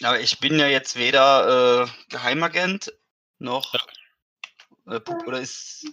[0.02, 2.93] Aber ich bin ja jetzt weder äh, Geheimagent
[3.39, 3.74] noch.
[4.86, 5.86] Äh, Pu- oder ist.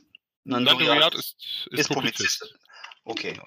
[0.44, 1.36] Nandoriat Nandoriat ist,
[1.72, 2.40] ist, ist Publizist.
[2.40, 2.60] Publizist.
[3.04, 3.42] Okay.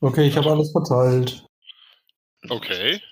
[0.00, 1.44] Okay, ich habe alles verteilt.
[2.48, 3.02] Okay.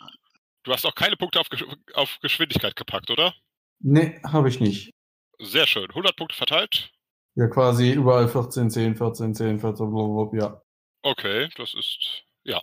[0.66, 1.64] Du hast auch keine Punkte auf, Gesch
[1.94, 3.32] auf Geschwindigkeit gepackt, oder?
[3.78, 4.92] Nee, habe ich nicht.
[5.38, 5.88] Sehr schön.
[5.88, 6.90] 100 Punkte verteilt.
[7.36, 10.62] Ja, quasi überall 14, 10, 14, 10, 14, blablabla, ja.
[11.02, 12.24] Okay, das ist.
[12.42, 12.60] Ja.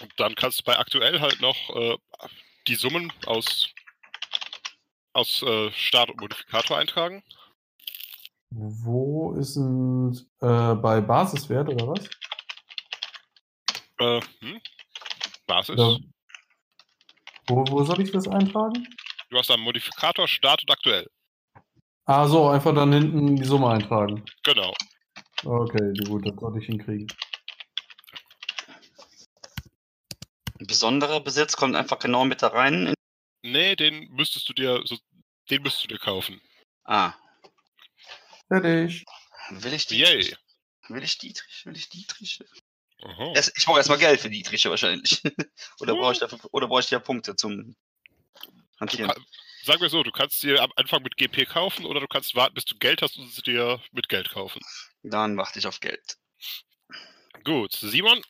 [0.00, 1.96] Und dann kannst du bei aktuell halt noch äh,
[2.68, 3.68] die Summen aus,
[5.12, 7.24] aus äh, Start und Modifikator eintragen.
[8.50, 12.08] Wo ist denn äh, bei Basiswert oder was?
[13.98, 14.60] Äh, hm?
[15.48, 15.76] Basis.
[15.76, 15.98] Oder
[17.50, 18.86] wo, wo soll ich das eintragen?
[19.30, 21.08] Du hast einen Modifikator Start und aktuell.
[22.06, 24.24] Ah, so, einfach dann hinten die Summe eintragen.
[24.42, 24.74] Genau.
[25.44, 27.06] Okay, gut, das sollte ich hinkriegen.
[30.58, 32.94] Besonderer Besitz kommt einfach genau mit da rein.
[33.42, 34.96] Nee, den müsstest du dir so,
[35.50, 36.40] den müsstest du dir kaufen.
[36.84, 37.14] Ah,
[38.48, 39.04] Fertig.
[39.50, 40.18] will ich Yay.
[40.20, 40.36] Dietrich?
[40.88, 41.66] Will ich Dietrich?
[41.66, 42.40] Will ich Dietrich?
[43.02, 43.32] Aha.
[43.56, 45.22] Ich brauche erstmal Geld für Dietrich wahrscheinlich.
[45.80, 47.74] oder brauche ich dafür, oder brauche ich ja Punkte zum
[48.78, 49.12] Hantieren?
[49.64, 52.54] sagen wir so, du kannst dir am Anfang mit GP kaufen oder du kannst warten,
[52.54, 54.60] bis du Geld hast und sie dir mit Geld kaufen.
[55.02, 56.16] Dann warte ich auf Geld.
[57.44, 58.22] Gut, Simon,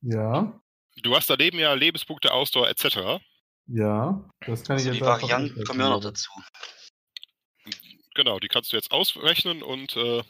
[0.00, 0.60] Ja,
[1.02, 3.20] du hast daneben ja Lebenspunkte, Ausdauer etc.
[3.66, 6.04] ja, das kann ich Also jetzt die Varianten kommen ja auch noch ich.
[6.04, 6.30] dazu.
[8.14, 10.22] Genau, die kannst du jetzt ausrechnen und äh,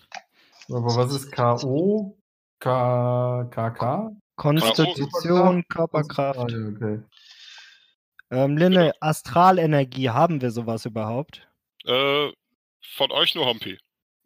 [0.68, 2.18] Aber was ist K.O.?
[2.60, 3.44] K.
[3.50, 4.16] KK?
[4.36, 6.38] Konstitution, Körperkraft.
[6.38, 7.00] Ah, okay.
[8.30, 11.48] Ähm, Linne, Astralenergie, haben wir sowas überhaupt?
[11.84, 12.30] äh,
[12.82, 13.78] von euch nur Hompi.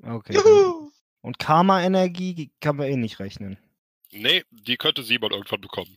[0.02, 0.32] Okay.
[0.34, 0.90] dann-
[1.20, 3.56] Und Karma-Energie kann man eh nicht rechnen.
[4.10, 5.96] Nee, die könnte Simon irgendwann bekommen.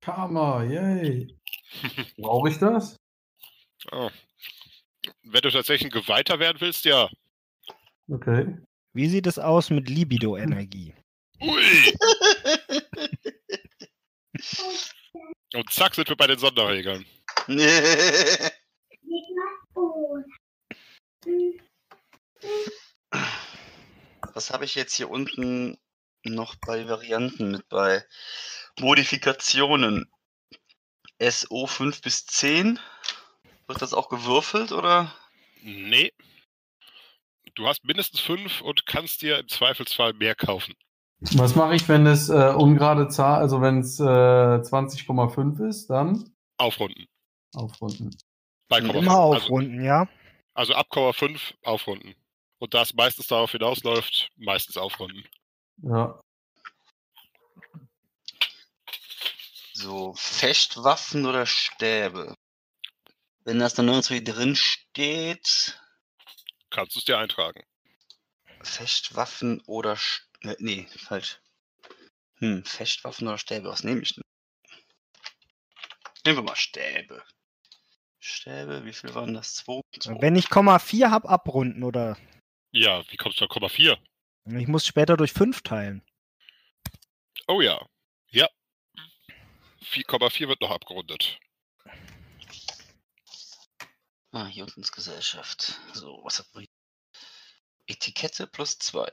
[0.00, 1.38] Karma, yay.
[2.18, 2.96] Brauche ich das?
[3.92, 4.10] Oh.
[5.22, 7.08] Wenn du tatsächlich ein Geweihter werden willst, ja.
[8.08, 8.56] Okay.
[8.92, 10.94] Wie sieht es aus mit Libido-Energie?
[11.42, 11.94] Ui!
[15.54, 17.04] Und zack sind wir bei den Sonderregeln.
[24.34, 25.76] Was habe ich jetzt hier unten
[26.24, 28.02] noch bei Varianten mit bei
[28.78, 30.10] Modifikationen?
[31.20, 32.78] SO 5 bis 10.
[33.66, 35.14] Wird das auch gewürfelt oder?
[35.60, 36.12] Nee.
[37.54, 40.74] Du hast mindestens fünf und kannst dir im Zweifelsfall mehr kaufen.
[41.34, 46.32] Was mache ich, wenn es äh, ungerade Zahl, also wenn es äh, 20,5 ist, dann
[46.58, 47.06] Aufrunden.
[47.54, 48.10] aufrunden.
[48.68, 48.80] Bei.
[48.80, 49.12] Komma Immer fünf.
[49.42, 50.00] aufrunden, ja?
[50.54, 52.14] Also, also ab Komma 5 aufrunden.
[52.58, 55.24] Und da es meistens darauf hinausläuft, meistens aufrunden.
[55.82, 56.20] Ja.
[59.72, 62.36] So, Fechtwaffen oder Stäbe?
[63.44, 65.78] Wenn das dann irgendwie drin steht,
[66.72, 67.62] Kannst du es dir eintragen.
[68.62, 71.40] Fechtwaffen oder Sch äh, nee, falsch.
[72.38, 74.22] Hm, Fechtwaffen oder Stäbe, was nehme ich denn?
[76.24, 77.22] Nehmen wir mal Stäbe.
[78.20, 79.54] Stäbe, wie viel waren das?
[79.56, 79.80] Zwei?
[79.98, 80.20] Zwei.
[80.20, 82.16] Wenn ich Komma 4 habe, abrunden oder
[82.70, 83.98] Ja, wie kommst du auf Komma 4?
[84.46, 86.02] ich muss später durch 5 teilen.
[87.48, 87.84] Oh ja.
[88.30, 88.48] Ja.
[89.82, 91.38] 4,4 wird noch abgerundet.
[94.30, 95.78] Ah, hier unten ist Gesellschaft.
[95.92, 96.72] So, was hat man hier?
[97.86, 99.10] Etikette plus zwei.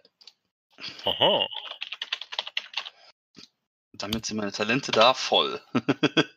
[1.06, 1.48] Aha.
[3.94, 5.62] Damit sind meine Talente da voll.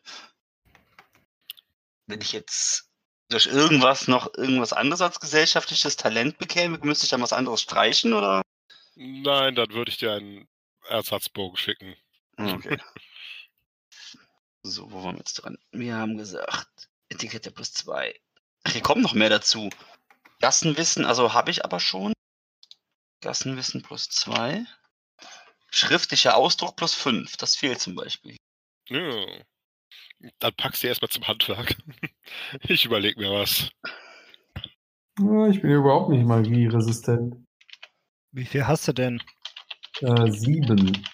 [2.07, 2.89] Wenn ich jetzt
[3.29, 8.13] durch irgendwas noch irgendwas anderes als gesellschaftliches Talent bekäme, müsste ich dann was anderes streichen
[8.13, 8.41] oder?
[8.95, 10.47] Nein, dann würde ich dir einen
[10.87, 11.95] Ersatzbogen schicken.
[12.37, 12.77] Okay.
[14.63, 15.57] so, wo waren wir jetzt dran?
[15.71, 18.19] Wir haben gesagt, Etikette plus zwei.
[18.67, 19.69] Hier kommen noch mehr dazu.
[20.39, 22.13] Gassenwissen, also habe ich aber schon.
[23.23, 24.65] Gassenwissen plus zwei.
[25.71, 27.35] Schriftlicher Ausdruck plus fünf.
[27.37, 28.37] Das fehlt zum Beispiel.
[28.89, 29.25] Ja.
[30.39, 31.75] Dann packst du erstmal zum Handwerk.
[32.67, 33.69] Ich überlege mir was.
[35.19, 37.35] Ja, Ich bin ja überhaupt nicht magieresistent.
[38.31, 39.21] Wie viel hast du denn?
[40.01, 41.05] Äh, sieben.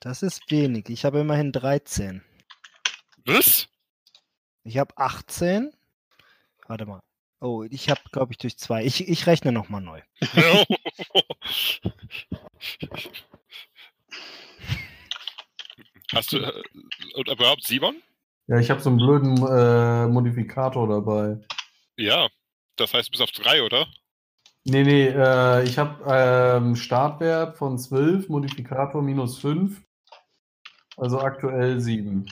[0.00, 0.88] Das ist wenig.
[0.88, 2.22] Ich habe immerhin 13.
[3.26, 3.68] Was?
[4.62, 5.72] Ich habe 18.
[6.66, 7.00] Warte mal.
[7.40, 8.84] Oh, ich habe, glaube ich, durch zwei.
[8.84, 10.00] Ich, ich rechne nochmal neu.
[16.14, 16.52] Hast du äh,
[17.30, 18.02] überhaupt Simon?
[18.46, 21.38] Ja, ich habe so einen blöden äh, Modifikator dabei.
[21.96, 22.28] Ja.
[22.76, 23.86] Das heißt bis auf drei, oder?
[24.64, 29.82] Nee, nee, äh, ich habe ähm, Startwert von 12, Modifikator minus 5.
[30.96, 32.26] Also aktuell 7.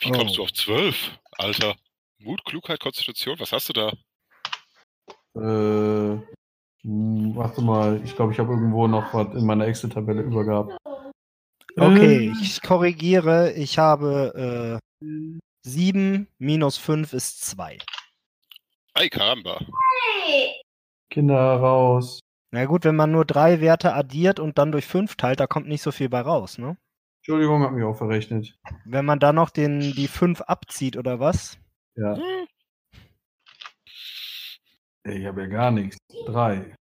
[0.00, 0.36] Wie kommst Oh.
[0.38, 1.18] du auf zwölf?
[1.32, 1.76] Alter.
[2.24, 3.88] Mut, Klugheit, Konstitution, was hast du da?
[5.34, 6.20] Äh,
[6.84, 10.76] warte mal, ich glaube, ich habe irgendwo noch was in meiner Excel-Tabelle übergehabt.
[11.76, 13.52] Okay, Äh, ich korrigiere.
[13.52, 15.06] Ich habe äh,
[15.62, 17.78] 7 minus 5 ist 2.
[18.94, 19.60] Ei, Karamba.
[21.10, 22.20] Kinder raus.
[22.50, 25.66] Na gut, wenn man nur drei Werte addiert und dann durch 5 teilt, da kommt
[25.68, 26.76] nicht so viel bei raus, ne?
[27.20, 28.54] Entschuldigung, hat mich auch verrechnet.
[28.84, 31.56] Wenn man da noch den, die 5 abzieht oder was?
[31.96, 32.16] Ja.
[32.16, 32.46] Hm,
[35.04, 35.96] Ey, Ich habe ja gar nichts.
[36.26, 36.74] Drei.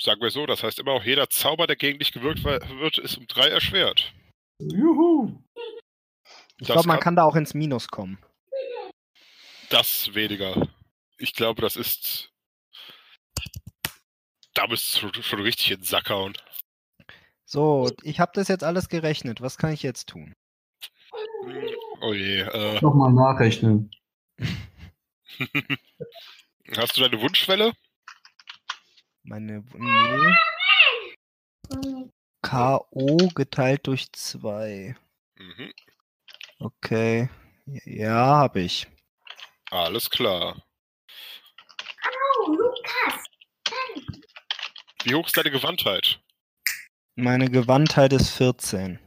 [0.00, 3.16] sagen wir so, das heißt immer auch, jeder Zauber, der gegen dich gewirkt wird, ist
[3.16, 4.12] um drei erschwert.
[4.60, 5.40] Juhu.
[6.58, 8.18] Ich glaube, man kann- da auch ins Minus kommen.
[9.70, 10.68] Das weniger.
[11.18, 12.30] Ich glaube, das ist.
[14.54, 16.34] Da bist du schon- richtig in den Sack hauen.
[17.44, 19.40] So, ich habe das jetzt alles gerechnet.
[19.40, 20.34] Was kann ich jetzt tun?
[22.00, 22.40] Oh je.
[22.42, 23.90] Äh, Nochmal nachrechnen.
[26.76, 27.72] hast du deine Wunschschwelle?
[29.22, 29.64] Meine.
[29.74, 30.34] Nee.
[32.42, 33.16] K.O.
[33.34, 34.96] geteilt durch 2.
[35.36, 35.72] Mhm.
[36.58, 37.28] Okay.
[37.84, 38.86] Ja, habe ich.
[39.70, 40.62] Alles klar.
[42.44, 43.24] Oh, Lukas.
[45.04, 46.20] Wie hoch ist deine Gewandtheit?
[47.14, 48.98] Meine Gewandtheit ist 14.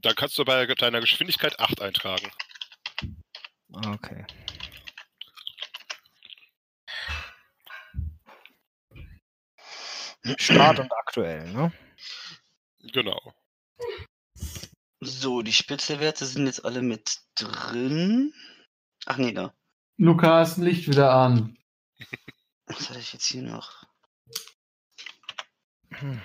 [0.00, 2.30] Dann kannst du bei deiner Geschwindigkeit 8 eintragen.
[3.72, 4.26] Okay.
[10.36, 11.72] Start und aktuell, ne?
[12.92, 13.34] Genau.
[15.00, 18.32] So, die Spitzelwerte sind jetzt alle mit drin.
[19.06, 19.52] Ach nee, da.
[19.96, 21.58] Lukas, Licht wieder an.
[22.66, 23.84] Was hatte ich jetzt hier noch?
[25.90, 26.20] Hm.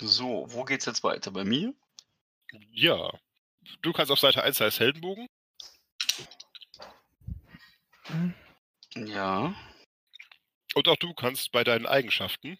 [0.00, 1.30] So, wo geht's jetzt weiter?
[1.30, 1.74] Bei mir?
[2.72, 3.12] Ja.
[3.82, 5.28] Du kannst auf Seite 1 als Heldenbogen.
[8.94, 9.54] Ja.
[10.74, 12.58] Und auch du kannst bei deinen Eigenschaften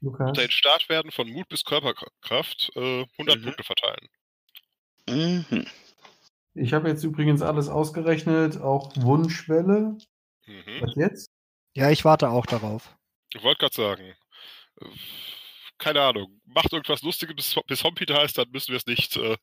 [0.00, 0.28] Lukas.
[0.28, 3.42] unter den Startwerten von Mut bis Körperkraft äh, 100 Mhm.
[3.44, 4.08] Punkte verteilen.
[5.08, 5.66] Mhm.
[6.54, 9.98] Ich habe jetzt übrigens alles ausgerechnet, auch Wunschwelle.
[10.46, 10.80] Mhm.
[10.80, 11.30] Was jetzt?
[11.74, 12.96] Ja, ich warte auch darauf.
[13.34, 14.14] Ich wollte gerade sagen,
[14.80, 14.86] äh,
[15.78, 19.16] keine Ahnung, macht irgendwas Lustiges, bis, bis Hompete heißt, dann müssen wir es nicht.
[19.16, 19.36] Äh,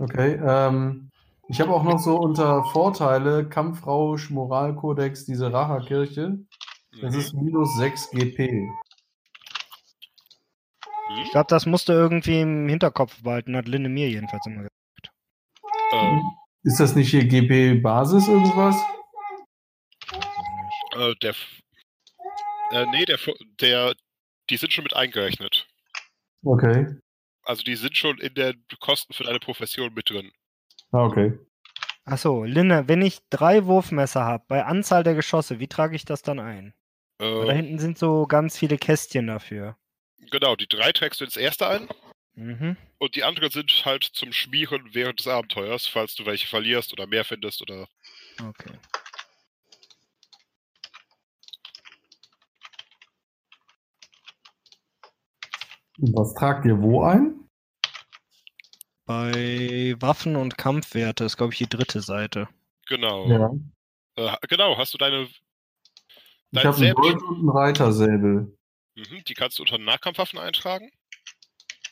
[0.00, 0.38] Okay.
[0.44, 1.10] Ähm,
[1.48, 6.38] ich habe auch noch so unter Vorteile Kampfrausch, Moralkodex, diese Racherkirche.
[7.00, 7.20] Das mhm.
[7.20, 8.50] ist minus 6 GP.
[8.50, 8.70] Mhm.
[11.24, 14.74] Ich glaube, das musste irgendwie im Hinterkopf behalten, hat Linde mir jedenfalls immer gesagt.
[15.92, 16.20] äh,
[16.62, 18.76] Ist das nicht hier GP Basis irgendwas?
[20.96, 21.34] äh, der,
[22.72, 23.18] äh, nee, der,
[23.60, 23.94] der,
[24.50, 25.67] die sind schon mit eingerechnet.
[26.48, 26.86] Okay.
[27.42, 30.32] Also die sind schon in den Kosten für deine Profession mit drin.
[30.92, 31.38] Ah, okay.
[32.04, 36.22] Achso, Linne, wenn ich drei Wurfmesser habe, bei Anzahl der Geschosse, wie trage ich das
[36.22, 36.72] dann ein?
[37.18, 39.76] Weil Da Äh, hinten sind so ganz viele Kästchen dafür.
[40.30, 41.86] genau, die drei trägst du ins erste ein
[42.34, 42.76] Mhm.
[42.98, 47.06] und die anderen sind halt zum Schmieren während des Abenteuers, falls du welche verlierst oder
[47.06, 47.88] mehr findest oder.
[48.42, 48.72] Okay.
[55.98, 57.34] Was tragt ihr wo ein?
[59.04, 62.48] Bei Waffen und Kampfwerte ist, glaube ich, die dritte Seite.
[62.86, 63.26] Genau.
[63.28, 63.50] Ja.
[64.16, 65.22] Äh, genau, hast du deine.
[65.22, 65.42] Ich
[66.52, 68.56] Dein habe einen Gold und einen Reitersäbel.
[68.94, 70.90] Mhm, die kannst du unter Nahkampfwaffen eintragen.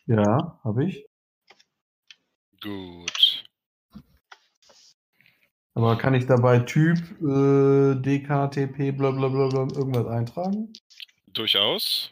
[0.06, 1.06] Ja, habe ich.
[2.60, 3.44] Gut.
[5.74, 10.72] Aber kann ich dabei Typ, äh, DKTP, bla bla bla bla irgendwas eintragen?
[11.26, 12.10] Durchaus.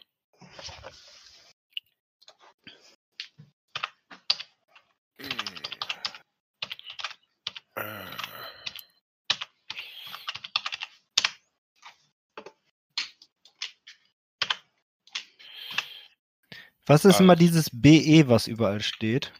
[16.87, 19.33] Was ist immer Also- dieses BE, was überall steht?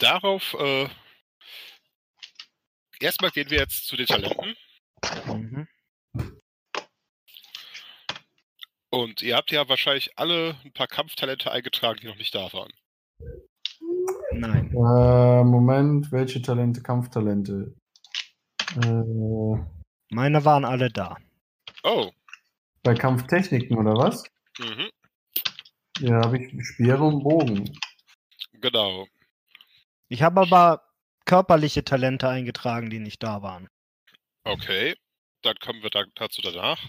[0.00, 0.88] Darauf, äh,
[3.00, 4.54] erstmal gehen wir jetzt zu den Talenten.
[5.26, 5.68] Mhm.
[8.90, 12.72] Und ihr habt ja wahrscheinlich alle ein paar Kampftalente eingetragen, die noch nicht da waren.
[14.32, 14.70] Nein.
[14.72, 16.82] Äh, Moment, welche Talente?
[16.82, 17.74] Kampftalente.
[18.82, 19.64] Äh,
[20.10, 21.16] Meine waren alle da.
[21.82, 22.10] Oh.
[22.82, 24.24] bei Kampftechniken oder was?
[24.58, 24.90] Mhm.
[26.00, 27.78] Ja, habe ich Speere und Bogen.
[28.52, 29.06] Genau.
[30.08, 30.82] Ich habe aber
[31.26, 33.68] körperliche Talente eingetragen, die nicht da waren.
[34.44, 34.96] Okay.
[35.42, 36.82] Dann kommen wir da, dazu danach.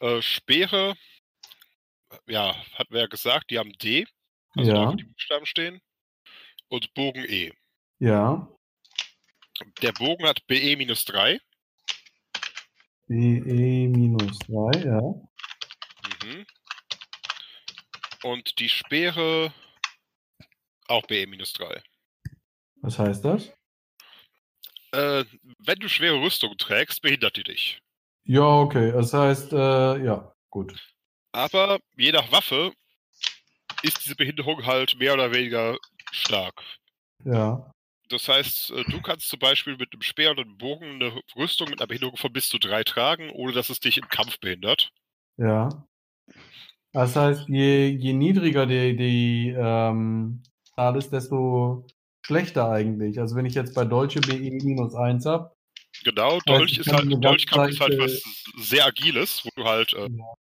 [0.00, 0.94] Äh, Speere,
[2.26, 4.06] ja, hatten wir ja gesagt, die haben D,
[4.56, 5.80] also da, Ja, wo die Buchstaben stehen.
[6.68, 7.52] Und Bogen E.
[7.98, 8.48] ja.
[9.80, 11.38] Der Bogen hat BE minus 3.
[13.06, 15.00] BE minus 3, ja.
[15.00, 16.46] Mhm.
[18.22, 19.52] Und die Speere
[20.88, 21.82] auch BE minus 3.
[22.82, 23.52] Was heißt das?
[24.92, 25.24] Äh,
[25.58, 27.80] wenn du schwere Rüstung trägst, behindert die dich.
[28.24, 28.92] Ja, okay.
[28.92, 30.74] Das heißt, äh, ja, gut.
[31.32, 32.72] Aber je nach Waffe
[33.82, 35.78] ist diese Behinderung halt mehr oder weniger
[36.10, 36.62] stark.
[37.24, 37.72] Ja.
[38.08, 41.70] Das heißt, äh, du kannst zum Beispiel mit einem Speer und einem Bogen eine Rüstung
[41.70, 44.90] mit einer Behinderung von bis zu drei tragen, ohne dass es dich im Kampf behindert.
[45.38, 45.86] Ja.
[46.92, 50.42] Das heißt, je, je niedriger die, die ähm,
[50.74, 51.86] Zahl ist, desto
[52.20, 53.18] schlechter eigentlich.
[53.18, 55.52] Also wenn ich jetzt bei Deutsche BE minus 1 habe,
[56.04, 58.22] Genau, Dolch ich ist kann halt, Dolchkampf ist halt was
[58.56, 60.34] sehr Agiles, wo du halt äh, Ja.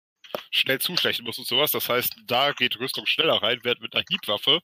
[0.51, 1.71] schnell zustechen musst und sowas.
[1.71, 4.61] Das heißt, da geht Rüstung schneller rein, während mit einer Hiebwaffe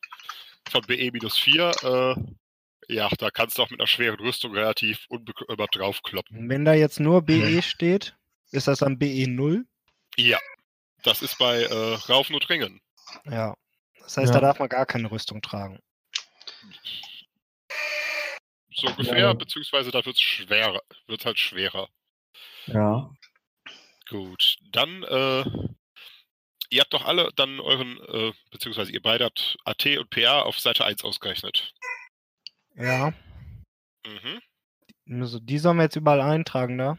[0.70, 5.06] von BE minus 4, äh, ja, da kannst du auch mit einer schweren Rüstung relativ
[5.08, 6.48] unbekümmert draufkloppen.
[6.48, 8.16] Wenn da jetzt nur BE steht,
[8.52, 9.66] ist das dann BE 0?
[10.16, 10.38] Ja,
[11.06, 12.80] das ist bei äh, Raufen und Ringen.
[13.24, 13.54] Ja.
[14.00, 14.40] Das heißt, Ja.
[14.40, 15.80] da darf man gar keine Rüstung tragen.
[18.74, 19.32] So ungefähr, Ja.
[19.32, 21.88] beziehungsweise da wird es schwerer, wird halt schwerer.
[22.66, 23.10] ja.
[24.08, 25.44] Gut, dann, äh,
[26.70, 30.60] ihr habt doch alle dann euren, äh, beziehungsweise ihr beide habt AT und PA auf
[30.60, 31.74] Seite 1 ausgerechnet.
[32.76, 33.12] Ja.
[34.06, 34.40] Mhm.
[35.22, 36.98] Also die sollen wir jetzt überall eintragen da.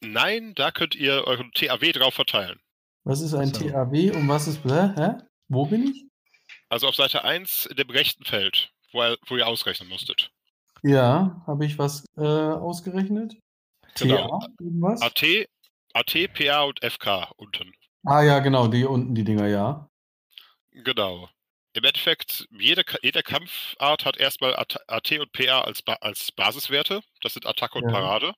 [0.00, 2.60] Nein, da könnt ihr euren TAW drauf verteilen.
[3.04, 3.52] Was ist ein.
[3.52, 4.64] TAW und was ist.
[4.64, 5.12] Hä?
[5.48, 6.04] Wo bin ich?
[6.68, 10.30] Also auf Seite 1 in dem rechten Feld, wo, ihr- wo ihr ausrechnen musstet.
[10.82, 13.34] Ja, habe ich was äh, ausgerechnet?
[13.98, 14.38] Genau.
[14.38, 14.96] TA?
[15.06, 15.24] AT,
[15.94, 17.72] AT, PA und FK unten.
[18.04, 19.88] Ah ja, genau, die unten, die Dinger, ja.
[20.70, 21.28] Genau.
[21.72, 27.00] Im Endeffekt, jede, jede Kampfart hat erstmal AT AT und PA als, als Basiswerte.
[27.20, 27.90] Das sind Attacke und Ja.
[27.92, 28.32] Parade.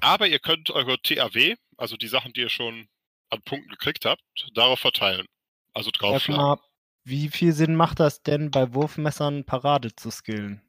[0.00, 2.88] Aber ihr könnt eure TAW, also die Sachen, die ihr schon
[3.30, 4.22] an Punkten gekriegt habt,
[4.54, 5.26] darauf verteilen.
[5.74, 6.62] Also draufschlagen.
[7.04, 10.62] Wie viel Sinn macht das denn, bei Wurfmessern Parade zu skillen?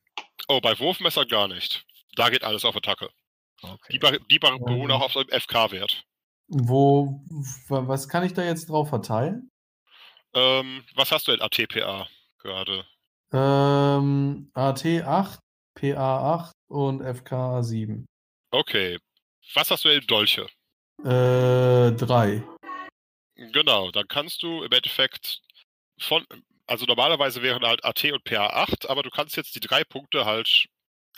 [0.47, 1.85] Oh, bei Wurfmesser gar nicht.
[2.15, 3.09] Da geht alles auf Attacke.
[3.61, 3.93] Okay.
[3.93, 4.63] Die, bar- die bar- Ähm.
[4.65, 6.03] beruhen auch auf dem FK-Wert.
[6.47, 7.21] Wo,
[7.67, 9.49] wa- was kann ich da jetzt drauf verteilen?
[10.34, 12.07] Ähm, was hast du in ATPA
[12.39, 12.85] gerade?
[13.34, 15.39] Ähm, AT8,
[15.77, 18.05] PA8 und FK7.
[18.51, 18.97] Okay.
[19.53, 20.47] Was hast du in Dolche?
[21.03, 22.43] Äh, drei.
[23.35, 25.41] Genau, dann kannst du im Endeffekt
[25.99, 26.25] von,
[26.65, 30.25] also normalerweise wären halt AT und PA 8, aber du kannst jetzt die drei Punkte
[30.25, 30.67] halt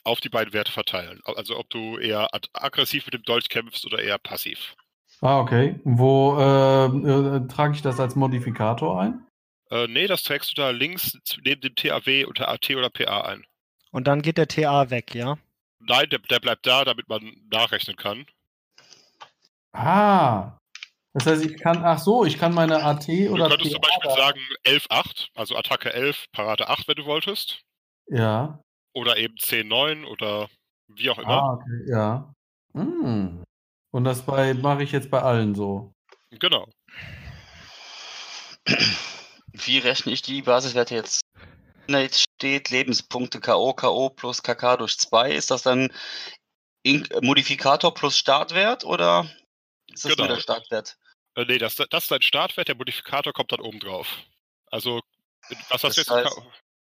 [0.03, 1.21] auf die beiden Werte verteilen.
[1.25, 4.75] Also ob du eher aggressiv mit dem Dolch kämpfst oder eher passiv.
[5.21, 5.79] Ah, okay.
[5.83, 9.25] Wo äh, äh, trage ich das als Modifikator ein?
[9.69, 13.45] Äh, nee, das trägst du da links neben dem TAW unter AT oder PA ein.
[13.91, 15.37] Und dann geht der TA weg, ja?
[15.79, 18.25] Nein, der, der bleibt da, damit man nachrechnen kann.
[19.73, 20.57] Ah.
[21.13, 24.11] Das heißt, ich kann, ach so, ich kann meine AT Du oder könntest zum Beispiel
[24.11, 27.61] sagen 11-8, also Attacke 11, Parade 8, wenn du wolltest.
[28.07, 28.61] Ja.
[28.93, 30.49] Oder eben 10-9 oder
[30.87, 31.43] wie auch immer.
[31.43, 32.33] Ah, okay, ja.
[32.73, 33.43] Hm.
[33.91, 35.93] Und das bei mache ich jetzt bei allen so.
[36.31, 36.67] Genau.
[39.53, 41.21] Wie rechne ich die Basiswerte jetzt?
[41.85, 44.09] Wenn da jetzt steht Lebenspunkte K.O., K.O.
[44.09, 45.91] plus KK durch 2, ist das dann
[47.21, 49.27] Modifikator plus Startwert oder
[49.93, 50.27] ist das Genau.
[50.27, 50.97] nur der Startwert?
[51.35, 54.07] Äh, nee, das, das ist dein Startwert, der Modifikator kommt dann oben drauf.
[54.71, 55.01] Also,
[55.69, 56.11] was hast du jetzt?
[56.11, 56.43] heißt-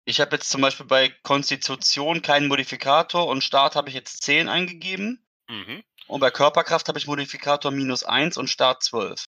[0.06, 4.48] Ich habe jetzt zum Beispiel bei Konstitution keinen Modifikator und Start habe ich jetzt 10
[4.48, 5.26] eingegeben.
[5.49, 5.84] Mhm.
[6.07, 9.26] Und bei Körperkraft habe ich Modifikator minus 1 und Start 12.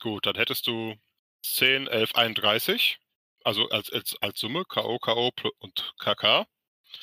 [0.00, 0.94] Gut, dann hättest du
[1.44, 2.98] 10, 11, 31.
[3.44, 5.30] Also als, als, als Summe K.O., K.O.
[5.60, 6.46] und KK.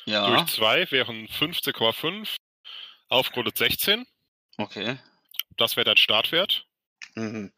[0.04, 2.36] Ja, Durch 2 wären 15,5
[3.08, 4.06] aufgerundet 16.
[4.58, 4.98] okay.
[5.56, 6.66] Das wäre dein Startwert.
[7.14, 7.52] Mhm.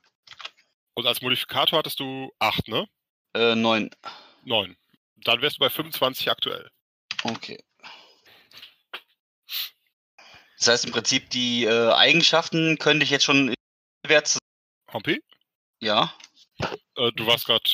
[0.94, 2.86] Und als Modifikator hattest du 8, ne?
[3.35, 3.90] Äh, 9.
[4.44, 4.77] 9.
[5.16, 6.70] Dann wärst du bei 25 aktuell.
[7.24, 7.62] Okay.
[10.59, 13.55] Das heißt im Prinzip, die äh, Eigenschaften könnte ich jetzt schon
[14.06, 14.39] Wert.
[14.93, 15.20] Hompi,
[15.81, 16.14] Ja.
[16.97, 17.68] äh, du warst gerade.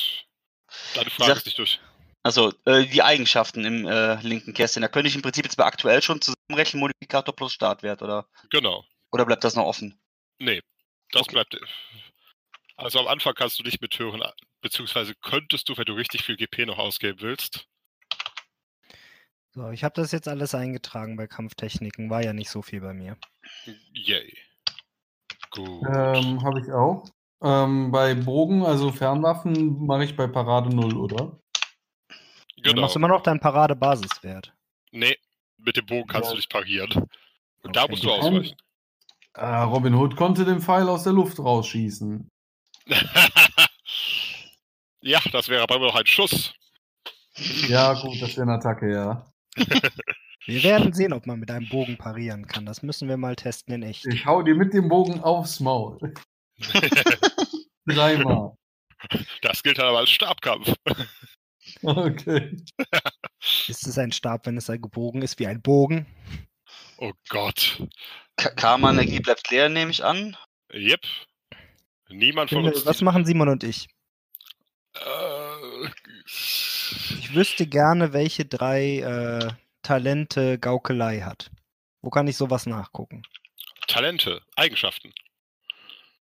[0.95, 1.79] Deine Frage sag- ist nicht durch.
[2.23, 4.81] Also äh, die Eigenschaften im äh, linken Kästchen.
[4.81, 8.27] Da könnte ich im Prinzip jetzt bei aktuell schon zusammenrechnen, Modifikator plus Startwert, oder?
[8.49, 8.85] Genau.
[9.11, 9.99] Oder bleibt das noch offen?
[10.43, 10.61] Nee,
[11.11, 11.31] das Okay.
[11.31, 11.57] bleibt.
[12.75, 14.21] Also am Anfang kannst du nicht mithören,
[14.61, 17.65] beziehungsweise könntest du, wenn du richtig viel GP noch ausgeben willst.
[19.51, 22.09] So, ich habe das jetzt alles eingetragen bei Kampftechniken.
[22.09, 23.17] War ja nicht so viel bei mir.
[23.93, 24.35] Yay.
[25.51, 25.83] Gut.
[25.87, 27.05] Ähm, habe ich auch.
[27.41, 31.39] Ähm, bei Bogen, also Fernwaffen, mache ich bei Parade 0, oder?
[32.57, 32.81] Du genau.
[32.81, 34.53] machst immer noch deinen Parade-Basiswert.
[34.91, 35.17] Nee,
[35.57, 36.31] mit dem Bogen kannst Ja.
[36.31, 37.07] du nicht parieren.
[37.61, 37.91] Und da Okay.
[37.91, 38.57] musst du ausweichen.
[39.35, 42.29] Äh, Robin Hood konnte den Pfeil aus der Luft rausschießen.
[45.01, 46.53] ja, das wäre aber immer noch ein Schuss.
[47.67, 49.25] Ja, gut, das wäre eine Attacke, ja.
[50.45, 52.65] Wir werden sehen, ob man mit einem Bogen parieren kann.
[52.65, 54.05] Das müssen wir mal testen in echt.
[54.05, 55.97] Ich hau dir mit dem Bogen aufs Maul.
[57.85, 58.53] Dreimal.
[59.41, 60.73] das gilt dann aber als Stabkampf.
[61.81, 62.57] Okay.
[63.67, 66.05] Ist es ein Stab, wenn es ein gebogen ist, wie ein Bogen?
[66.97, 67.81] Oh Gott.
[68.37, 70.37] Karma-Energie bleibt leer, nehme ich an.
[70.73, 71.01] Yep.
[72.09, 72.85] Niemand von uns.
[72.85, 73.87] was machen Simon und ich?
[74.95, 75.87] Äh,
[76.25, 79.51] Ich wüsste gerne, welche drei äh,
[79.81, 81.49] Talente Gaukelei hat.
[82.01, 83.23] Wo kann ich sowas nachgucken?
[83.87, 85.13] Talente, Eigenschaften.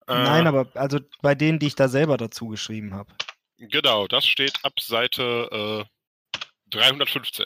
[0.07, 3.14] Nein, Äh, aber also bei denen, die ich da selber dazu geschrieben habe.
[3.57, 6.30] Genau, das steht ab Seite äh,
[6.72, 7.45] 315.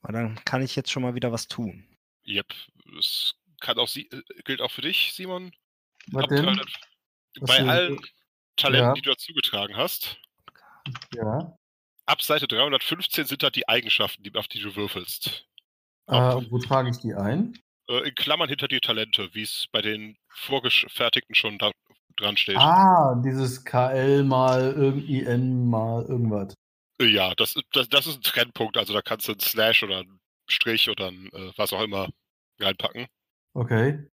[0.00, 1.84] Weil dann kann ich jetzt schon mal wieder was tun.
[2.28, 2.46] Yep.
[2.98, 5.52] Es kann auch Sie äh, gilt auch für dich, Simon.
[6.12, 6.44] Was Ab denn?
[6.44, 6.72] 300
[7.40, 8.00] Was bei allen
[8.56, 8.92] Talenten, Ja.
[8.94, 10.20] die du dazugetragen hast.
[11.14, 11.56] Ja.
[12.06, 15.46] Ab Seite 315 sind da die Eigenschaften, die, auf die du würfelst.
[16.06, 16.14] Äh,
[16.50, 17.58] wo trage ich die ein?
[17.88, 21.70] Äh, in Klammern hinter dir Talente, wie es bei den vorgefertigten schon da
[22.16, 22.56] dran steht.
[22.56, 26.54] Ah, dieses KL mal irgendwie N mal irgendwas.
[27.00, 28.76] Äh, Ja, das, ist- das, das ist ein Trennpunkt.
[28.78, 30.17] Also da kannst du einen Slash oder einen
[30.48, 32.08] Strich oder ein, äh, was auch immer
[32.58, 33.06] reinpacken.
[33.54, 34.04] Okay.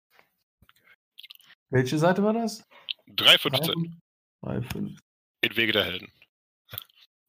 [1.70, 2.64] Welche Seite war das?
[3.06, 4.00] 315
[4.42, 4.98] 3, 5.
[5.40, 6.12] in Wege der Helden.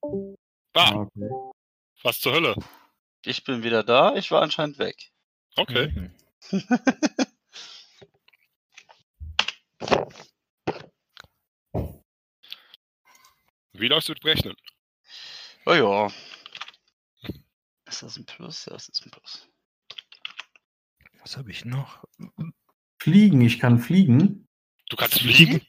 [0.01, 1.29] Ah, Ah, okay.
[2.03, 2.55] was zur Hölle?
[3.25, 4.15] Ich bin wieder da.
[4.15, 5.11] Ich war anscheinend weg.
[5.55, 5.87] Okay.
[5.95, 6.11] Mhm.
[13.73, 14.55] Wie läufst du mit Berechnen?
[15.65, 16.11] Oh ja.
[17.85, 18.65] Ist das ein Plus?
[18.65, 19.47] Ja, das ist ein Plus.
[21.21, 22.03] Was habe ich noch?
[23.01, 24.47] Fliegen, ich kann fliegen.
[24.89, 25.61] Du kannst fliegen?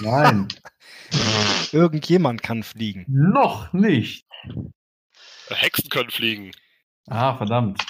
[0.00, 0.48] Nein,
[1.72, 3.04] Irgendjemand kann fliegen.
[3.08, 4.26] noch nicht.
[5.48, 6.50] Hexen können fliegen.
[7.06, 7.84] Ah, verdammt.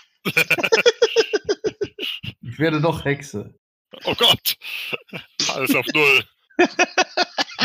[2.40, 3.55] ich werde doch Hexe.
[4.05, 4.56] Oh Gott.
[5.55, 6.24] Alles auf Null.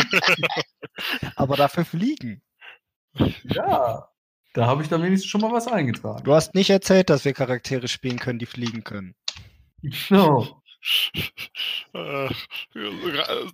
[1.35, 2.43] Aber dafür fliegen.
[3.43, 4.09] Ja.
[4.53, 6.23] Da habe ich dann wenigstens schon mal was eingetragen.
[6.23, 9.15] Du hast nicht erzählt, dass wir Charaktere spielen können, die fliegen können.
[9.81, 10.61] Genau.
[11.93, 12.29] Äh,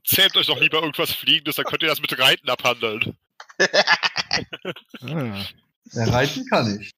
[0.04, 3.16] zählt euch doch lieber irgendwas Fliegendes, dann könnt ihr das mit Reiten abhandeln.
[3.60, 5.46] Ah,
[5.92, 6.92] Ja, reiten kann ich.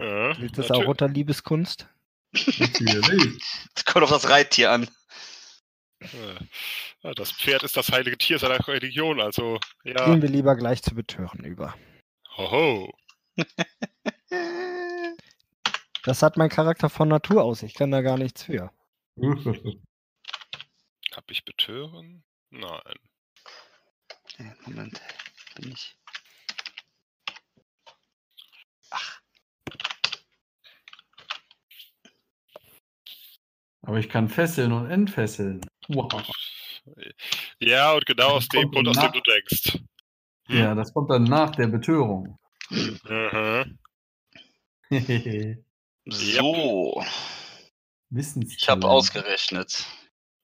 [0.00, 1.88] Ja, gilt das natür- auch unter Liebeskunst?
[2.32, 3.42] Natürlich.
[3.74, 4.88] Das kommt auf das Reittier an.
[7.02, 10.06] Ja, Das Pferd ist das heilige Tier seiner Religion, also ja.
[10.06, 11.74] Gehen wir lieber gleich zu Betören über.
[12.36, 12.94] Hoho.
[16.04, 17.62] Das hat mein Charakter von Natur aus.
[17.62, 18.70] Ich kann da gar nichts für.
[21.12, 22.24] Hab ich betören?
[22.50, 22.94] Nein.
[24.38, 25.00] Ja, Moment,
[25.56, 25.96] bin ich.
[33.82, 35.60] Aber ich kann fesseln und entfesseln.
[35.88, 36.22] Wow.
[37.60, 39.78] Ja, und genau aus dem Grund, aus dem du denkst.
[40.48, 42.38] Ja, das kommt dann nach der Betörung.
[42.70, 43.78] Mhm.
[46.06, 47.02] So,
[48.10, 48.54] Wissens.
[48.58, 49.86] ich habe ausgerechnet.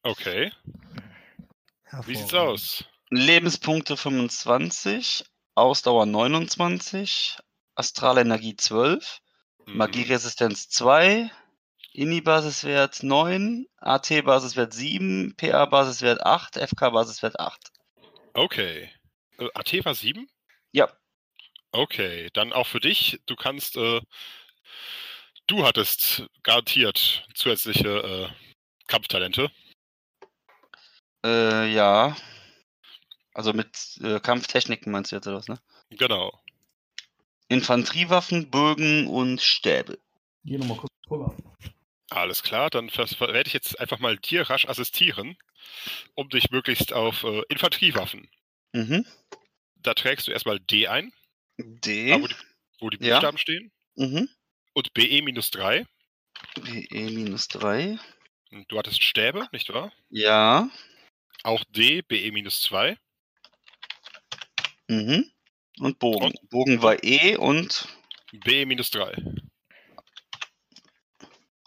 [0.03, 0.51] Okay.
[2.07, 2.85] Wie sieht's aus?
[3.11, 5.25] Lebenspunkte 25,
[5.55, 7.37] Ausdauer 29,
[7.75, 9.21] Astralenergie 12,
[9.67, 9.77] Mhm.
[9.77, 11.31] Magieresistenz 2,
[11.93, 17.71] Ini-Basiswert 9, AT-Basiswert 7, PA-Basiswert 8, FK-Basiswert 8.
[18.33, 18.91] Okay.
[19.39, 20.27] Äh, AT war 7?
[20.73, 20.89] Ja,
[21.73, 23.21] Okay, dann auch für dich.
[23.27, 24.01] Du kannst, äh,
[25.47, 28.29] du hattest garantiert zusätzliche äh,
[28.87, 29.51] Kampftalente.
[31.25, 32.17] äh, ja.
[33.35, 35.61] Also mit äh, Kampftechniken meinst du jetzt oder was, ne?
[35.91, 36.39] Genau.
[37.49, 39.99] Infanteriewaffen, Bögen und Stäbe.
[40.45, 41.37] Geh nochmal kurz rüber.
[42.11, 45.37] Alles klar, dann werde ich jetzt einfach mal dir rasch assistieren,
[46.15, 48.29] um dich möglichst auf äh, Infanteriewaffen.
[48.73, 49.07] Mhm.
[49.77, 51.13] Da trägst du erstmal D ein,
[51.65, 52.11] D.
[52.11, 52.35] da wo die,
[52.81, 53.16] wo die Ja.
[53.16, 54.28] Buchstaben stehen, Mhm.
[54.74, 55.87] und BE minus 3.
[56.62, 57.99] BE minus 3.
[58.69, 59.93] Du hattest Stäbe, nicht wahr?
[60.09, 60.69] Ja.
[61.45, 62.97] Auch D, BE minus 2.
[64.89, 65.31] Mhm.
[65.78, 66.24] Und Bogen.
[66.27, 66.51] Und?
[66.51, 67.89] Bogen war E und
[68.32, 69.15] BE minus 3.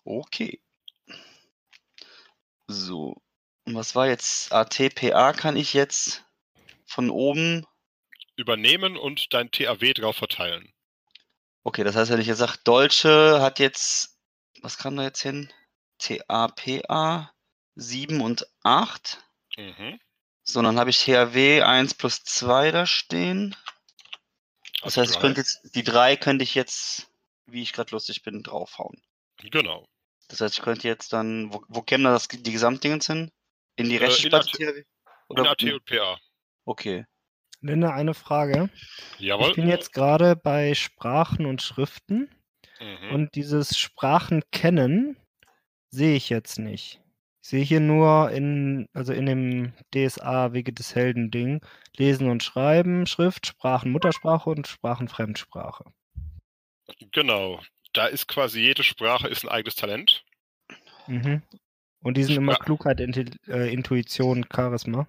[0.05, 0.59] okay.
[2.67, 3.21] So.
[3.65, 5.33] Und was war jetzt ATPA?
[5.33, 6.25] Kann ich jetzt
[6.85, 7.65] von oben.
[8.35, 10.73] Übernehmen und dein TAW drauf verteilen.
[11.63, 14.19] Okay, das heißt, wenn ich jetzt sage, Dolce hat jetzt.
[14.61, 15.51] Was kann da jetzt hin?
[15.97, 17.33] TAPA
[17.75, 19.23] 7 und 8.
[19.57, 19.99] Mhm.
[20.43, 23.55] So, dann habe ich THW 1 plus 2 da stehen.
[24.81, 27.09] Das Also heißt, ich könnte jetzt, die 3 könnte ich jetzt,
[27.45, 29.01] wie ich gerade lustig bin, draufhauen.
[29.37, 29.87] Genau.
[30.27, 33.31] Das heißt, ich könnte jetzt dann, wo, wo kämen da das, die Gesamtdingens hin?
[33.75, 34.33] In die Äh, rechte in?
[34.33, 36.19] AT und PA.
[36.65, 37.05] Okay.
[37.63, 38.69] Linne, eine Frage.
[39.19, 39.49] Jawohl.
[39.49, 42.29] Ich bin jetzt gerade bei Sprachen und Schriften
[42.81, 43.15] Mhm.
[43.15, 45.15] und dieses Sprachen kennen
[45.89, 46.99] sehe ich jetzt nicht.
[47.41, 51.61] Ich sehe hier nur in, also in dem DSA Wege des Helden Ding,
[51.95, 55.85] Lesen und Schreiben, Schrift, Sprachen Muttersprache und Sprachen Fremdsprache.
[57.11, 57.61] Genau.
[57.93, 60.25] Da ist quasi jede Sprache ist ein eigenes Talent.
[61.07, 61.41] Mhm.
[62.01, 65.07] Und die sind immer Spra- Klugheit, Inti äh, Intuition, Charisma.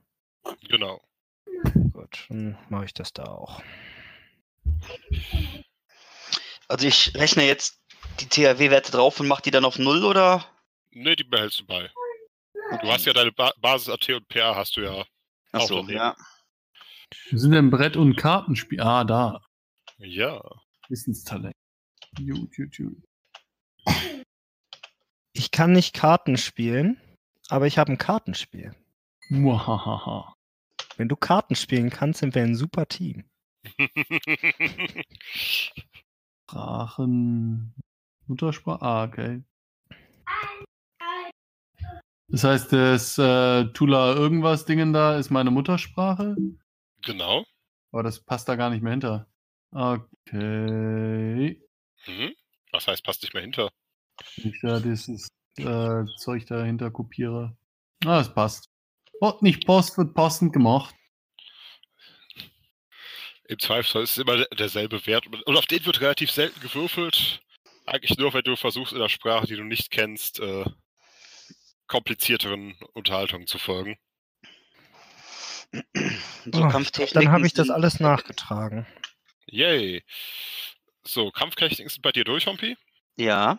[0.68, 1.00] Genau.
[2.14, 3.62] Gut, dann mache ich das da auch.
[6.68, 7.80] Also ich rechne jetzt
[8.20, 10.44] die THW-Werte drauf und mache die dann auf 0 oder?
[10.92, 11.90] Ne, die behältst du bei.
[12.82, 14.92] Du hast ja deine ba Basis AT und PA hast du ja.
[14.92, 15.06] Auch
[15.52, 16.16] Achso, ja.
[17.30, 18.80] Wir sind im Brett- und Kartenspiel.
[18.80, 19.40] Ah, da.
[19.98, 20.40] Ja.
[20.88, 21.54] Wissenstalent.
[22.16, 22.96] Gut, gut, gut.
[25.32, 27.00] Ich kann nicht Karten spielen,
[27.48, 28.74] aber ich habe ein Kartenspiel.
[29.28, 30.33] Muahaha.
[30.96, 33.24] Wenn du Karten spielen kannst, sind wir ein super Team.
[36.46, 37.74] Sprachen.
[38.26, 38.82] Muttersprache.
[38.82, 39.42] Ah, okay.
[42.28, 46.36] Das heißt, das äh, Tula irgendwas Dingen da ist meine Muttersprache,
[47.02, 47.44] genau.
[47.92, 49.28] aber das passt da gar nicht mehr hinter.
[49.70, 51.60] Okay.
[52.06, 52.34] Mhm.
[52.72, 53.70] Was heißt, passt nicht mehr hinter?
[54.36, 57.56] Ich da dieses äh, Zeug dahinter kopiere.
[58.04, 58.73] Ah, es passt.
[59.24, 60.94] Pot nicht Post wird passend gemacht.
[63.48, 65.26] Im Zweifelsfall ist es immer der- derselbe Wert.
[65.26, 67.40] Und auf den wird relativ selten gewürfelt.
[67.86, 70.66] Eigentlich nur, wenn du versuchst, in der Sprache, die du nicht kennst, äh,
[71.86, 73.96] komplizierteren Unterhaltungen zu folgen.
[75.72, 75.82] So
[76.52, 78.86] Oh, Kampftechniken Dann habe ich das alles nachgetragen.
[79.46, 80.04] Yay.
[81.02, 82.76] So, Kampftechniken sind bei dir durch, Hompi?
[83.16, 83.58] Ja.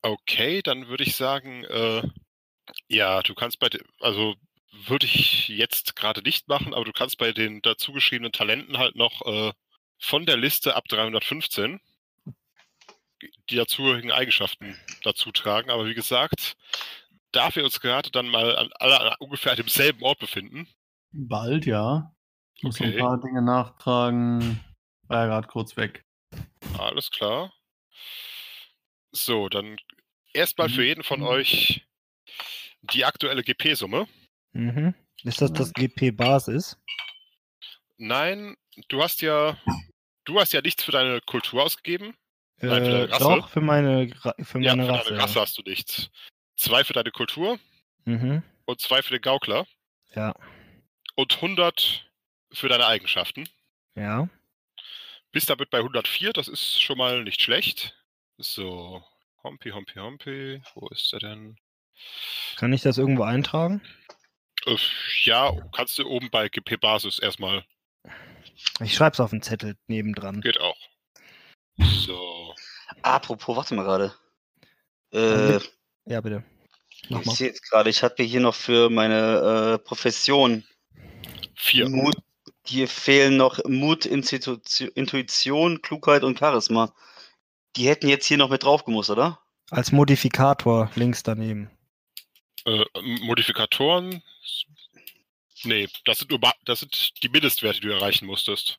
[0.00, 2.02] Okay, dann würde ich sagen, äh,
[2.88, 4.36] ja, du kannst bei, de- also
[4.72, 9.22] würde ich jetzt gerade nicht machen, aber du kannst bei den dazugeschriebenen Talenten halt noch
[9.26, 9.52] äh,
[9.98, 11.80] von der Liste ab 315
[13.48, 15.70] die dazugehörigen Eigenschaften dazu tragen.
[15.70, 16.56] Aber wie gesagt,
[17.32, 20.68] da wir uns gerade dann mal an, alle an ungefähr an demselben Ort befinden,
[21.12, 22.14] Bald, ja.
[22.56, 22.92] Ich muss Okay.
[22.92, 24.60] ein paar Dinge nachtragen.
[25.08, 26.04] War ja gerade kurz weg.
[26.78, 27.52] alles klar.
[29.12, 29.78] So, dann
[30.34, 31.86] erstmal für jeden von euch
[32.82, 34.06] die aktuelle GP-Summe.
[34.56, 34.94] Mhm.
[35.24, 36.78] Ist das das GP-Basis?
[37.98, 38.56] Nein,
[38.88, 39.56] du hast ja,
[40.24, 42.14] du hast ja nichts für deine Kultur ausgegeben.
[42.60, 43.24] Nein, für Äh, deine Rasse?
[43.24, 45.10] doch, für meine, Ra- für Ja, meine für Rasse.
[45.10, 46.10] deine Rasse hast du nichts.
[46.56, 47.58] Zwei für deine Kultur
[48.04, 48.42] Mhm.
[48.64, 49.66] und zwei für den Gaukler
[50.14, 50.34] Ja,
[51.16, 52.10] und 100
[52.52, 53.48] für deine Eigenschaften.
[53.94, 54.28] ja.
[55.32, 57.94] Bist damit bei 104, das ist schon mal nicht schlecht.
[58.38, 59.04] So,
[59.42, 61.58] Hompi, Hompi, Hompi, wo ist er denn?
[62.56, 63.82] Kann ich das irgendwo eintragen?
[64.66, 64.76] Äh,
[65.24, 67.64] ja, kannst du oben bei GP-Basis erstmal.
[68.80, 70.40] Ich schreib's auf den Zettel nebendran.
[70.40, 70.76] Geht auch.
[71.78, 72.54] So.
[73.02, 74.14] Apropos, warte mal gerade.
[75.12, 75.60] Äh,
[76.06, 76.44] Ja, bitte.
[77.08, 80.64] Mach ich sehe jetzt gerade, ich hatte hier noch für meine äh, Profession
[81.54, 81.88] Vier.
[81.88, 82.16] Mut.
[82.66, 86.92] Hier fehlen noch Mut, Institution, Intuition, Klugheit und Charisma.
[87.76, 89.38] Die hätten jetzt hier noch mit drauf gemusst, oder?
[89.70, 91.70] Als Modifikator links daneben.
[92.66, 92.84] Äh,
[93.22, 94.22] Modifikatoren.
[95.64, 98.78] Nee, das sind nur das sind die Mindestwerte, die du erreichen musstest.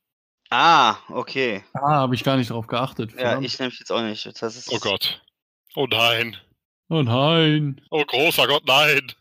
[0.50, 1.64] Ah, okay.
[1.74, 3.12] Ah, habe ich gar nicht drauf geachtet.
[3.14, 3.46] Ja, verdammt.
[3.46, 4.26] ich nämlich jetzt auch nicht.
[4.42, 5.22] Das ist Oh Gott.
[5.76, 6.38] Oh nein.
[6.90, 7.82] Oh nein.
[7.90, 9.12] Oh großer Gott, nein.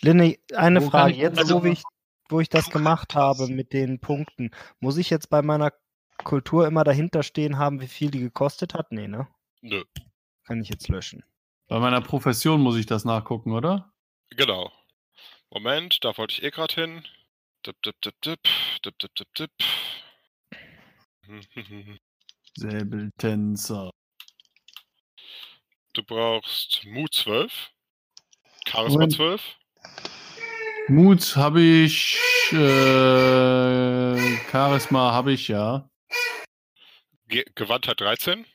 [0.00, 1.12] Linne, eine Wo Frage.
[1.12, 1.82] ich- Jetzt, also- wo ich,
[2.28, 4.50] wo ich das gemacht habe mit den Punkten,
[4.80, 5.72] muss ich jetzt bei meiner
[6.22, 8.92] Kultur immer dahinter stehen haben, wie viel die gekostet hat?
[8.92, 9.26] Nee, ne?
[9.62, 9.82] Nö.
[10.44, 11.24] Kann ich jetzt löschen.
[11.68, 13.92] Bei meiner Profession muss ich das nachgucken, oder?
[14.30, 14.72] Genau.
[15.50, 17.06] Moment, da wollte ich eh gerade hin.
[17.66, 18.40] Dip, dip, dip, dip.
[18.84, 19.50] Dip, dip, dip, dip.
[22.56, 23.90] Säbeltänzer.
[25.92, 27.70] Du brauchst Mut 12.
[28.66, 29.12] Charisma Moment.
[29.14, 29.56] 12.
[30.88, 32.18] Mut habe ich.
[32.52, 35.88] Äh, Charisma habe ich, ja.
[37.28, 38.46] Ge Gewandtheit 13.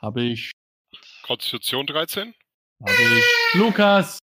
[0.00, 0.52] Habe ich.
[1.22, 2.34] Konstitution 13.
[2.80, 3.54] Habe ich.
[3.54, 4.18] Lukas!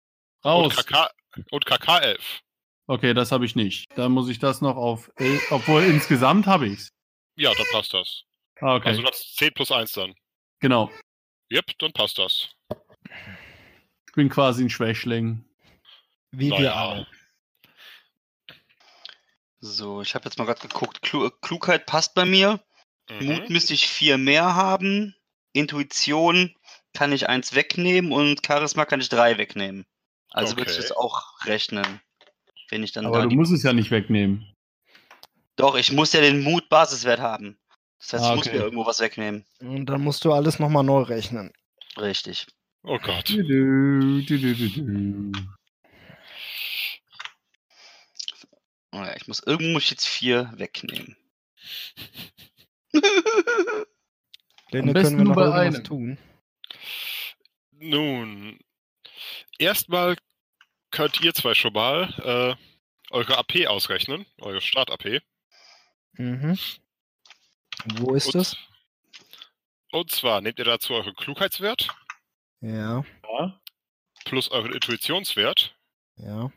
[0.44, 0.76] Und Raus!
[0.76, 1.10] KK,
[1.50, 2.40] und KK 11.
[2.86, 3.86] Okay, das habe ich nicht.
[3.96, 5.10] Dann muss ich das noch auf.
[5.16, 6.90] el- Obwohl insgesamt habe ich's.
[7.36, 8.22] Ja, dann passt das.
[8.60, 8.88] Ah, okay.
[8.90, 10.14] Also das ist 10 plus 1 dann.
[10.60, 10.90] genau.
[11.52, 12.48] Yep, dann passt das.
[14.06, 15.44] Ich bin quasi ein Schwächling.
[16.30, 16.74] Wie wir Naja.
[16.74, 17.06] alle.
[19.60, 21.00] So, ich habe jetzt mal gerade geguckt.
[21.02, 22.60] Klu Klugheit passt bei mir.
[23.20, 23.52] Mut Mhm.
[23.52, 25.14] müsste ich vier mehr haben.
[25.52, 26.54] Intuition
[26.92, 29.86] kann ich eins wegnehmen und Charisma kann ich drei wegnehmen.
[30.34, 30.88] Also würde ich Okay.
[30.88, 32.00] das auch rechnen.
[32.70, 34.52] Wenn ich dann Aber da du musst es ja nicht wegnehmen.
[35.56, 37.56] Doch, ich muss ja den Mut-Basiswert haben.
[38.00, 38.56] Das heißt, Ah, ich muss okay.
[38.58, 39.46] mir irgendwo was wegnehmen.
[39.60, 41.52] Und dann musst du alles nochmal neu rechnen.
[41.96, 42.46] Richtig.
[42.82, 43.28] Oh Gott.
[43.28, 45.32] Du, du, du, du, du, du.
[48.92, 51.16] Oh ja, ich muss irgendwo muss ich jetzt vier wegnehmen.
[54.70, 55.84] Lene, besten können wir nur noch bei irgendwas einem.
[55.84, 56.18] tun?
[57.72, 58.58] Nun,
[59.58, 60.16] erstmal
[60.90, 65.22] könnt ihr zwei schon mal äh, eure AP ausrechnen, eure Start-AP.
[66.12, 66.58] Mhm.
[67.96, 68.56] Wo ist und, es?
[69.90, 71.88] Und zwar nehmt ihr dazu euren Klugheitswert
[72.60, 73.60] Ja, Ja?
[74.24, 75.76] plus euren Intuitionswert
[76.16, 76.50] ja.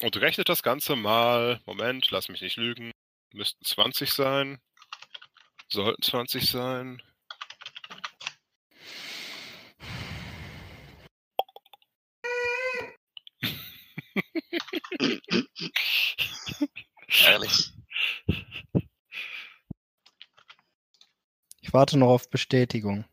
[0.00, 2.92] und rechnet das Ganze mal, Moment, lass mich nicht lügen,
[3.32, 4.60] müssten 20 sein,
[5.68, 7.02] sollten 20 sein.
[17.24, 17.72] Ehrlich.
[21.60, 23.04] Ich warte noch auf Bestätigung.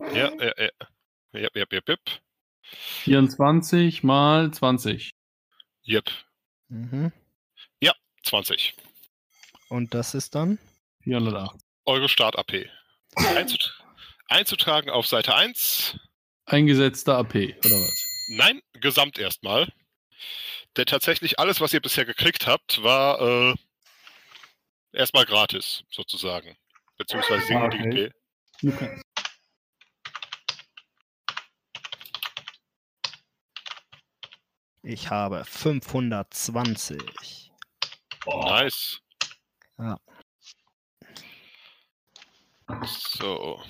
[0.00, 0.70] Ja, ja, ja.
[1.34, 2.00] Yep, yep, yep, yep.
[2.62, 5.12] 24 mal 20.
[5.86, 6.10] Yep,
[6.68, 7.12] Mhm.
[8.22, 8.74] 20.
[9.68, 10.58] Und das ist dann?
[11.02, 11.56] 408.
[11.86, 12.68] Eure Start-AP.
[13.16, 13.82] Einzut
[14.28, 15.98] einzutragen auf Seite 1.
[16.44, 18.06] Eingesetzter AP, oder was?
[18.28, 19.72] Nein, gesamt erstmal.
[20.76, 23.54] Denn tatsächlich alles, was ihr bisher gekriegt habt, war äh,
[24.92, 26.56] erstmal gratis, sozusagen.
[26.96, 28.12] Beziehungsweise single okay.
[28.62, 29.00] Lukas.
[34.82, 37.50] Ich habe 520.
[38.26, 39.00] Nice.
[39.78, 39.98] Ja.
[42.84, 43.62] So.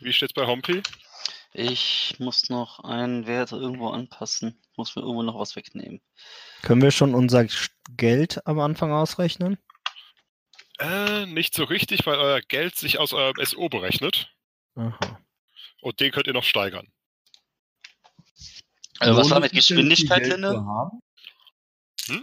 [0.00, 0.82] Wie steht's bei Hompi?
[1.52, 4.60] Ich muss noch einen Wert irgendwo anpassen.
[4.76, 6.00] Muss mir irgendwo noch was wegnehmen.
[6.62, 7.46] Können wir schon unser
[7.96, 9.58] Geld am Anfang ausrechnen?
[10.78, 14.32] Äh, nicht so richtig, weil euer Geld sich aus eurem SO berechnet.
[14.76, 15.20] Aha.
[15.82, 16.86] Und den könnt ihr noch steigern.
[19.00, 20.64] Also was Lohnt war es mit Geschwindigkeit, Linde?
[22.06, 22.22] Hm?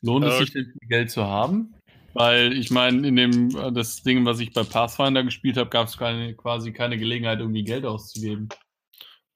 [0.00, 1.75] Lohnt es Äh, sich denn viel Geld zu haben?
[2.16, 5.86] Weil ich meine, in dem äh, das Ding, was ich bei Pathfinder gespielt habe, gab
[5.88, 8.48] es keine, quasi keine Gelegenheit, irgendwie Geld auszugeben.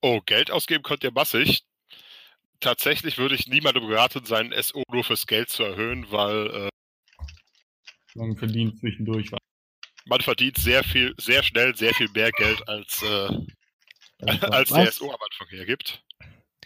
[0.01, 1.65] Oh, Geld ausgeben könnt ihr massig.
[2.59, 6.69] Tatsächlich würde ich niemandem raten, seinen SO nur fürs Geld zu erhöhen, weil äh,
[8.15, 9.41] Man verdient zwischendurch was.
[10.07, 13.29] man verdient sehr viel, sehr schnell sehr viel mehr Geld, als, äh,
[14.51, 16.03] als der SO am Anfang hergibt.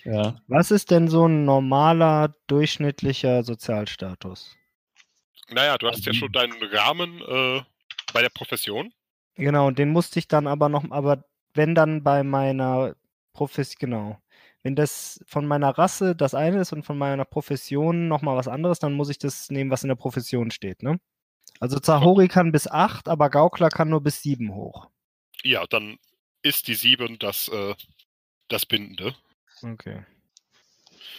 [0.05, 0.41] Ja.
[0.47, 4.55] was ist denn so ein normaler, durchschnittlicher Sozialstatus?
[5.51, 6.17] Naja, du hast ja Mhm.
[6.17, 7.63] schon deinen Rahmen äh,
[8.13, 8.93] bei der Profession.
[9.37, 12.95] Genau, und den musste ich dann aber noch, aber wenn dann bei meiner
[13.33, 14.19] Profession, genau,
[14.63, 18.79] wenn das von meiner Rasse das eine ist und von meiner Profession nochmal was anderes,
[18.79, 20.99] dann muss ich das nehmen, was in der Profession steht, ne?
[21.61, 24.89] Also Zahori kann bis 8, aber Gaukler kann nur bis 7 hoch.
[25.43, 25.99] Ja, dann
[26.43, 27.75] ist die 7 das, äh,
[28.49, 29.15] das Bindende.
[29.63, 30.05] Okay.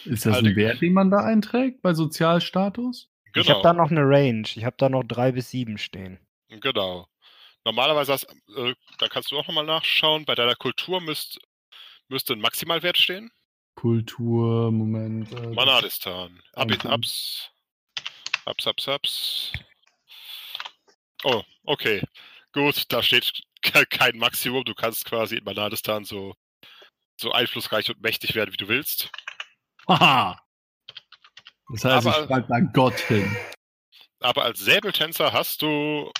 [0.04, 3.08] Ist das Allerdings- ein Wert, den man da einträgt bei Sozialstatus?
[3.36, 3.44] Genau.
[3.44, 4.48] Ich habe da noch eine Range.
[4.54, 6.18] Ich habe da noch 3 bis 7 stehen.
[6.48, 7.06] Genau.
[7.64, 8.24] Normalerweise, hast,
[8.56, 11.38] äh, da kannst du auch nochmal nachschauen, bei deiner Kultur müsst,
[12.08, 13.30] müsste ein Maximalwert stehen.
[13.74, 15.30] Kultur, Moment.
[15.32, 16.40] Äh, Manadistan.
[16.54, 16.88] Ab, Okay.
[16.88, 17.50] abs.
[18.46, 19.52] Abs, abs, abs.
[21.24, 22.02] Oh, okay.
[22.52, 23.32] Gut, da steht
[23.62, 24.64] ke- kein Maximum.
[24.64, 26.34] Du kannst quasi in Manadistan so,
[27.20, 29.10] so einflussreich und mächtig werden, wie du willst.
[29.88, 30.40] Haha!
[31.70, 33.36] Das heißt, Aber- ich schreibe da Gott hin.
[34.20, 36.10] Aber als Säbeltänzer hast du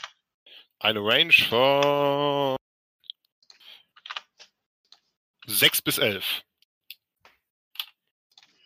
[0.78, 2.56] eine Range von
[5.47, 6.43] 6 bis 11.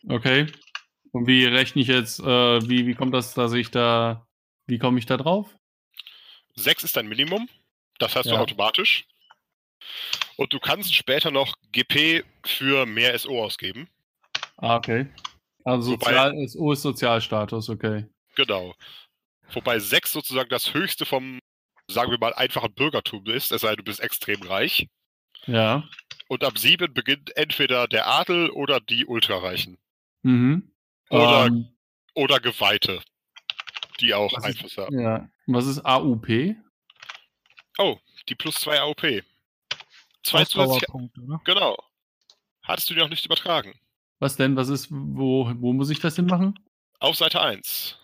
[0.08, 0.46] Okay.
[1.12, 2.24] Und wie rechne ich jetzt, äh,
[2.68, 4.26] wie, wie kommt das, dass ich da,
[4.66, 5.54] wie komme ich da drauf?
[6.56, 7.48] 6 ist dein Minimum.
[7.98, 8.40] Das hast du Ja.
[8.40, 9.06] automatisch.
[10.36, 13.88] Und du kannst später noch GP für mehr SO ausgeben.
[14.56, 15.06] Ah, okay.
[15.70, 18.06] Also Wobei- Sozial, SO ist Sozialstatus, okay.
[18.36, 18.74] Genau.
[19.52, 21.38] Wobei 6 sozusagen das höchste vom,
[21.88, 24.88] sagen wir mal, einfachen Bürgertum ist, es sei denn, du bist extrem reich.
[25.46, 25.88] Ja.
[26.28, 29.78] Und ab 7 beginnt entweder der Adel oder die Ultrareichen.
[30.22, 30.70] Mhm.
[31.10, 31.68] Oder- Ähm,
[32.14, 33.00] Oder Geweihte,
[34.00, 34.98] die auch Einfluss haben.
[34.98, 35.28] ja.
[35.46, 36.56] Was ist AUP?
[37.78, 37.98] Oh,
[38.28, 39.22] die plus 2 AOP.
[40.22, 41.40] Zwei zusätzliche, Ausdauerpunkte, ne?
[41.44, 41.76] genau.
[42.62, 43.78] Hattest du die noch nicht übertragen?
[44.20, 44.54] Was denn?
[44.56, 46.58] Was ist, wo, wo muss ich das denn machen?
[47.00, 47.98] Auf Seite 1.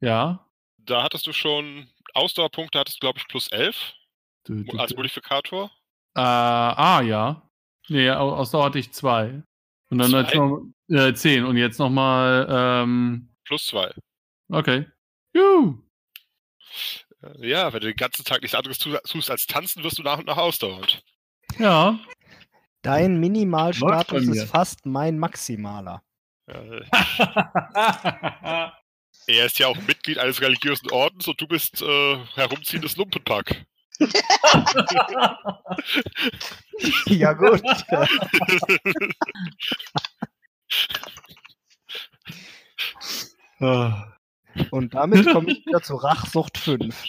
[0.00, 0.48] Ja.
[0.78, 3.94] Da hattest du schon Ausdauerpunkte, hattest du, glaube ich, plus 11
[4.44, 4.94] Du, du, als.
[4.96, 5.70] Modifikator.
[6.16, 7.48] Äh, ah, ja.
[7.88, 9.42] Nee, au- Ausdauer hatte ich zwei.
[9.90, 10.20] Und dann Zwei?
[10.22, 11.44] jetzt noch, äh, zehn.
[11.44, 13.92] Und jetzt nochmal, ähm, Plus 2.
[14.50, 14.86] okay.
[15.34, 15.78] Juhu.
[17.38, 20.18] Ja, wenn du den ganzen Tag nichts anderes tu- tust als tanzen, wirst du nach
[20.18, 21.02] und nach ausdauernd.
[21.58, 21.98] Ja.
[22.82, 26.02] Dein Minimalstatus ist fast mein Maximaler.
[29.28, 33.64] Er ist ja auch Mitglied eines religiösen Ordens und du bist äh, herumziehendes Lumpenpack.
[37.06, 37.62] ja, gut.
[44.70, 47.04] Und damit komme ich wieder zu Rachsucht 5.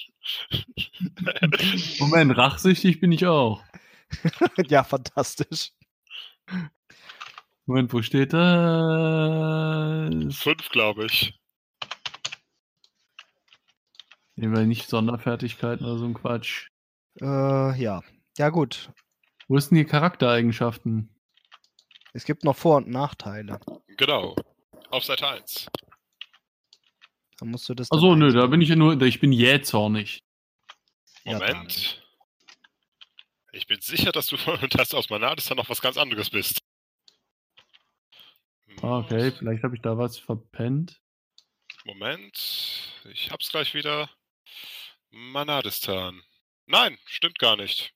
[2.00, 3.64] Moment, rachsüchtig bin ich auch.
[4.68, 5.72] ja, fantastisch.
[7.66, 10.10] Moment, wo steht das?
[10.36, 11.40] Fünf, glaube ich.
[14.36, 16.68] Nehmen wir nicht Sonderfertigkeiten oder so ein Quatsch.
[17.22, 18.02] Äh, ja.
[18.38, 18.91] Ja, gut.
[19.48, 21.10] Wo ist denn die Charaktereigenschaften?
[22.14, 23.60] Es gibt noch Vor- und Nachteile.
[23.98, 24.36] Genau.
[24.90, 25.68] Auf Seite 1.
[27.40, 27.91] Da musst du das.
[27.91, 30.24] Achso, nö, da bin ich ja nur, ich bin jähzornig.
[31.26, 32.02] Moment.
[33.53, 34.35] Ich bin sicher, dass du
[34.71, 36.59] dass aus Manadis dann noch was ganz anderes bist.
[38.81, 40.99] Ah, okay, vielleicht habe ich da was verpennt.
[41.85, 43.01] Moment.
[43.11, 44.09] Ich hab's gleich wieder.
[45.11, 46.21] Manadistan.
[46.65, 47.93] Nein, stimmt gar nicht.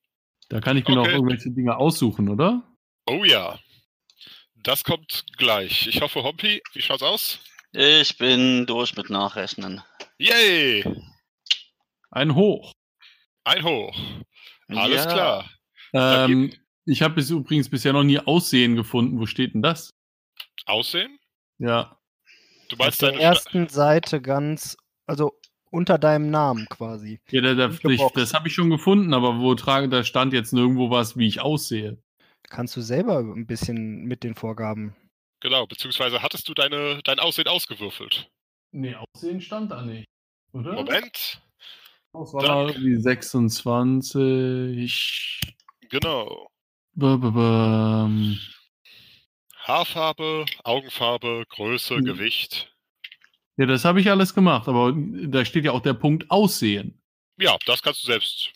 [0.49, 1.13] Da kann ich mir noch Okay.
[1.15, 2.63] irgendwelche Dinge aussuchen, oder?
[3.05, 3.59] Oh ja.
[4.55, 5.87] Das kommt gleich.
[5.87, 7.39] Ich hoffe, Hompi, wie schaut's aus?
[7.71, 9.81] Ich bin durch mit Nachrechnen.
[10.17, 10.83] Yay!
[12.11, 12.73] Ein Hoch.
[13.43, 13.97] Ein Hoch.
[14.69, 15.11] Alles Ja.
[15.11, 15.49] klar.
[15.93, 16.53] Ähm,
[16.85, 19.19] ich habe bis übrigens bisher noch nie Aussehen gefunden.
[19.19, 19.89] Wo steht denn das?
[20.65, 21.17] Aussehen?
[21.59, 21.97] Ja.
[22.69, 25.39] Du Auf meinst der deine Sta ersten Seite ganz, also
[25.71, 27.19] unter deinem Namen quasi.
[27.29, 30.53] Ja, da, da, ich, das habe ich schon gefunden, aber wo trage, da stand jetzt
[30.53, 31.97] nirgendwo was, wie ich aussehe.
[32.49, 34.95] Kannst du selber ein bisschen mit den Vorgaben.
[35.41, 38.29] Genau, beziehungsweise hattest du deine, dein Aussehen ausgewürfelt.
[38.71, 40.07] Nee, Aussehen stand da nicht.
[40.53, 40.73] Oder?
[40.73, 41.41] Moment.
[42.13, 45.41] War wie 26.
[45.89, 46.49] Genau.
[46.93, 48.37] Ba, ba, bam.
[49.65, 52.05] Haarfarbe, Augenfarbe, Größe, Mhm.
[52.05, 52.73] Gewicht.
[53.57, 57.01] Ja, das habe ich alles gemacht, aber da steht ja auch der Punkt Aussehen.
[57.37, 58.51] Ja, das kannst du selbst.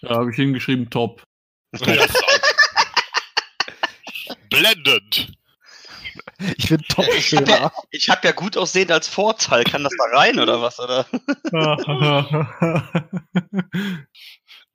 [0.00, 1.22] Da habe ich hingeschrieben Top.
[1.86, 2.06] Ja,
[4.50, 5.32] Blendend.
[6.56, 7.72] Ich finde top schöner.
[7.90, 9.64] Ich habe ja gut aussehend als Vorteil.
[9.64, 10.78] Kann das da rein oder was?
[10.80, 11.06] Oder?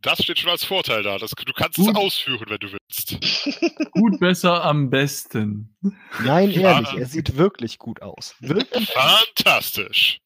[0.02, 1.18] Das steht schon als Vorteil da.
[1.18, 1.90] Das, du kannst Gut.
[1.90, 3.18] es ausführen, wenn du willst.
[3.92, 5.76] Gut, besser, am besten.
[6.24, 6.74] Nein, Ja.
[6.74, 8.36] ehrlich, er sieht wirklich gut aus.
[8.40, 8.90] Wirklich?
[8.92, 10.20] Fantastisch.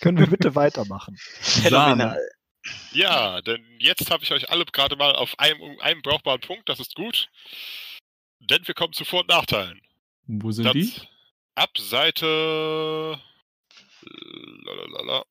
[0.00, 1.16] Können wir bitte weitermachen?
[1.40, 2.18] Phänomenal.
[2.92, 6.66] Ja, denn jetzt habe ich euch alle gerade mal auf einem, einem brauchbaren Punkt.
[6.70, 7.28] Das ist gut.
[8.40, 9.82] Denn wir kommen zu Vor- und Nachteilen.
[10.26, 10.92] Wo sind Das- die?
[11.56, 13.18] Ab Seite.
[14.64, 15.24] Lalalala,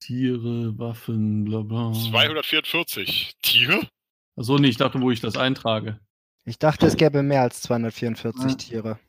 [0.00, 1.92] Tiere, Waffen, bla bla.
[1.92, 3.34] 244.
[3.42, 3.88] Tiere?
[4.36, 6.00] Achso, nee, ich dachte, wo ich das eintrage.
[6.44, 8.56] Ich dachte, es gäbe mehr als 244 Ja.
[8.56, 9.00] Tiere.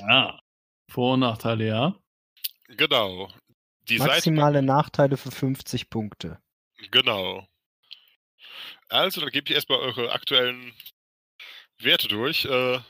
[0.00, 0.40] Ja.
[0.90, 1.96] Vor- und Nachteile, ja.
[2.68, 3.28] Genau.
[3.88, 4.10] Die Seite.
[4.12, 6.40] Maximale Nachteile für 50 Punkte.
[6.90, 7.46] Genau.
[8.88, 10.72] Also, dann gebt ihr erstmal eure aktuellen
[11.84, 12.44] Werte durch.
[12.44, 12.80] Äh,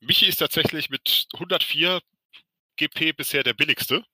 [0.00, 2.00] Michi ist tatsächlich mit 104
[2.76, 4.04] GP bisher der billigste.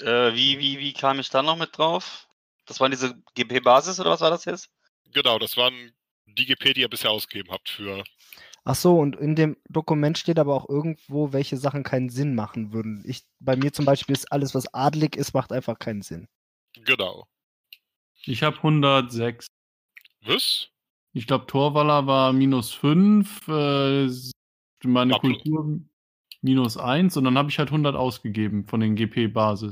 [0.00, 2.28] Äh, wie, wie, wie kam ich da noch mit drauf?
[2.66, 4.70] Das war diese GP-Basis oder was war das jetzt?
[5.12, 5.92] Genau, das waren
[6.26, 8.04] die GP, die ihr bisher ausgegeben habt für.
[8.64, 12.72] Ach so, und in dem Dokument steht aber auch irgendwo, welche Sachen keinen Sinn machen
[12.72, 13.02] würden.
[13.04, 16.28] Ich, bei mir zum Beispiel ist alles, was adlig ist, macht einfach keinen Sinn.
[16.74, 17.26] Genau.
[18.24, 19.48] Ich habe 106.
[20.24, 20.68] Was?
[21.14, 24.08] Ich glaube, Torwaller war minus 5, äh,
[24.84, 25.80] meine plus- Kultur
[26.40, 29.70] minus 1 und dann habe ich halt 100 ausgegeben von den GP-Basis.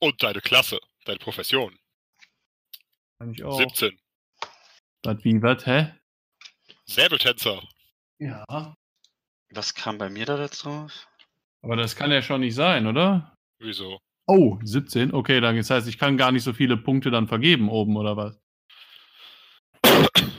[0.00, 1.76] Und deine Klasse, deine Profession.
[3.18, 3.56] Kann ich auch.
[3.58, 3.98] 17.
[5.04, 5.92] Was, wie, was, hä?
[6.84, 7.62] Säbeltänzer.
[8.18, 8.44] Ja.
[9.50, 10.88] Was kam bei mir da dazu?
[11.62, 13.36] Aber das kann ja schon nicht sein, oder?
[13.58, 13.98] Wieso?
[14.26, 15.12] Oh, 17.
[15.12, 18.16] Okay, dann das heißt, ich kann gar nicht so viele Punkte dann vergeben oben, oder
[18.16, 18.40] was?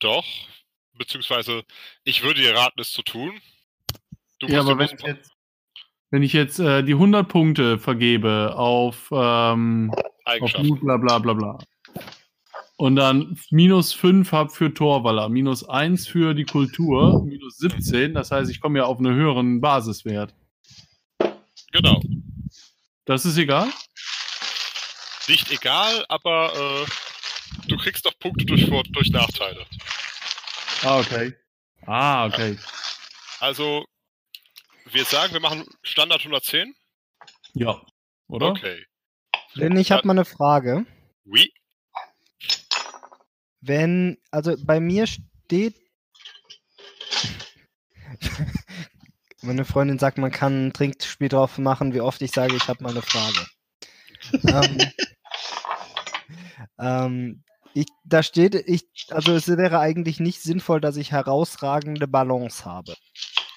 [0.00, 0.24] Doch.
[0.94, 1.62] Beziehungsweise,
[2.04, 3.40] ich würde dir raten, es zu tun.
[4.38, 5.30] Du ja, aber wenn ich jetzt,
[6.10, 9.92] wenn ich jetzt äh, die 100 Punkte vergebe auf, ähm,
[10.24, 10.58] auf.
[10.58, 11.58] Mut, bla bla bla bla.
[12.76, 18.30] Und dann minus 5 habe für Torwaller, minus 1 für die Kultur, minus 17, das
[18.30, 20.34] heißt, ich komme ja auf einen höheren Basiswert.
[21.72, 22.02] Genau.
[23.06, 23.68] Das ist egal?
[25.28, 26.86] Nicht egal, aber äh,
[27.68, 29.66] du kriegst doch Punkte durch, durch Nachteile.
[30.82, 31.34] Ah, okay.
[31.86, 32.58] Ah, okay.
[33.40, 33.84] Also,
[34.90, 36.74] wir sagen, wir machen Standard 110.
[37.54, 37.80] Ja.
[38.28, 38.48] Oder?
[38.48, 38.84] Okay.
[39.54, 40.86] Denn ich habe mal eine Frage.
[41.24, 41.52] Oui.
[43.60, 45.76] Wenn, also bei mir steht.
[49.42, 52.82] Meine Freundin sagt, man kann ein Trinkspiel drauf machen, wie oft ich sage, ich habe
[52.82, 53.46] mal eine Frage.
[54.48, 54.78] ähm,
[56.78, 57.44] ähm,
[57.76, 62.96] ich, da steht, ich, also es wäre eigentlich nicht sinnvoll, dass ich herausragende Balance habe.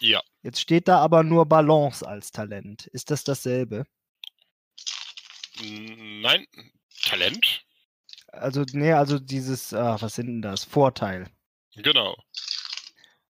[0.02, 0.22] Ja.
[0.42, 2.88] Jetzt steht da aber nur Balance als Talent.
[2.88, 3.86] Ist das dasselbe?
[5.62, 6.46] Nein.
[7.04, 7.64] Talent?
[8.28, 10.66] Also, nee, also dieses, ah, was sind denn das?
[10.66, 11.30] Vorteil.
[11.76, 12.22] Genau.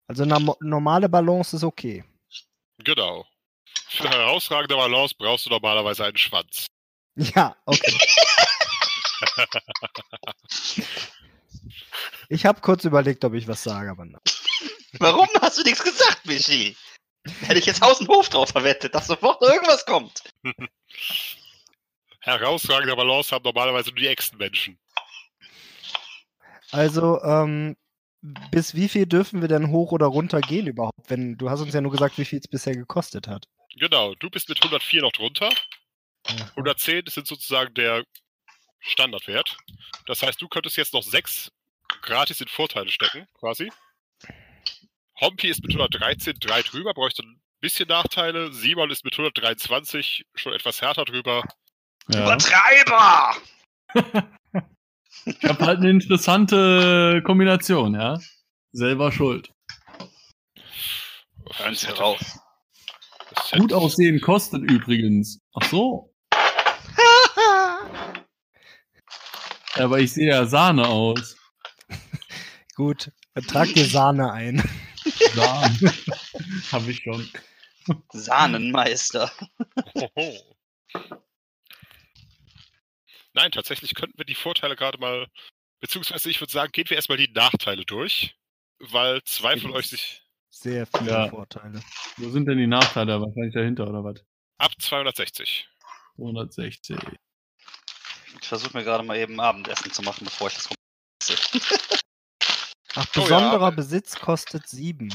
[0.07, 2.03] Also normale Balance ist okay.
[2.79, 3.27] Genau.
[3.89, 6.65] Für herausragende Balance brauchst du normalerweise einen Schwanz.
[7.15, 7.93] Ja, okay.
[12.29, 14.21] ich habe kurz überlegt, ob ich was sage, aber nein.
[14.99, 16.75] Warum hast du nichts gesagt, Michi?
[17.41, 20.23] Hätte ich jetzt Haus und Hof drauf verwettet, dass sofort irgendwas kommt.
[22.21, 24.79] Herausragende Balance haben normalerweise nur die Echsenmenschen.
[26.71, 27.75] Also, ähm,
[28.51, 31.09] bis wie viel dürfen wir denn hoch oder runter gehen überhaupt?
[31.09, 33.47] Wenn du hast uns ja nur gesagt, wie viel es bisher gekostet hat.
[33.77, 35.49] Genau, du bist mit 104 noch drunter.
[36.55, 38.03] 110 sind sozusagen der
[38.79, 39.57] Standardwert.
[40.05, 41.51] Das heißt, du könntest jetzt noch 6
[42.01, 43.71] gratis in Vorteile stecken, quasi.
[45.19, 48.53] Hompi ist mit 113 3 drüber, bräuchte ein bisschen Nachteile.
[48.53, 51.43] Simon ist mit 123 schon etwas härter drüber.
[52.09, 52.23] Ja.
[52.23, 53.35] Übertreiber!
[55.25, 58.17] Ich habe halt eine interessante Kombination, ja.
[58.71, 59.51] Selber schuld.
[61.55, 62.39] Hören Sie raus.
[63.51, 65.39] Gut aussehen kostet übrigens.
[65.53, 66.08] Ach so.
[69.79, 71.37] Aber ich sehe ja Sahne aus.
[72.75, 73.11] Gut,
[73.47, 74.63] trag dir Sahne ein.
[75.33, 75.93] Sahne.
[76.71, 77.29] Hab ich schon.
[78.13, 79.31] Sahnenmeister.
[83.33, 85.27] Nein, tatsächlich könnten wir die Vorteile gerade mal,
[85.79, 88.35] beziehungsweise ich würde sagen, gehen wir erstmal die Nachteile durch,
[88.79, 91.29] weil zwei von euch sich Sehr viele Ja.
[91.29, 91.81] Vorteile.
[92.17, 93.19] Wo sind denn die Nachteile?
[93.21, 94.23] Wahrscheinlich dahinter oder was?
[94.57, 95.69] ab 260.
[96.17, 96.97] 260.
[98.41, 101.59] Ich versuche mir gerade mal eben Abendessen zu machen, bevor ich das rumsetze.
[102.95, 103.23] Ach, Oh ja.
[103.23, 105.13] besonderer Besitz kostet sieben.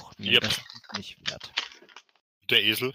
[0.00, 0.42] Och, nee, Yep.
[0.42, 1.52] das ist nicht wert.
[2.50, 2.94] Der Esel.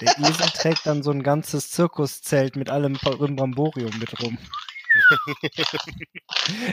[0.00, 4.38] Der Esel trägt dann so ein ganzes Zirkuszelt mit allem Brimborium mit rum.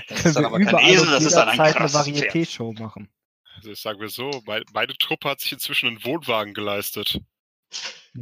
[0.10, 1.90] Das ist dann aber kein überall Esel, das ist dann ein jederzeit eine.
[1.94, 3.10] Varieté-Show machen.
[3.56, 7.20] Also sagen wir so, mein, meine Truppe hat sich inzwischen einen Wohnwagen geleistet.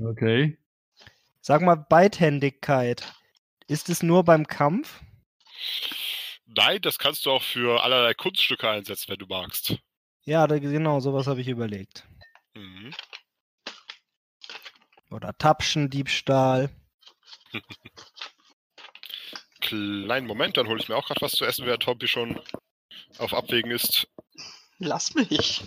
[0.03, 0.57] Okay.
[1.41, 3.13] Sag mal, Beidhändigkeit.
[3.67, 5.01] Ist es nur beim Kampf?
[6.45, 9.75] Nein, das kannst du auch für allerlei Kunststücke einsetzen, wenn du magst.
[10.23, 12.07] Ja, da, genau, sowas habe ich überlegt.
[12.53, 12.93] Mhm.
[15.09, 16.69] Oder Tapschendiebstahl.
[19.61, 22.39] Kleinen Moment, dann hole ich mir auch gerade was zu essen, während Tompi schon
[23.17, 24.07] auf Abwägen ist.
[24.77, 25.63] Lass mich.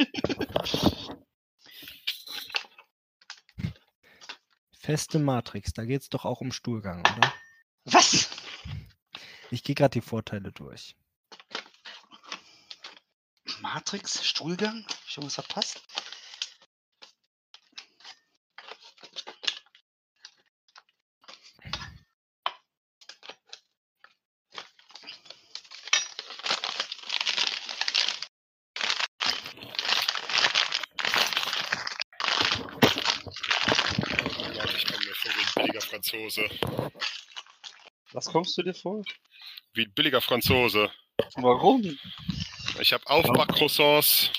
[4.78, 7.32] Feste Matrix, da geht es doch auch um Stuhlgang, oder?
[7.90, 8.28] Was?
[9.50, 10.94] Ich gehe gerade die Vorteile durch.
[13.60, 14.24] Matrix?
[14.26, 14.84] Stuhlgang?
[14.84, 15.80] Hab ich irgendwas verpasst?
[34.54, 36.48] Warte, ich komme mir vor wie ein billiger Franzose.
[38.18, 39.04] Was kommst du dir vor?
[39.74, 40.90] Wie ein billiger Franzose.
[41.36, 41.96] Warum?
[42.80, 44.32] Ich habe Aufbackcroissants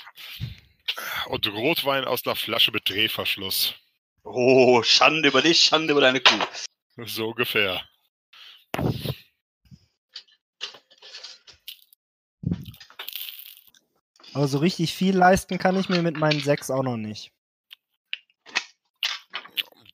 [1.27, 3.76] und Rotwein aus einer Flasche mit Drehverschluss.
[4.23, 6.45] Oh, Schande über dich, Schande über deine Kuh.
[7.06, 7.81] So ungefähr.
[14.34, 17.31] Aber so richtig viel leisten kann ich mir mit meinen sechs auch noch nicht.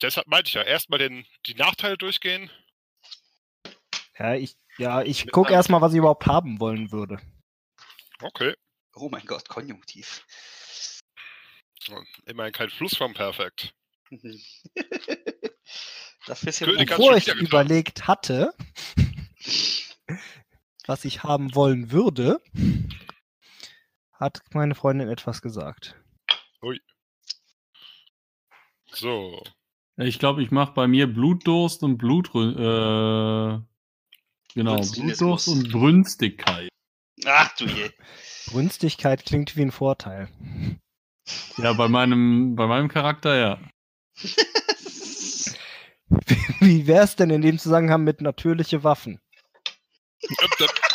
[0.02, 2.50] Deshalb meinte ich ja, erstmal den, die Nachteile durchgehen.
[4.18, 7.20] Ja, ich, ja, ich gucke erstmal, was ich überhaupt haben wollen würde.
[8.22, 8.56] Okay.
[8.96, 10.26] Oh mein Gott, Konjunktiv.
[12.26, 13.76] Immerhin kein Flussformperfekt.
[16.26, 18.54] Dafür ist hier König noch- hat Bevor schon ich überlegt hatte,
[20.88, 22.42] was ich haben wollen würde,
[24.14, 25.96] hat meine Freundin etwas gesagt.
[28.92, 29.44] So.
[29.98, 33.60] Ich glaube, ich mache bei mir Blutdurst und Blutrü äh,
[34.56, 34.82] genau.
[34.82, 36.70] Blutdurst und Brünstigkeit.
[37.26, 37.92] Ach du je.
[38.48, 40.30] Brünstigkeit klingt wie ein Vorteil.
[41.58, 43.60] Ja, bei meinem, bei meinem Charakter ja.
[46.60, 49.20] Wie wäre es denn in dem Zusammenhang mit natürliche Waffen?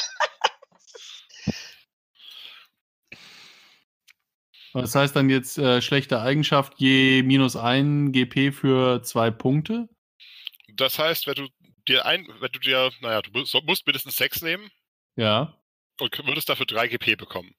[4.72, 9.88] Das heißt dann jetzt äh, schlechte Eigenschaft je minus ein GP für zwei Punkte.
[10.74, 11.48] Das heißt, wenn du
[11.90, 14.70] dir ein, wenn du dir, naja, du musst, musst mindestens sechs nehmen
[15.16, 15.54] Ja.
[15.98, 17.54] und würdest dafür drei GP bekommen.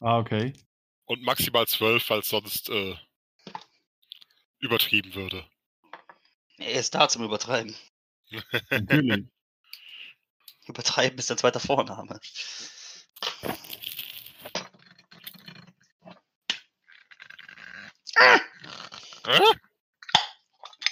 [0.00, 0.52] Ah, okay.
[1.06, 2.96] Und maximal zwölf, falls sonst äh,
[4.58, 5.46] übertrieben würde.
[6.58, 7.74] Er ist da zum Übertreiben.
[8.70, 9.24] Natürlich.
[10.66, 12.18] Übertreiben ist der zweite Vorname.
[19.26, 19.40] Äh?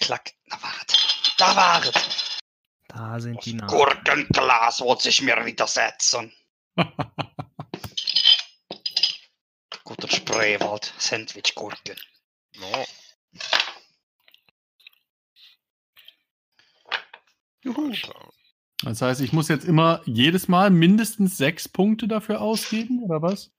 [0.01, 0.33] Klack.
[0.49, 1.35] Da waret.
[1.39, 2.24] Da waret.
[2.95, 3.69] Da sind die Namen.
[3.69, 6.33] Gurkenglas wollte sich mir widersetzen.
[9.85, 10.95] Guter Spreewald.
[10.97, 11.99] Sandwich-Gurken.
[12.57, 12.87] No.
[17.63, 17.93] Juhu.
[18.83, 23.51] Das heißt, ich muss jetzt immer jedes Mal mindestens sechs Punkte dafür ausgeben, oder was?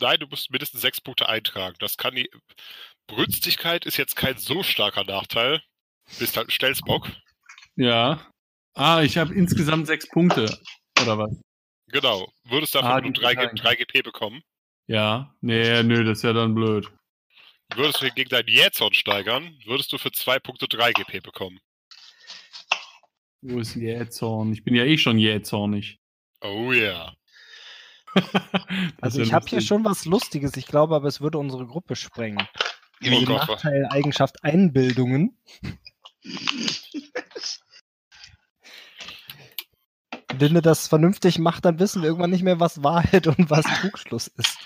[0.00, 1.76] Nein, du musst mindestens sechs Punkte eintragen.
[1.78, 2.28] Das kann die.
[3.06, 5.62] Brünstigkeit ist jetzt kein so starker Nachteil.
[6.18, 7.08] Bist halt ein Stelzbock.
[7.76, 8.33] Ja.
[8.74, 10.44] Ah, ich habe insgesamt sechs Punkte,
[11.00, 11.30] oder was?
[11.88, 12.28] Genau.
[12.44, 13.56] Würdest dafür Ah, nur die 3, Verteilung.
[13.56, 14.42] 3 GP bekommen.
[14.86, 15.34] Ja.
[15.40, 16.90] Nee, nö, das ist ja dann blöd.
[17.74, 21.60] Würdest du gegen deinen Jähzorn steigern, würdest du für zwei Punkte 3 GP bekommen.
[23.42, 24.52] Wo ist Jähzorn?
[24.52, 25.98] Ich bin ja eh schon jähzornig.
[26.40, 27.14] Oh yeah.
[28.14, 28.32] Das
[29.00, 31.96] Also ich ja habe hier schon was Lustiges, ich glaube aber, es würde unsere Gruppe
[31.96, 32.46] sprengen.
[33.04, 35.38] Oh was- Nachteil-Eigenschaft Einbildungen.
[40.38, 43.64] Wenn ihr das vernünftig macht, dann wissen wir irgendwann nicht mehr, was Wahrheit und was
[43.80, 44.58] Trugschluss ist.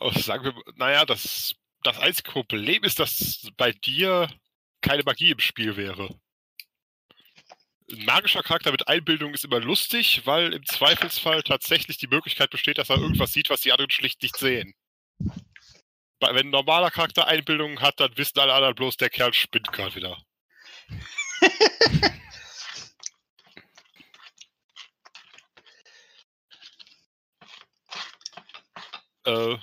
[0.00, 4.28] Oh, sagen wir, naja, das, das einzige Problem ist, dass bei dir
[4.80, 6.14] keine Magie im Spiel wäre.
[7.90, 12.78] Ein magischer Charakter mit Einbildung ist immer lustig, weil im Zweifelsfall tatsächlich die Möglichkeit besteht,
[12.78, 14.74] dass er irgendwas sieht, was die anderen schlicht nicht sehen.
[15.18, 19.94] Wenn ein normaler Charakter Einbildung hat, dann wissen alle anderen bloß, der Kerl spinnt gerade
[19.94, 20.18] wieder.
[29.26, 29.58] Äh,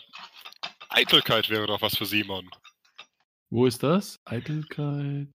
[0.90, 2.50] Eitelkeit wäre doch was für Simon.
[3.50, 4.20] Wo ist das?
[4.26, 5.28] Eitelkeit.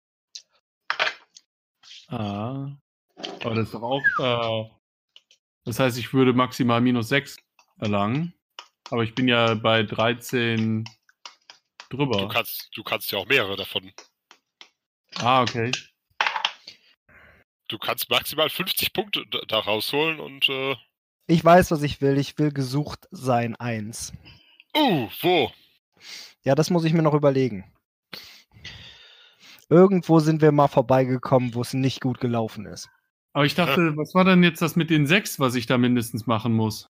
[2.08, 2.76] Ah.
[3.44, 4.02] Aber das ist doch auch.
[4.18, 4.70] Äh,
[5.64, 7.36] das heißt, ich würde maximal minus 6
[7.78, 8.34] erlangen.
[8.90, 10.84] Aber ich bin ja bei 13
[11.90, 12.28] Du drüber.
[12.28, 13.92] kannst, du kannst ja auch mehrere davon.
[15.16, 15.70] Ah, okay.
[17.68, 20.76] Du kannst maximal 50 Punkte da da rausholen und äh,
[21.28, 22.18] Ich weiß, was ich will.
[22.18, 24.12] Ich will gesucht sein, eins.
[24.76, 25.52] uh, wo?
[26.42, 27.70] Ja, das muss ich mir noch überlegen.
[29.68, 32.88] Irgendwo sind wir mal vorbeigekommen, wo es nicht gut gelaufen ist.
[33.34, 36.26] Aber ich dachte, was war denn jetzt das mit den 6, was ich da mindestens
[36.26, 36.88] machen muss?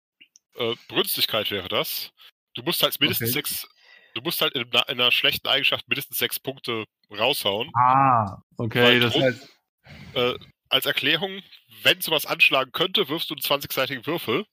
[0.56, 2.12] Äh, Brünstigkeit wäre das.
[2.54, 3.34] Du musst halt mindestens Okay.
[3.40, 3.68] sechs,
[4.14, 7.72] du musst halt in, einer- in einer schlechten Eigenschaft mindestens sechs Punkte raushauen.
[7.76, 9.50] Ah, okay, Weil das heißt.
[10.14, 10.34] Äh,
[10.70, 11.42] als Erklärung,
[11.84, 14.46] wenn sowas anschlagen könnte, wirfst du einen 20-seitigen Würfel.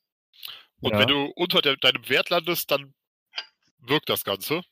[0.81, 0.99] Und Ja.
[0.99, 2.95] wenn du unter der, deinem Wert landest, dann
[3.79, 4.63] wirkt das Ganze.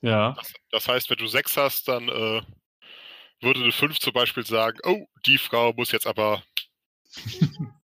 [0.00, 0.32] Ja.
[0.32, 2.42] Das, das heißt, wenn du sechs hast, dann äh,
[3.40, 6.42] würde eine 5 zum Beispiel sagen, oh, die Frau muss jetzt aber.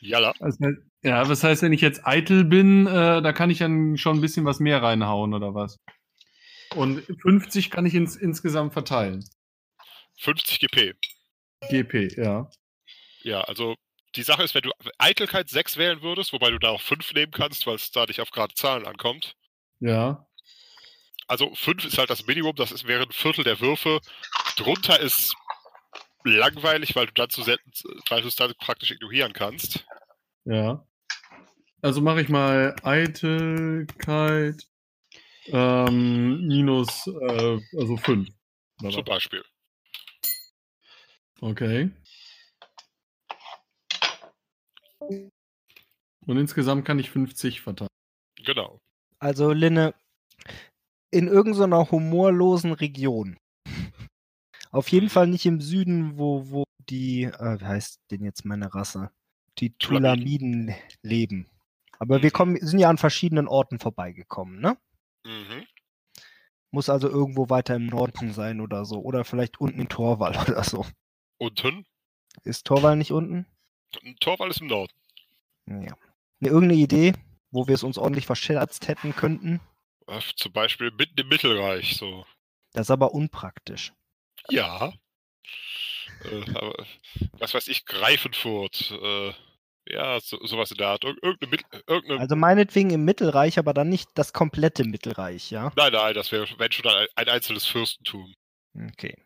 [0.00, 0.34] Jalla.
[0.38, 3.96] Das heißt, ja, was heißt, wenn ich jetzt eitel bin, äh, da kann ich dann
[3.96, 5.78] schon ein bisschen was mehr reinhauen oder was?
[6.74, 9.24] Und 50 kann ich ins, insgesamt verteilen.
[10.18, 10.94] 50 GP.
[11.70, 12.50] GP, ja.
[13.24, 13.76] Ja, also
[14.16, 17.32] die Sache ist, wenn du Eitelkeit 6 wählen würdest, wobei du da auch 5 nehmen
[17.32, 19.34] kannst, weil es da nicht auf gerade Zahlen ankommt.
[19.80, 20.26] Ja.
[21.26, 24.00] Also 5 ist halt das Minimum, das ist, wäre ein Viertel der Würfe.
[24.56, 25.34] Drunter ist
[26.22, 27.70] langweilig, weil du dann zu selten,
[28.08, 29.86] weil du es dann praktisch ignorieren kannst.
[30.44, 30.86] Ja.
[31.82, 34.66] Also mache ich mal Eitelkeit
[35.46, 38.28] ähm, minus, äh, also 5.
[38.80, 39.44] Zum Beispiel.
[41.40, 41.90] Okay.
[45.08, 47.88] Und insgesamt kann ich 50 verteilen.
[48.44, 48.80] Genau.
[49.18, 49.94] Also, Linne,
[51.10, 53.38] in irgendeiner humorlosen Region.
[54.70, 58.74] Auf jeden Fall nicht im Süden, wo, wo die, äh, wie heißt denn jetzt meine
[58.74, 59.10] Rasse?
[59.58, 60.74] Die Tulamiden.
[61.02, 61.48] Leben.
[61.98, 64.76] Aber wir kommen, sind ja an verschiedenen Orten vorbeigekommen, ne?
[65.24, 65.64] Mhm.
[66.72, 69.00] Muss also irgendwo weiter im Norden sein oder so.
[69.00, 70.84] Oder vielleicht unten in Torwall oder so.
[71.38, 71.86] Unten.
[72.42, 73.46] Ist Torwall nicht unten?
[74.02, 74.92] Ein Torwall ist im Norden.
[75.66, 75.96] Ja.
[76.40, 77.14] Ne, irgendeine Idee,
[77.50, 79.60] wo wir es uns ordentlich verscherzt hätten könnten?
[80.06, 81.96] Äh, Zum Beispiel mitten im Mittelreich.
[81.96, 82.26] So.
[82.72, 83.92] Das ist aber unpraktisch.
[84.50, 84.92] Ja.
[86.24, 86.74] Äh, aber,
[87.38, 88.90] was weiß ich, Greifenfurt.
[88.90, 89.32] Äh,
[89.86, 91.04] ja, so, sowas in der Art.
[91.04, 95.72] Ir irgendeine, irgendeine Also meinetwegen im Mittelreich, aber dann nicht das komplette Mittelreich, ja?
[95.76, 98.34] Nein, nein, das wäre wenn schon ein, ein einzelnes Fürstentum.
[98.74, 99.16] Okay.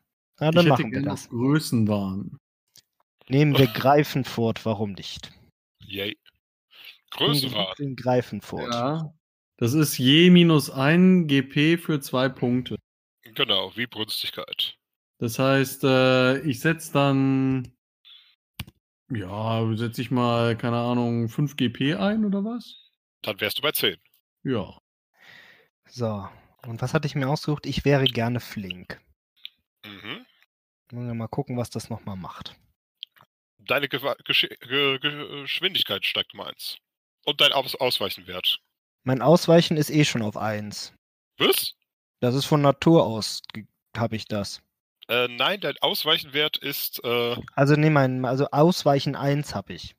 [0.41, 1.29] Na, dann ich hätte machen wir gerne das.
[1.29, 2.39] Größenwahn.
[3.29, 5.33] Nehmen wir Greifenfurt, warum nicht?
[5.81, 6.17] Yay.
[7.79, 8.73] In Greifenfurt.
[8.73, 9.13] Ja.
[9.57, 12.77] Das ist je minus 1 GP für zwei Punkte.
[13.23, 14.77] Genau, wie Brünstigkeit.
[15.19, 17.75] Das heißt, äh, ich setze dann,
[19.11, 22.93] ja, setze ich mal, keine Ahnung, 5 GP ein oder was?
[23.23, 23.97] Dann wärst du bei 10.
[24.45, 24.81] Ja.
[25.87, 26.29] So.
[26.67, 27.67] Und was hatte ich mir ausgesucht?
[27.67, 29.01] Ich wäre gerne flink.
[29.85, 30.25] Mhm.
[30.91, 32.55] Wollen wir mal gucken, was das nochmal macht.
[33.69, 36.79] Deine Gewa- Geschi Ge Ge Geschwindigkeit steigt um 1.
[37.25, 38.59] Und dein Aus Ausweichenwert.
[39.05, 40.93] Mein Ausweichen ist eh schon auf 1.
[41.39, 41.75] Was?
[42.21, 43.43] Das ist von Natur aus,
[43.97, 44.61] habe ich das.
[45.09, 49.95] Äh, nein, dein Ausweichenwert ist, äh, Also nee, mein, also Ausweichen 1 habe ich.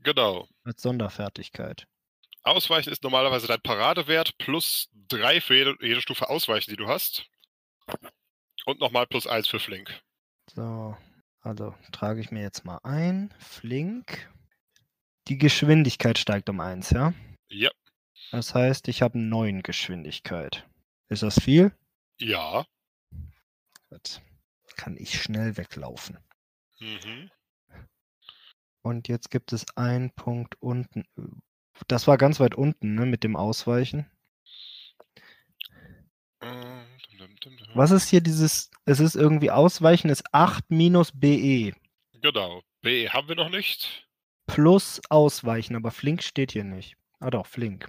[0.00, 0.46] genau.
[0.64, 1.86] Als Sonderfertigkeit.
[2.42, 7.24] Ausweichen ist normalerweise dein Paradewert plus 3 für jede, jede Stufe Ausweichen, die du hast.
[8.66, 10.00] Und nochmal plus 1 für Flink.
[10.54, 10.96] So,
[11.46, 13.32] also trage ich mir jetzt mal ein.
[13.38, 14.28] Flink.
[15.28, 17.14] Die Geschwindigkeit steigt um 1, ja?
[17.48, 17.70] Ja.
[18.32, 20.68] Das heißt, ich habe 9 Geschwindigkeit.
[21.08, 21.72] Ist das viel?
[22.18, 22.66] Ja.
[23.90, 24.20] Gut.
[24.74, 26.18] Kann ich schnell weglaufen.
[26.80, 27.30] Mhm.
[28.82, 31.04] Und jetzt gibt es einen Punkt unten.
[31.86, 34.10] Das war ganz weit unten, ne, mit dem Ausweichen.
[37.74, 41.72] Was ist hier dieses, es ist irgendwie ausweichen, ist 8 minus BE
[42.22, 42.62] Genau.
[42.82, 44.08] B haben wir noch nicht.
[44.46, 46.96] plus ausweichen, aber flink steht hier nicht.
[47.20, 47.88] Ah doch, flink.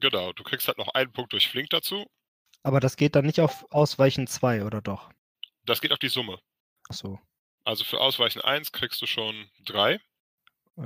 [0.00, 0.32] Genau.
[0.32, 2.06] Du kriegst halt noch einen Punkt durch Flink dazu.
[2.62, 5.10] Aber das geht dann nicht auf Ausweichen 2, oder doch?
[5.64, 6.38] Das geht auf die Summe.
[6.88, 7.18] Achso.
[7.64, 10.00] Also für Ausweichen 1 kriegst du schon 3.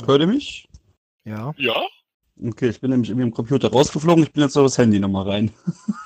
[0.07, 0.69] Hört ihr mich?
[1.24, 1.55] Ja.
[1.57, 1.87] Ja?
[2.43, 4.24] Okay, ich bin nämlich irgendwie im Computer rausgeflogen.
[4.24, 5.53] Ich bin jetzt auf das Handy nochmal rein.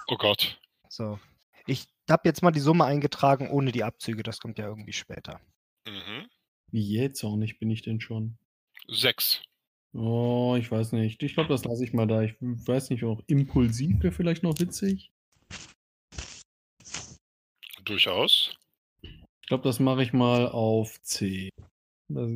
[0.09, 0.59] Oh Gott.
[0.97, 1.18] So.
[1.66, 4.23] Ich habe jetzt mal die Summe eingetragen ohne die Abzüge.
[4.23, 5.40] Das kommt ja irgendwie später.
[5.86, 6.27] Mhm.
[6.70, 8.39] Wie jetzt auch nicht bin ich denn schon?
[8.89, 9.43] 6.
[9.93, 11.23] Oh, ich weiß nicht.
[11.23, 12.23] Ich glaube, das lasse ich mal da.
[12.23, 15.10] Ich weiß nicht, auch impulsiv wäre vielleicht noch witzig.
[17.85, 18.56] Durchaus.
[19.02, 21.51] Ich glaube, das mache ich mal auf C.
[22.09, 22.31] Das,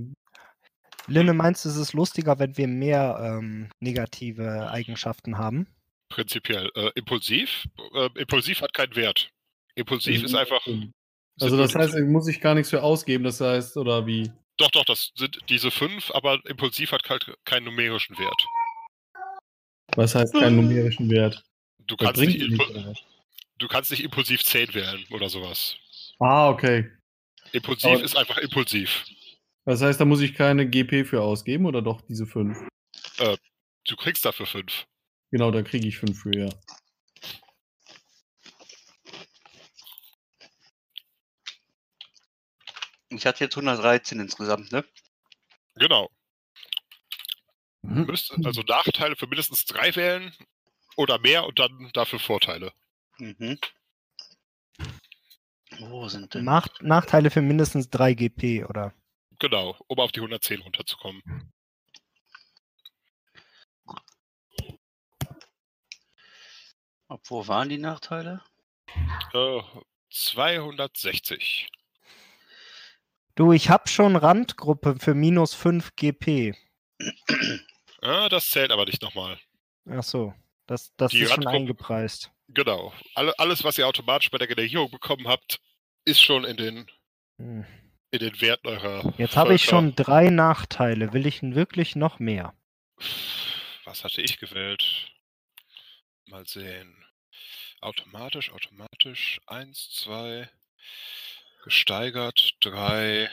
[1.06, 5.66] Linne, meinst du, es ist lustiger, wenn wir mehr ähm, negative Eigenschaften haben?
[6.10, 6.70] Prinzipiell.
[6.74, 7.64] Äh, impulsiv?
[7.94, 9.30] Äh, impulsiv hat keinen Wert.
[9.76, 10.60] Impulsiv ist einfach.
[11.40, 14.30] Also das heißt, muss ich gar nichts für ausgeben, das heißt, oder wie?
[14.58, 18.44] Doch, doch, das sind diese fünf, aber impulsiv hat halt keinen numerischen Wert.
[19.96, 21.42] Was heißt keinen numerischen Wert?
[21.86, 22.98] Du Das kannst, nicht was?
[23.58, 25.76] du kannst nicht impulsiv 10 wählen oder sowas.
[26.18, 26.90] Ah, okay.
[27.52, 29.04] Impulsiv Aber- ist einfach impulsiv.
[29.64, 32.58] Das heißt, da muss ich keine GP für ausgeben oder doch diese fünf?
[33.86, 34.84] Du kriegst dafür fünf.
[35.30, 36.48] Genau, da kriege ich fünf für, ja.
[43.10, 44.84] Ich hatte jetzt 113 insgesamt, ne?
[45.76, 46.10] Genau.
[47.82, 48.06] Mhm.
[48.06, 50.32] müsst also Nachteile für mindestens drei wählen
[50.96, 52.72] oder mehr und dann dafür Vorteile.
[53.18, 53.58] Mhm.
[55.78, 56.44] Wo sind denn?
[56.44, 58.92] Nach Nachteile für mindestens 3 GP, oder?
[59.38, 61.22] Genau, um auf die 110 runterzukommen.
[67.10, 68.40] Ab wo waren die Nachteile?
[69.34, 69.60] Äh,
[70.10, 71.68] 260.
[73.34, 76.54] Du, ich habe schon Randgruppe für minus 5 GP.
[78.00, 79.40] Ah, das zählt aber nicht nochmal.
[79.90, 80.32] Ach so.
[80.68, 82.30] Das, das Die ist schon eingepreist.
[82.46, 82.92] Genau.
[83.16, 85.58] Alle, alles, was ihr automatisch bei der Generierung bekommen habt,
[86.04, 86.90] ist schon in den,
[87.38, 87.66] Hm.
[88.12, 89.12] in den Werten eurer.
[89.18, 91.12] Jetzt habe ich schon drei Nachteile.
[91.12, 92.54] Will ich wirklich noch mehr?
[93.84, 95.10] Was hatte ich gewählt?
[96.26, 96.99] Mal sehen.
[97.80, 99.40] Automatisch, automatisch.
[99.46, 100.48] Eins, zwei.
[101.64, 102.56] Gesteigert.
[102.60, 103.30] Drei.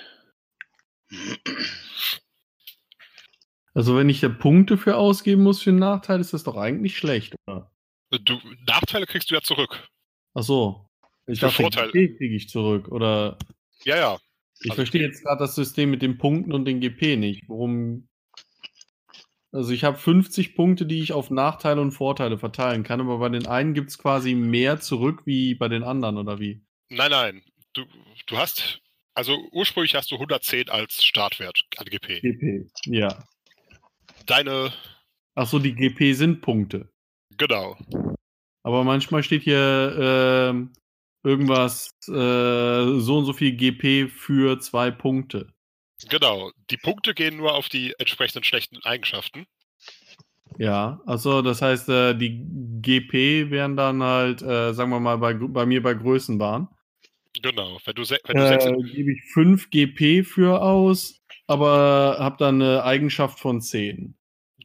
[3.73, 6.97] Also wenn ich ja Punkte für ausgeben muss für einen Nachteil, ist das doch eigentlich
[6.97, 7.71] schlecht, oder?
[8.09, 9.87] Du, Nachteile kriegst du ja zurück.
[10.33, 10.89] Ach so.
[11.27, 11.91] Ich Für dachte, Vorteile.
[11.91, 13.37] GP kriege ich zurück, oder?
[13.83, 14.19] Ja, ja.
[14.61, 17.43] Ich Also verstehe jetzt gerade das System mit den Punkten und den GP nicht.
[17.47, 18.07] Warum?
[19.51, 23.29] Also ich habe 50 Punkte, die ich auf Nachteile und Vorteile verteilen kann, aber bei
[23.29, 26.61] den einen gibt es quasi mehr zurück wie bei den anderen, oder wie?
[26.89, 27.43] Nein, nein.
[27.73, 27.85] Du,
[28.27, 28.81] du hast.
[29.13, 32.21] Also ursprünglich hast du 110 als Startwert an GP.
[32.21, 32.69] GP.
[32.85, 33.23] Ja.
[34.25, 34.71] Deine.
[35.35, 36.89] Ach so, die GP sind Punkte.
[37.37, 37.77] Genau.
[38.63, 40.73] Aber manchmal steht hier ähm,
[41.23, 45.53] irgendwas, äh, so und so viel GP für zwei Punkte.
[46.09, 46.51] Genau.
[46.69, 49.47] Die Punkte gehen nur auf die entsprechenden schlechten Eigenschaften.
[50.59, 52.43] Ja, also das heißt, äh, die
[52.81, 56.67] GP wären dann halt, äh, sagen wir mal, bei, bei mir bei Größenbahn.
[57.41, 57.79] Genau.
[57.85, 62.37] Wenn du, se wenn du sechs Äh, gebe ich 5 GP für aus, aber habe
[62.39, 64.17] dann eine Eigenschaft von 10.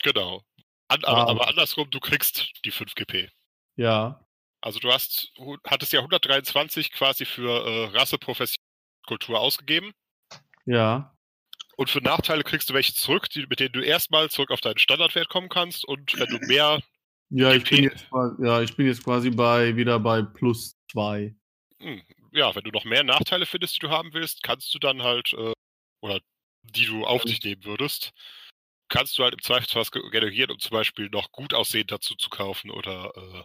[0.02, 0.42] Genau.
[0.88, 1.26] An, Ah.
[1.28, 3.28] aber, andersrum, du kriegst die 5 GP.
[3.76, 4.24] Ja,
[4.60, 5.32] Also du hast,
[5.66, 8.56] hattest ja 123 quasi für äh, Rasse, Profession,
[9.06, 9.92] Kultur ausgegeben.
[10.64, 11.11] ja.
[11.76, 14.78] Und für Nachteile kriegst du welche zurück, die, mit denen du erstmal zurück auf deinen
[14.78, 15.84] Standardwert kommen kannst.
[15.84, 16.82] Und wenn du mehr,
[17.30, 18.06] Ja, ich bin jetzt,
[18.40, 21.34] ja, ich bin jetzt quasi bei wieder bei plus 2.
[21.80, 25.02] hm, ja, wenn du noch mehr Nachteile findest, die du haben willst, kannst du dann
[25.02, 25.52] halt, äh,
[26.02, 26.20] oder
[26.62, 28.12] die du auf dich nehmen würdest,
[28.88, 32.28] kannst du halt im Zweifelsfall ge- generieren, um zum Beispiel noch gut aussehend dazu zu
[32.30, 33.42] kaufen oder äh,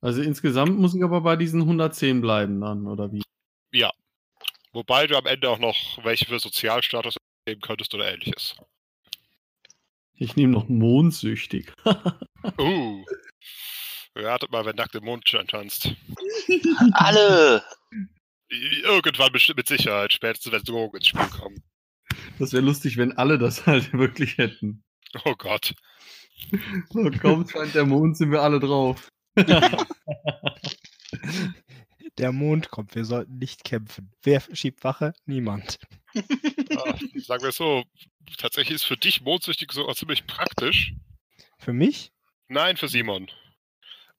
[0.00, 3.22] Also insgesamt muss ich aber bei diesen 110 bleiben dann, oder wie?
[4.72, 7.16] wobei du am Ende auch noch welche für Sozialstatus
[7.48, 8.56] nehmen könntest oder ähnliches.
[10.14, 11.72] Ich nehme noch mondsüchtig.
[12.58, 13.04] Uh.
[14.14, 15.94] Ratet mal, wer nackt im Mondschein tanzt.
[16.92, 17.62] Alle!
[18.48, 21.62] Irgendwann bestimmt mit Sicherheit, spätestens wenn Drogen ins Spiel kommen.
[22.38, 24.82] Das wäre lustig, wenn alle das halt wirklich hätten.
[25.24, 25.74] Oh Gott.
[26.90, 29.10] So, kaum scheint der Mond, sind wir alle drauf.
[32.18, 34.10] Der Mond kommt, wir sollten nicht kämpfen.
[34.22, 35.12] Wer schiebt Wache?
[35.26, 35.78] Niemand.
[36.76, 37.84] Ah, sagen wir es so,
[38.38, 40.92] tatsächlich ist für dich mondsüchtig sogar ziemlich praktisch.
[41.58, 42.12] Für mich?
[42.48, 43.30] Nein, für Simon.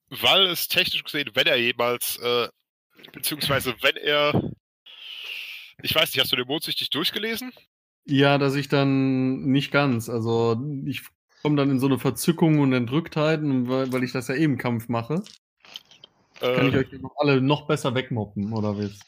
[0.09, 2.49] Weil es technisch gesehen, wenn er jemals äh,
[3.11, 4.51] Beziehungsweise, wenn er.
[5.81, 7.53] Ich weiß nicht, hast du den Mondsichtig durchgelesen?
[8.05, 10.09] Ja, dass ich dann nicht ganz.
[10.09, 11.01] Also ich
[11.41, 14.57] komme dann in so eine Verzückung und Entrücktheit, weil, weil ich das ja eben im
[14.59, 15.23] Kampf mache.
[16.51, 18.99] Kann ich Äh, euch noch alle noch besser wegmoppen, oder was?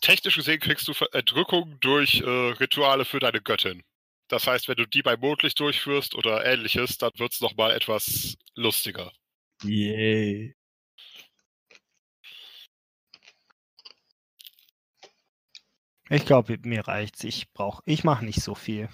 [0.00, 3.82] Technisch gesehen kriegst du Erdrückung durch äh, Rituale für deine Göttin.
[4.28, 8.36] Das heißt, wenn du die bei Mondlicht durchführst oder ähnliches, dann wird es nochmal etwas
[8.54, 9.12] lustiger.
[9.62, 10.54] Yay.
[16.08, 17.24] Ich glaube, mir reicht's.
[17.24, 18.88] Ich brauch, ich mache nicht so viel.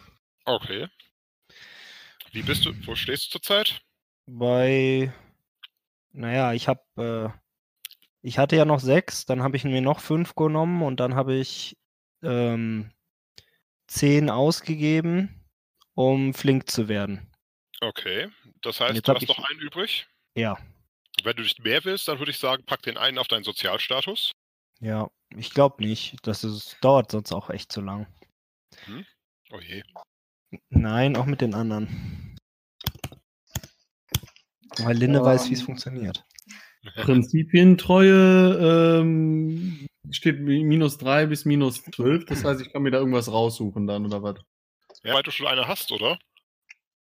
[0.44, 0.88] Okay.
[2.32, 3.80] Wie bist du, wo stehst du zurzeit?
[4.26, 5.12] Bei,
[6.12, 6.82] naja, ich habe,
[7.34, 7.38] äh,
[8.28, 11.34] ich hatte ja noch sechs, dann habe ich mir noch fünf genommen und dann habe
[11.34, 11.76] ich
[12.22, 12.90] ähm,
[13.88, 15.44] zehn ausgegeben,
[15.94, 17.30] um flink zu werden.
[17.80, 18.28] Okay.
[18.62, 20.06] Das heißt, du hast ich- noch einen übrig.
[20.36, 20.58] Ja,
[21.24, 24.30] Wenn du nicht mehr willst, dann würde ich sagen, pack den einen auf deinen Sozialstatus.
[24.80, 26.16] ja, ich glaube nicht.
[26.22, 28.06] Das ist, dauert sonst auch echt zu lang.
[29.50, 29.82] Oh je.
[30.70, 32.36] Nein, auch mit den anderen.
[34.78, 36.24] Weil Linde weiß, wie es funktioniert.
[36.96, 42.24] Prinzipientreue ähm, steht mi- minus 3 bis minus 12.
[42.26, 44.36] Das heißt, ich kann mir da irgendwas raussuchen dann, oder was?
[45.04, 46.18] Ja, weil du schon eine hast, oder?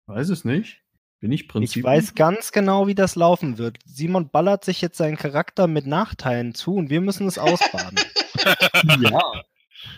[0.08, 0.82] Weiß es nicht.
[1.20, 1.84] Bin ich Ich Prinzip?
[1.84, 3.78] weiß ganz genau, wie das laufen wird.
[3.86, 8.00] Simon ballert sich jetzt seinen Charakter mit Nachteilen zu und wir müssen es ausbaden.
[9.02, 9.20] Ja.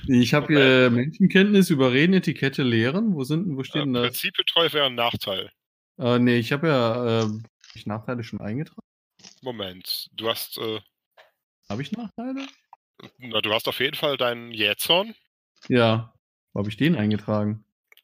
[0.08, 3.16] Ich habe hier Menschenkenntnis, Überreden, Etikette, Lehren.
[3.16, 4.04] Wo sind denn, wo steht Äh, denn das?
[4.04, 5.50] Prinzipientreu wäre ein Nachteil.
[5.98, 7.28] Äh, nee, ich habe ja äh,
[7.74, 8.87] ich Nachteile schon eingetragen.
[9.42, 10.10] Moment.
[10.14, 10.80] Du hast, äh,
[11.70, 12.48] Habe ich Nachteile?
[13.18, 15.16] na, du hast auf jeden Fall deinen Jähzorn.
[15.68, 16.14] Ja.
[16.54, 17.64] Wo habe ich den eingetragen?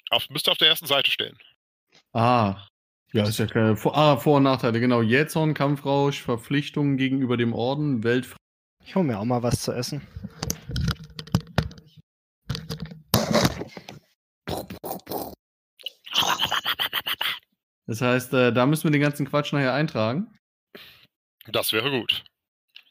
[0.09, 1.37] Auf, müsste auf der ersten Seite stehen.
[2.13, 2.67] Ah.
[3.11, 3.75] Ja, ist ja keine.
[3.75, 5.01] Vor, ah, Vor- und Nachteile, genau.
[5.01, 8.37] Jähzorn, Kampfrausch, Verpflichtungen gegenüber dem Orden, Weltfrieden.
[8.85, 10.01] Ich hole mir auch mal was zu essen.
[17.85, 20.33] Das heißt, äh, da müssen wir den ganzen Quatsch nachher eintragen.
[21.47, 22.23] Das wäre gut.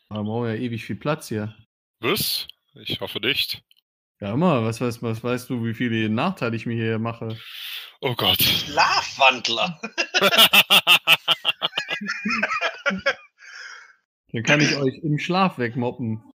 [0.08, 1.54] Da brauchen wir ja ewig viel Platz hier.
[2.00, 2.46] Was?
[2.74, 3.62] Ich hoffe nicht.
[4.20, 7.36] Ja, immer, was, weißt- was weißt du, wie viele Nachteile ich mir hier mache?
[8.00, 8.40] Oh Gott.
[8.42, 9.80] Schlafwandler.
[14.32, 16.22] Dann kann ich euch im Schlaf wegmoppen.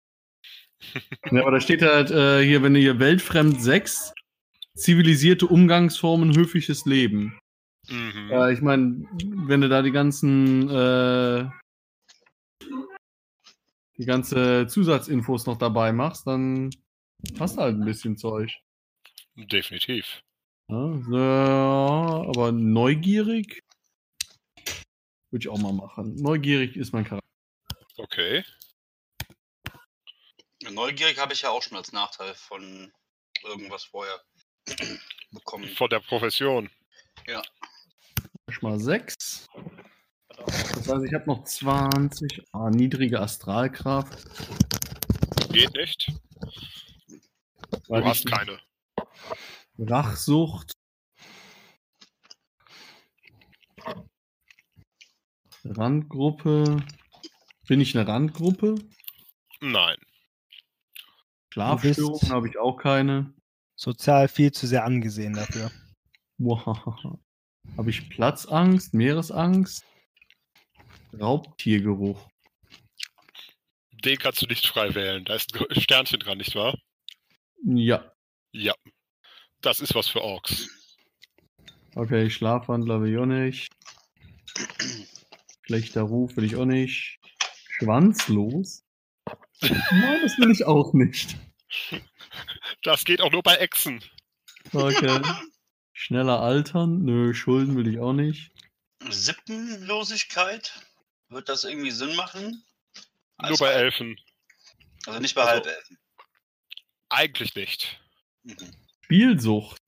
[1.33, 4.13] Ja, aber da steht halt äh, hier, wenn ihr hier weltfremd 6,
[4.75, 7.39] zivilisierte Umgangsformen, höfliches Leben.
[7.89, 8.29] mhm.
[8.31, 9.07] Ja, ich meine,
[9.47, 11.49] wenn du da die ganzen, äh,
[13.99, 16.71] die ganze Zusatzinfos noch dabei machst, dann
[17.39, 18.53] hast du halt ein bisschen Zeug.
[19.35, 20.23] Definitiv.
[20.69, 23.63] Ja, so, aber neugierig
[25.31, 26.17] würde ich auch mal machen.
[26.17, 27.27] Neugierig ist mein Charakter.
[27.97, 28.45] Okay.
[30.71, 32.93] Neugierig habe ich ja auch schon als Nachteil von
[33.45, 34.21] irgendwas vorher
[35.31, 35.69] bekommen.
[35.69, 36.71] Von der Profession.
[38.49, 39.47] Schon mal 6.
[40.37, 42.43] Das heißt, ich habe noch 20.
[42.53, 44.25] Ah, niedrige Astralkraft.
[45.51, 46.13] Geht nicht.
[47.89, 48.59] Weil Du hast ich- keine.
[49.79, 50.73] Rachsucht.
[55.65, 56.83] Randgruppe.
[57.67, 58.77] Bin ich eine Randgruppe?
[59.61, 59.97] Nein.
[61.53, 63.33] Schlafstörungen habe ich auch keine.
[63.75, 65.71] Sozial viel zu sehr angesehen dafür.
[67.77, 69.85] Habe ich Platzangst, Meeresangst?
[71.21, 72.29] Raubtiergeruch.
[74.05, 75.25] Den kannst du nicht frei wählen.
[75.25, 76.79] Da ist ein Sternchen dran, nicht wahr?
[77.65, 78.13] Ja.
[78.53, 78.75] Ja.
[79.61, 80.69] Das ist was für Orks.
[81.95, 83.73] Okay, Schlafwandler will ich auch nicht.
[85.63, 87.19] Schlechter Ruf will ich auch nicht.
[87.79, 88.85] Schwanzlos?
[89.61, 91.37] Nein, das will ich auch nicht.
[92.83, 94.03] Das geht auch nur bei Echsen.
[94.73, 95.21] Okay.
[95.93, 97.03] Schneller altern?
[97.05, 98.53] Nö, Schulden will ich auch nicht.
[99.09, 100.73] Sippenlosigkeit?
[101.29, 102.65] Wird das irgendwie Sinn machen?
[103.39, 104.21] Nur Als bei Halb- Elfen.
[105.07, 105.99] Also nicht bei Also- Halbelfen.
[107.09, 108.01] Eigentlich nicht.
[108.43, 108.73] Mhm.
[109.05, 109.81] Spielsucht.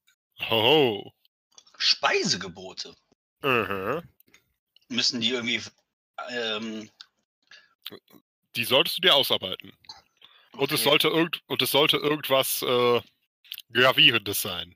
[0.49, 1.12] Hoho.
[1.76, 2.94] Speisegebote.
[3.42, 4.02] Mhm.
[4.89, 5.60] Müssen die irgendwie.
[6.31, 6.91] Ähm,
[8.57, 9.73] Die solltest du dir ausarbeiten.
[10.52, 10.91] Und es okay.
[10.91, 13.00] sollte irgend und es sollte irgendwas äh,
[13.73, 14.75] gravierendes sein.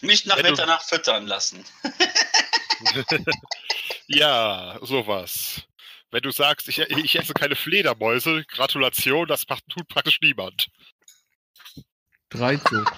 [0.00, 1.64] Nicht nach Wenn du- nach füttern lassen.
[4.06, 5.62] ja, sowas.
[6.10, 10.68] Wenn du sagst, ich, ich esse keine Fledermäuse, Gratulation, das macht, tut praktisch niemand.
[12.30, 12.92] Dreizucht.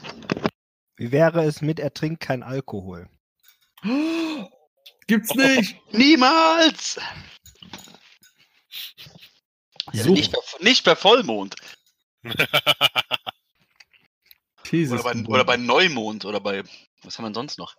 [0.96, 3.08] Wie wäre es mit, er trinkt kein Alkohol?
[5.06, 5.76] Gibt's nicht!
[5.92, 7.00] Niemals!
[9.92, 11.54] Ja, So, nicht, bei, nicht bei Vollmond.
[14.72, 16.64] Oder bei, oder bei Neumond oder bei.
[17.02, 17.76] Was haben wir denn sonst noch?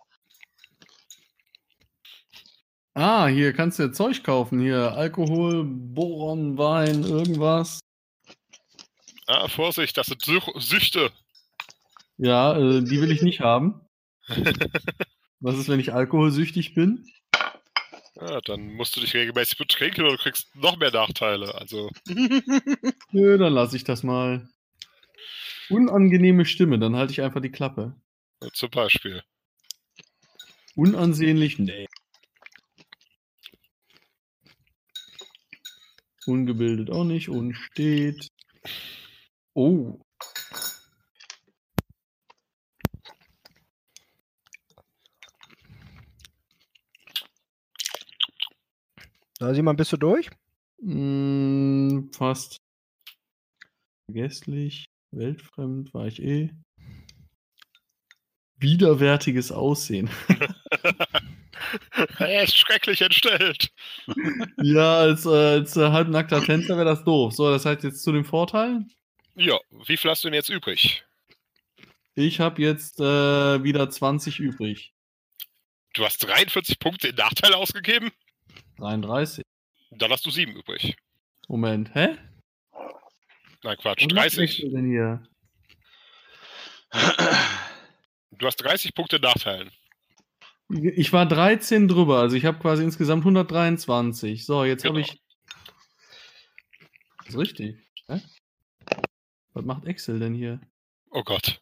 [3.00, 4.58] Ah, hier kannst du ja Zeug kaufen.
[4.58, 7.78] Hier Alkohol, Boron, Wein, irgendwas.
[9.28, 11.12] ah, Vorsicht, das sind Sü- Süchte.
[12.16, 13.80] Ja, äh, die will ich nicht haben.
[15.40, 17.06] Was ist, wenn ich alkoholsüchtig bin?
[18.20, 21.54] Ja, dann musst du dich regelmäßig betrinken und du kriegst noch mehr Nachteile.
[21.54, 21.90] Also,
[23.12, 24.48] Nö, dann lasse ich das mal.
[25.70, 27.94] Unangenehme Stimme, dann halte ich einfach die Klappe.
[28.54, 29.22] zum Beispiel.
[30.74, 31.60] Unansehnlich?
[31.60, 31.86] Nee.
[36.28, 37.30] Ungebildet auch nicht.
[37.30, 38.28] Unstet.
[39.54, 39.98] Oh.
[49.38, 50.28] Da Simon, bist du durch?
[50.82, 52.58] Mm, fast.
[54.04, 54.90] Vergesslich.
[55.12, 56.50] Weltfremd war ich eh.
[58.58, 60.10] Widerwärtiges Aussehen.
[62.18, 63.70] er ist schrecklich entstellt.
[64.62, 67.34] ja, als, äh, als äh, halbnackter Tänzer wäre das doof.
[67.34, 68.92] So, das heißt jetzt zu den Vorteilen.
[69.34, 71.04] Ja, wie viel hast du denn jetzt übrig?
[72.14, 74.92] Ich habe jetzt äh, wieder 20 übrig.
[75.94, 78.10] Du hast 43 Punkte in Nachteil ausgegeben?
[78.78, 79.44] 33.
[79.90, 80.96] Dann hast du 7 übrig.
[81.48, 82.16] Moment, hä?
[83.62, 84.38] Nein, Quatsch, Was macht 30.
[84.40, 85.22] Excel denn hier?
[88.32, 89.70] Du hast 30 Punkte Nachteilen.
[90.70, 94.44] Ich war 13 drüber, also ich habe quasi insgesamt 123.
[94.44, 95.06] So, jetzt habe Genau.
[95.06, 95.22] ich.
[97.24, 97.78] Das ist richtig.
[98.06, 98.20] Hä?
[99.54, 100.60] Was macht Excel denn hier?
[101.10, 101.60] Oh Gott.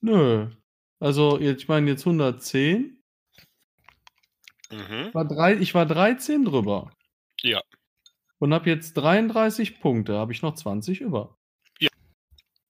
[0.00, 0.50] Nö.
[0.98, 3.00] Also, jetzt, ich meine jetzt 110.
[4.70, 5.10] Mhm.
[5.14, 6.92] War drei, ich war 13 drüber.
[7.42, 7.62] Ja.
[8.38, 10.16] Und habe jetzt 33 Punkte.
[10.18, 11.36] Habe ich noch 20 über.
[11.78, 11.90] Ja.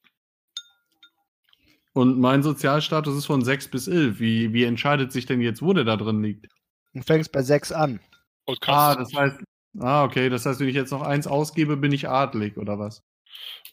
[1.93, 4.19] Und mein Sozialstatus ist von 6 bis 11.
[4.19, 6.47] Wie, wie entscheidet sich denn jetzt, wo der da drin liegt?
[6.93, 7.99] Du fängst bei sechs an.
[8.45, 9.37] Und Ah, das heißt.
[9.79, 10.29] Ah, okay.
[10.29, 13.01] Das heißt, wenn ich jetzt noch eins ausgebe, bin ich adlig, oder was?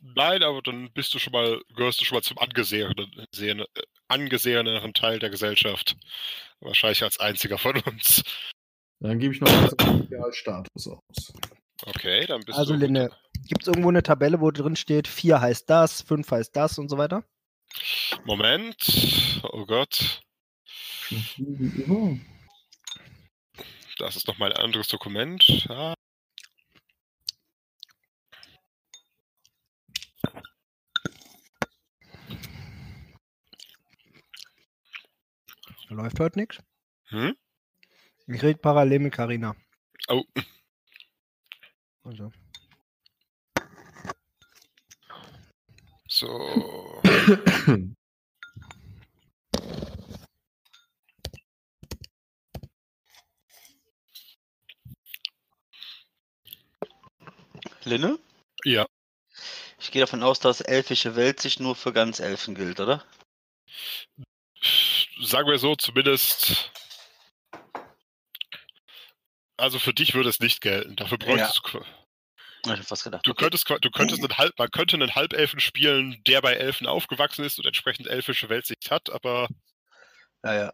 [0.00, 3.82] Nein, aber dann bist du schon mal, gehörst du schon mal zum angesehenen, sehene- äh,
[4.08, 5.96] angeseheneren Teil der Gesellschaft.
[6.60, 8.22] Wahrscheinlich als einziger von uns.
[9.00, 11.32] Dann gebe ich noch einen Sozialstatus aus.
[11.86, 12.80] Okay, dann bist Also du.
[12.80, 13.10] Linne,
[13.46, 16.88] gibt es irgendwo eine Tabelle, wo drin steht, vier heißt das, fünf heißt das und
[16.88, 17.24] so weiter?
[18.24, 19.40] Moment.
[19.52, 20.22] Oh Gott.
[23.98, 25.66] Das ist noch mal ein anderes Dokument.
[25.68, 25.94] Ah,
[35.88, 36.58] Da läuft heute nichts.
[37.06, 37.36] Hm?
[38.26, 39.56] Ich rede parallel mit Carina.
[40.08, 40.22] Oh,
[42.04, 42.32] Also.
[46.18, 47.00] So.
[57.84, 58.18] Linne?
[58.64, 58.86] Ja.
[59.80, 63.04] Ich gehe davon aus, dass elfische Welt sich nur für ganz Elfen gilt, oder?
[65.22, 66.70] Sagen wir so, zumindest.
[69.56, 70.96] Also für dich würde es nicht gelten.
[70.96, 71.84] Dafür bräuchtest du.
[72.64, 73.26] Ich hab fast gedacht.
[73.26, 77.44] Du könntest, du könntest einen Halb, man könnte einen Halbelfen spielen, der bei Elfen aufgewachsen
[77.44, 79.48] ist und entsprechend elfische Weltsicht hat, aber
[80.44, 80.72] Ja, ja.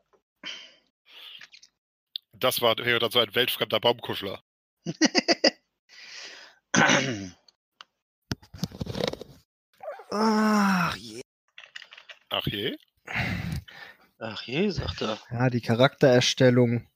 [2.32, 4.42] das war, wäre dann so ein weltfremder Baumkuschler.
[10.10, 11.20] Ach, je.
[12.30, 12.76] Ach je.
[14.18, 15.18] Ach je, sagt er.
[15.30, 16.88] Ja, die Charaktererstellung.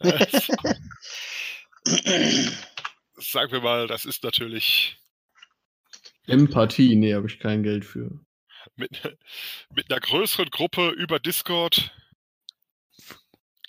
[3.20, 4.98] Sagen wir mal, das ist natürlich
[6.26, 8.20] Empathie, nee, habe ich kein Geld für.
[8.76, 9.18] mit,
[9.74, 11.92] mit einer größeren Gruppe über Discord.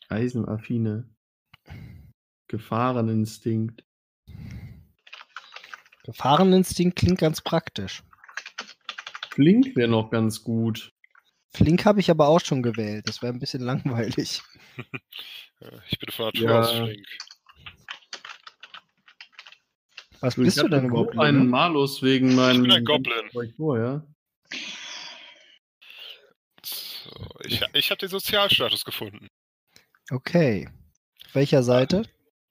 [0.09, 1.09] Eisenaffine.
[2.47, 3.83] Gefahreninstinkt.
[6.03, 8.03] Gefahreninstinkt klingt ganz praktisch.
[9.31, 10.91] Flink wäre noch ganz gut.
[11.53, 13.07] Flink habe ich aber auch schon gewählt.
[13.07, 14.41] Das wäre ein bisschen langweilig.
[15.61, 16.59] Äh, Ich bin von Natur Ja.
[16.61, 17.05] aus flink.
[20.21, 21.17] Was Ich bist du hatte denn so überhaupt?
[21.17, 21.49] einen Lene?
[21.49, 22.63] Malus wegen meinem.
[22.63, 23.29] bin ein Goblin.
[23.43, 24.05] Ich vorher.
[26.63, 27.11] So,
[27.45, 29.27] ich ich habe den Sozialstatus gefunden.
[30.11, 30.69] Okay.
[31.27, 32.03] Auf welcher Seite?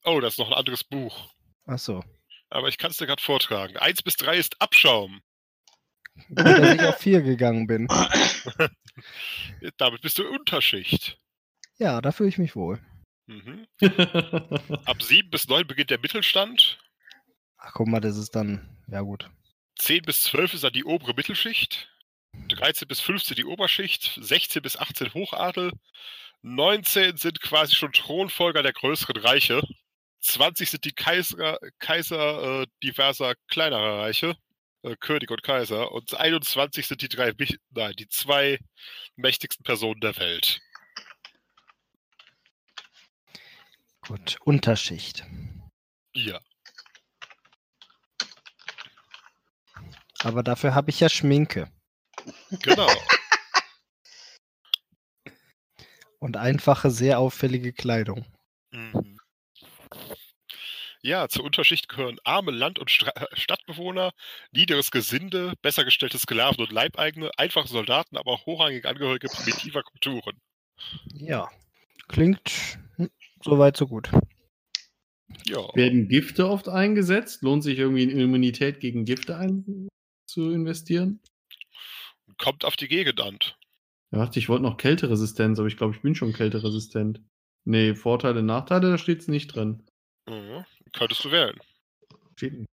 [0.04, 1.28] Oh, das ist noch ein anderes Buch.
[1.66, 2.02] Achso.
[2.50, 3.76] Aber ich kann es dir gerade vortragen.
[3.76, 5.20] Eins bis drei ist Abschaum.
[6.28, 7.86] Gut, dass ich auf 4 gegangen bin.
[9.76, 11.18] Damit bist du Unterschicht.
[11.78, 12.80] Ja, da fühle ich mich wohl.
[13.26, 13.66] Mhm.
[14.86, 16.78] Ab sieben bis neun beginnt der Mittelstand.
[17.58, 18.76] Ach, guck mal, das ist dann.
[18.88, 19.30] Ja, gut.
[19.78, 21.88] 10 bis 12 ist dann die obere Mittelschicht.
[22.48, 24.18] 13 bis 15 die Oberschicht.
[24.20, 25.72] 16 bis 18 Hochadel.
[26.42, 29.62] 19 sind quasi schon Thronfolger der größeren Reiche.
[30.20, 34.36] 20 sind die Kaiser, Kaiser äh, diverser kleinerer Reiche.
[34.82, 35.92] Äh, König und Kaiser.
[35.92, 37.32] Und 21 sind die drei,
[37.70, 38.58] nein, die zwei
[39.16, 40.60] mächtigsten Personen der Welt.
[44.02, 44.38] Gut.
[44.44, 45.24] Unterschicht.
[46.14, 46.40] Ja.
[50.22, 51.70] Aber dafür habe ich ja Schminke.
[52.62, 52.88] Genau.
[56.18, 58.26] Und einfache, sehr auffällige Kleidung.
[58.72, 59.18] Mhm.
[61.00, 64.10] Ja, zur Unterschicht gehören arme Land- und Stra äh, Stadtbewohner,
[64.50, 70.40] niederes Gesinde, besser gestellte Sklaven und Leibeigene, einfache Soldaten, aber auch hochrangige Angehörige primitiver Kulturen.
[71.14, 71.48] Ja.
[72.08, 73.10] Klingt hm,
[73.44, 74.10] soweit so gut.
[75.46, 77.42] Ja, Werden Gifte oft eingesetzt?
[77.42, 79.88] Lohnt sich irgendwie in Immunität gegen Gifte ein
[80.38, 81.20] zu investieren?
[82.38, 83.38] kommt auf die Gegend an.
[84.12, 87.20] Ja, dachte, ich wollte noch Kälteresistenz, aber ich glaube, ich bin schon kälteresistent.
[87.64, 89.84] Nee, Vorteile, Nachteile, da steht es nicht drin.
[90.26, 90.64] Mhm.
[90.92, 91.58] Könntest du wählen.
[92.36, 92.66] Steht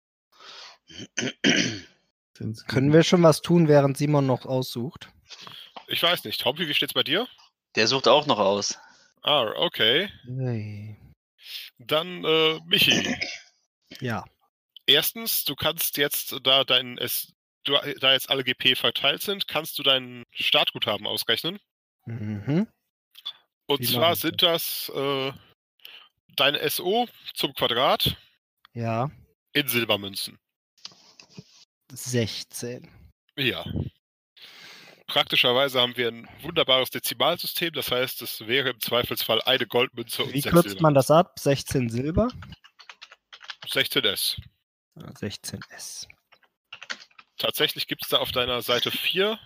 [2.68, 5.10] Können wir schon was tun, während Simon noch aussucht?
[5.88, 6.42] Ich weiß nicht.
[6.42, 7.28] Tompi, wie steht's bei dir?
[7.76, 8.78] Der sucht auch noch aus.
[9.22, 10.10] Ah, okay.
[10.26, 10.98] Hey.
[11.78, 13.16] Dann äh, Michi.
[14.02, 14.26] Ja.
[14.86, 19.78] Erstens, du kannst jetzt, da dein es, du, da jetzt alle GP verteilt sind, kannst
[19.80, 21.60] du dein Startguthaben ausrechnen.
[22.06, 22.68] Mhm.
[23.68, 25.32] Und Wie zwar sind das äh,
[26.36, 28.18] dein SO zum Quadrat
[28.74, 29.10] Ja.
[29.54, 30.38] in Silbermünzen.
[31.92, 32.90] 16.
[33.38, 33.66] Ja.
[35.08, 40.34] Praktischerweise haben wir ein wunderbares Dezimalsystem, das heißt, es wäre im Zweifelsfall eine Goldmünze und
[40.34, 40.82] Wie kürzt Silber.
[40.82, 41.38] man das ab?
[41.40, 42.30] 16 Silber?
[43.68, 44.42] 16S.
[44.96, 46.08] Ah, 16S.
[47.38, 49.40] Tatsächlich gibt es da auf deiner Seite 4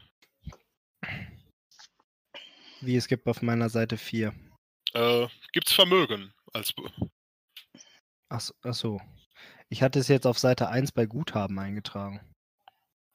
[2.82, 4.34] Wie es gibt auf meiner Seite 4.
[4.94, 6.92] äh, gibt's Vermögen als Be-
[8.30, 9.00] Ach, ach so.
[9.70, 12.20] Ich hatte es jetzt auf Seite 1 bei Guthaben eingetragen.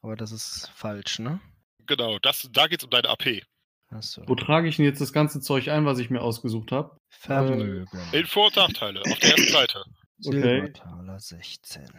[0.01, 1.39] Aber das ist falsch, ne?
[1.85, 3.43] genau, das da geht's um deine AP.
[3.89, 4.23] Achso.
[4.27, 6.97] Wo trage ich denn jetzt das ganze Zeug ein, was ich mir ausgesucht habe?
[7.11, 7.87] Vermögen.
[8.11, 9.83] In Vor- und Nachteile auf der ersten Seite.
[10.17, 11.89] Silbertaler 16.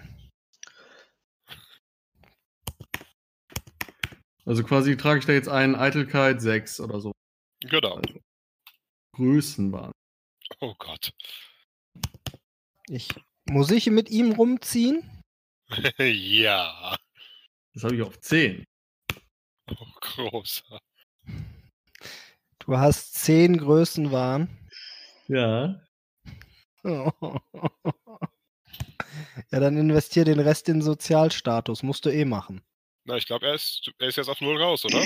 [4.44, 7.12] Also quasi trage ich da jetzt ein Eitelkeit 6 oder so.
[7.60, 7.94] Genau.
[7.94, 8.20] Also,
[9.16, 9.92] Größenwahn.
[10.60, 11.12] Oh Gott.
[12.88, 13.08] Ich,
[13.48, 15.22] muss ich mit ihm rumziehen?
[15.98, 16.96] ja.
[17.72, 18.64] Das habe ich auf 10.
[19.70, 20.78] Oh, großer.
[22.58, 24.48] Du hast 10 Größenwahn.
[25.28, 25.80] Ja.
[29.50, 31.82] Ja, dann investier den Rest in Sozialstatus.
[31.82, 32.60] Musst du eh machen.
[33.06, 35.02] Na, ich glaube, er ist, er ist jetzt auf Null raus, oder?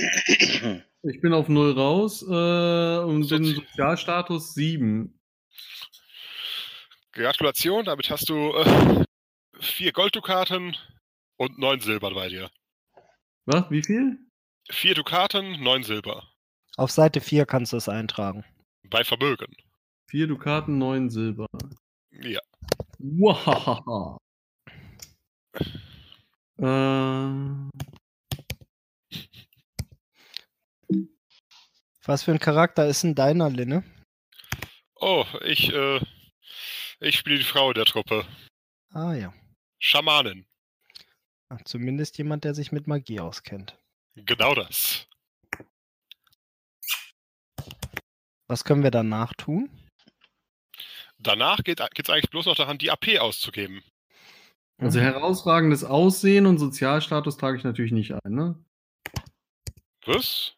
[1.02, 5.18] Ich bin auf 0 raus äh, und Sozi- den Sozialstatus 7.
[7.12, 9.04] Gratulation, damit hast du äh,
[9.60, 10.76] vier Golddukaten
[11.38, 12.50] und neun Silber bei dir.
[13.46, 13.70] Was?
[13.70, 14.18] Wie viel?
[14.70, 16.28] Vier Dukaten, neun Silber.
[16.76, 18.44] Auf Seite 4 kannst du es eintragen.
[18.88, 19.56] Bei Vermögen.
[20.10, 21.46] 4 Dukaten, 9 Silber.
[22.12, 22.40] Ja.
[22.98, 24.18] Wahaha.
[26.58, 27.68] Äh,
[32.08, 33.84] Was für ein Charakter ist denn deiner, Linne?
[34.94, 36.00] Oh, ich, äh,
[37.00, 38.26] ich spiele die Frau der Truppe.
[38.92, 39.34] Ah ja.
[39.78, 40.46] Schamanin.
[41.50, 43.78] Ach, zumindest jemand, der sich mit Magie auskennt.
[44.16, 45.06] Genau das.
[48.46, 49.68] Was können wir danach tun?
[51.18, 53.82] Danach geht es eigentlich bloß noch daran, die AP auszugeben.
[54.78, 55.02] Also Mhm.
[55.04, 58.64] herausragendes Aussehen und Sozialstatus trage ich natürlich nicht ein, ne?
[60.06, 60.54] Was?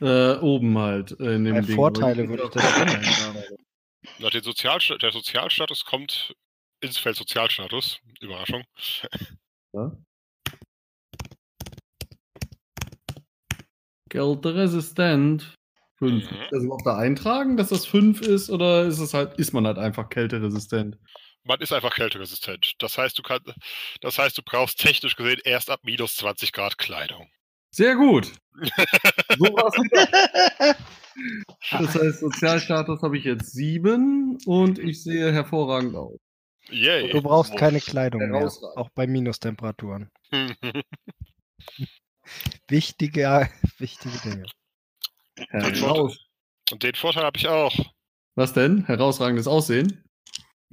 [0.00, 1.18] Äh, oben halt.
[1.20, 1.76] Äh, in dem Bei Ding.
[1.76, 3.56] Vorteile würde ich das schon eintragen.
[4.18, 6.34] Na, den Sozialsta der Sozialstatus kommt
[6.80, 8.00] ins Feld Sozialstatus.
[8.20, 8.64] Überraschung.
[9.72, 9.92] Ja.
[14.10, 15.54] Kälteresistent.
[15.98, 16.30] 5.
[16.30, 16.36] Mhm.
[16.38, 19.66] Ist das überhaupt da eintragen, dass das 5 ist oder ist es halt, ist man
[19.66, 20.98] halt einfach kälteresistent?
[21.44, 22.72] Man ist einfach kälteresistent.
[22.78, 23.52] Das heißt, du kannst,
[24.00, 27.28] das heißt, du brauchst technisch gesehen erst ab minus 20 Grad Kleidung.
[27.70, 28.32] Sehr gut.
[29.38, 29.56] So.
[31.70, 36.18] Das heißt, Sozialstatus habe ich jetzt 7 und ich sehe hervorragend aus.
[36.70, 37.10] Yay.
[37.10, 40.10] Du brauchst keine Kleidung mehr, auch bei Minustemperaturen.
[42.68, 44.46] Wichtige, wichtige Dinge.
[46.72, 47.74] Und den Vorteil habe ich auch.
[48.34, 48.86] Was denn?
[48.86, 50.03] Herausragendes Aussehen?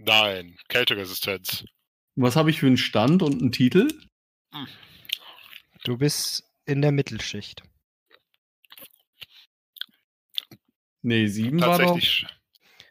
[0.06, 1.64] Nein, Kälteresistenz.
[2.16, 3.88] Was habe ich für einen Stand und einen Titel?
[5.84, 7.64] Du bist in der Mittelschicht.
[11.02, 11.94] Nee, 7 war doch.
[11.94, 12.26] Tatsächlich.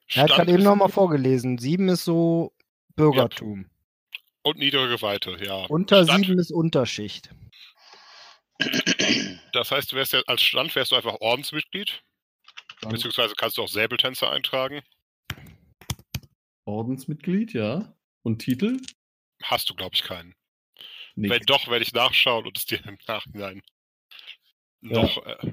[0.09, 1.59] Er hat Stand gerade eben nochmal vorgelesen.
[1.59, 2.53] Sieben ist so
[2.97, 3.71] Bürgertum.
[4.43, 5.67] Und niedrige Weite, ja.
[5.67, 7.31] Unter Stand- sieben ist Unterschicht.
[9.53, 12.03] Das heißt, du wärst ja, als Stand wärst du einfach Ordensmitglied.
[12.79, 12.93] Stand.
[12.93, 14.81] Beziehungsweise kannst du auch Säbeltänzer eintragen.
[16.71, 17.95] Ordensmitglied, ja.
[18.23, 18.79] Und Titel?
[19.43, 20.35] Hast du, glaube ich, keinen.
[21.15, 21.31] Nicht.
[21.31, 23.63] Wenn doch, werde ich nachschauen und es dir im Nachhinein
[24.81, 25.25] noch.
[25.27, 25.53] Äh,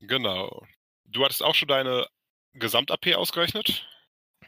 [0.00, 0.66] genau.
[1.04, 2.06] Du hattest auch schon deine
[2.54, 3.86] Gesamt-AP ausgerechnet.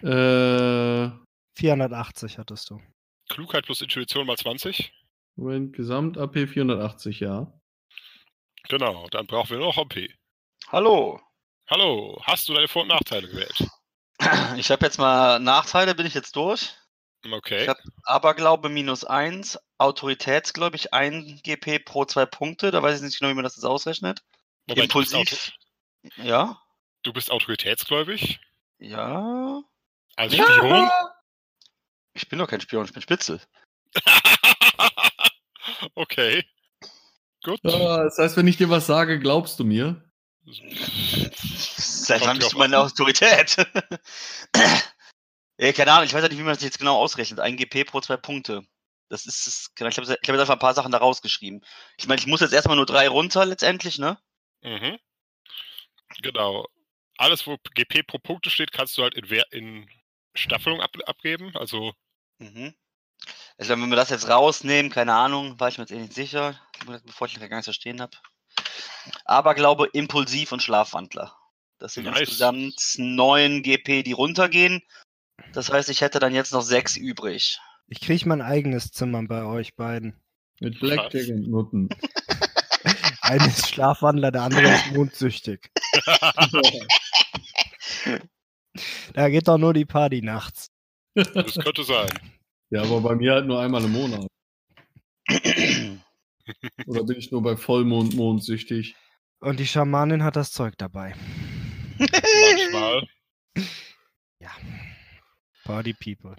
[0.03, 1.11] Äh,
[1.57, 2.81] 480 hattest du.
[3.29, 4.93] Klugheit plus Intuition mal 20.
[5.37, 7.53] Moment, Gesamt AP 480, ja.
[8.69, 10.09] Genau, dann brauchen wir noch AP.
[10.69, 11.21] Hallo.
[11.69, 13.67] Hallo, hast du deine Vor- und Nachteile gewählt?
[14.57, 16.75] Ich habe jetzt mal Nachteile, bin ich jetzt durch.
[17.31, 17.63] Okay.
[17.63, 22.71] Ich hab Aberglaube minus 1, Autoritätsgläubig ich 1 GP pro 2 Punkte.
[22.71, 24.23] Da weiß ich nicht genau, wie man das jetzt ausrechnet.
[24.67, 25.53] Moment, du, Impulsiv.
[26.17, 26.61] Ja.
[27.03, 28.41] du bist autoritätsgläubig?
[28.79, 29.63] Ja.
[30.17, 30.45] Als Ja.
[30.45, 30.91] Spion?
[32.15, 33.41] Ich bin doch kein Spion, ich bin Spitzel.
[35.95, 36.45] okay.
[37.45, 37.61] Gut.
[37.65, 40.05] Ah, das heißt, wenn ich dir was sage, glaubst du mir?
[42.09, 43.57] Bist drauf du meine Autorität?
[45.59, 47.41] ja, keine Ahnung, ich weiß ja nicht, wie man das jetzt genau ausrechnet.
[47.41, 48.63] Ein GP pro zwei Punkte.
[49.09, 51.65] Das ist, das, ich habe hab jetzt einfach ein paar Sachen da rausgeschrieben.
[51.99, 54.19] Ich meine, ich muss jetzt erstmal nur drei runter letztendlich, ne?
[54.63, 54.99] Mhm.
[56.23, 56.67] Genau.
[57.19, 59.91] Alles, wo GP pro Punkte steht, kannst du halt in, in
[60.35, 61.55] Staffelung ab abgeben.
[61.57, 61.93] Also,
[62.43, 62.75] Mhm.
[63.57, 66.61] Also wenn wir das jetzt rausnehmen, keine Ahnung, war ich mir jetzt eh nicht sicher,
[67.05, 68.17] bevor ich das gar nicht so stehen habe.
[69.25, 71.37] Aber glaube Impulsiv und Schlafwandler.
[71.83, 72.21] Das sind Nice.
[72.21, 74.83] insgesamt neun GP, die runtergehen.
[75.53, 77.59] Das heißt, ich hätte dann jetzt noch sechs übrig.
[77.89, 80.15] Ich kriege mein eigenes Zimmer bei euch beiden.
[80.61, 81.89] Mit Blackjack und Nutten.
[83.21, 85.71] Einer ist Schlafwandler, der andere ist mondsüchtig.
[89.13, 90.69] Da geht doch nur die Party nachts.
[91.15, 92.09] das könnte sein.
[92.71, 94.27] ja, aber bei mir halt nur einmal im Monat.
[96.87, 98.97] Oder bin ich nur bei Vollmond mondsüchtig?
[99.41, 101.15] Und die Schamanin hat das Zeug dabei.
[102.11, 103.09] Manchmal.
[105.65, 106.37] Party People.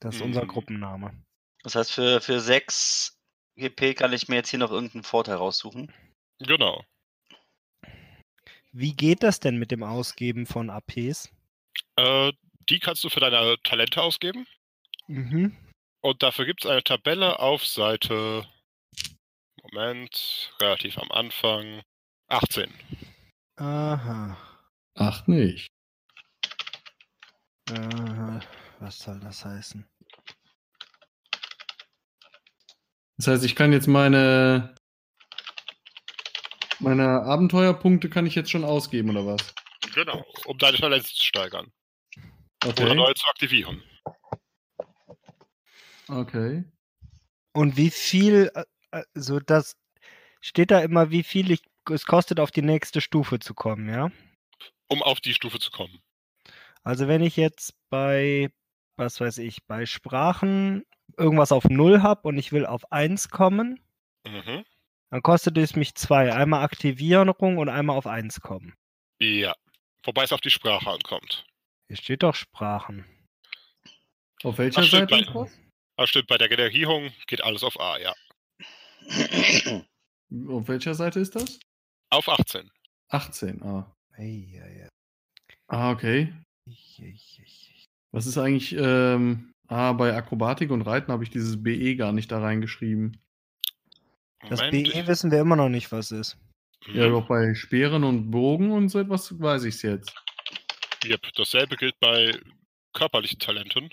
[0.00, 0.48] Das ist unser Mhm.
[0.48, 1.24] Gruppenname.
[1.62, 3.18] Das heißt, für, für sechs
[3.56, 5.92] GP kann ich mir jetzt hier noch irgendeinen Vorteil raussuchen.
[6.40, 6.84] Genau.
[8.72, 11.32] Wie geht das denn mit dem Ausgeben von APs?
[11.96, 12.32] Äh,
[12.68, 14.46] die kannst du für deine Talente ausgeben.
[15.08, 15.56] Mhm.
[16.02, 18.46] Und dafür gibt es eine Tabelle auf Seite.
[19.62, 21.82] Moment, relativ am Anfang.
[22.28, 22.72] 18.
[23.56, 24.36] Aha.
[24.96, 25.68] Ach nicht.
[27.70, 28.40] Aha.
[28.80, 29.86] Was soll das heißen?
[33.18, 34.74] Das heißt, ich kann jetzt meine
[36.78, 39.54] meine Abenteuerpunkte kann ich jetzt schon ausgeben oder was?
[39.94, 40.24] Genau.
[40.44, 41.72] Um deine Talente zu steigern.
[42.64, 42.94] Oder Okay.
[42.94, 43.82] neue zu aktivieren.
[46.08, 46.64] Okay.
[47.52, 49.76] Und wie viel, äh, also das
[50.40, 54.10] steht da immer, wie viel ich, es kostet, auf die nächste Stufe zu kommen, ja?
[54.88, 56.00] Um auf die Stufe zu kommen.
[56.82, 58.50] Also wenn ich jetzt bei
[58.98, 60.82] was weiß ich, bei Sprachen
[61.18, 63.78] irgendwas auf 0 habe und ich will auf 1 kommen,
[64.26, 64.64] Mhm.
[65.10, 66.32] dann kostet es mich zwei.
[66.32, 68.74] Einmal Aktivierung und einmal auf 1 kommen.
[69.20, 69.54] Ja.
[70.04, 71.44] Wobei es auf die Sprache ankommt.
[71.88, 73.04] Hier steht doch Sprachen.
[74.44, 75.50] Auf welcher Ach, stimmt, Seite ist bei-
[75.98, 76.08] das?
[76.08, 78.14] Stimmt, bei der Generierung geht alles auf A, ja.
[80.48, 81.58] Auf welcher Seite ist das?
[82.10, 82.70] Auf 18.
[83.08, 83.95] 18, ah.
[84.18, 84.88] Ei, ei, ei.
[85.68, 86.32] Ah, okay.
[86.66, 87.84] Ich, ich, ich.
[88.12, 92.30] Was ist eigentlich, ähm, ah, bei Akrobatik und Reiten habe ich dieses BE gar nicht
[92.32, 93.20] da reingeschrieben.
[94.48, 96.38] Das Moment, BE wissen wir immer noch nicht, was ist.
[96.86, 97.12] Ja, Mhm.
[97.12, 100.14] doch bei Speeren und Bogen und so etwas weiß ich es jetzt.
[101.04, 102.38] Yep, dasselbe gilt bei
[102.92, 103.90] körperlichen Talenten.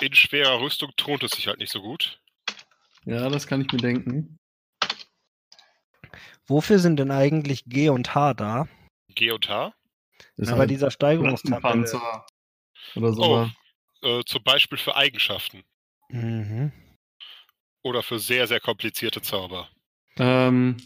[0.00, 2.20] In schwerer Rüstung thront es sich halt nicht so gut.
[3.04, 4.38] Ja, das kann ich mir denken.
[6.48, 8.68] Wofür sind denn eigentlich G und H da?
[9.14, 9.74] G und H.
[10.36, 11.84] Das Na, ist bei dieser Steigerungstabelle.
[12.94, 13.50] Oder Oh, sowas.
[14.02, 15.64] äh, zum Beispiel für Eigenschaften.
[16.08, 16.72] Mhm.
[17.82, 19.68] Oder für sehr, sehr komplizierte Zauber.
[20.18, 20.76] Ähm,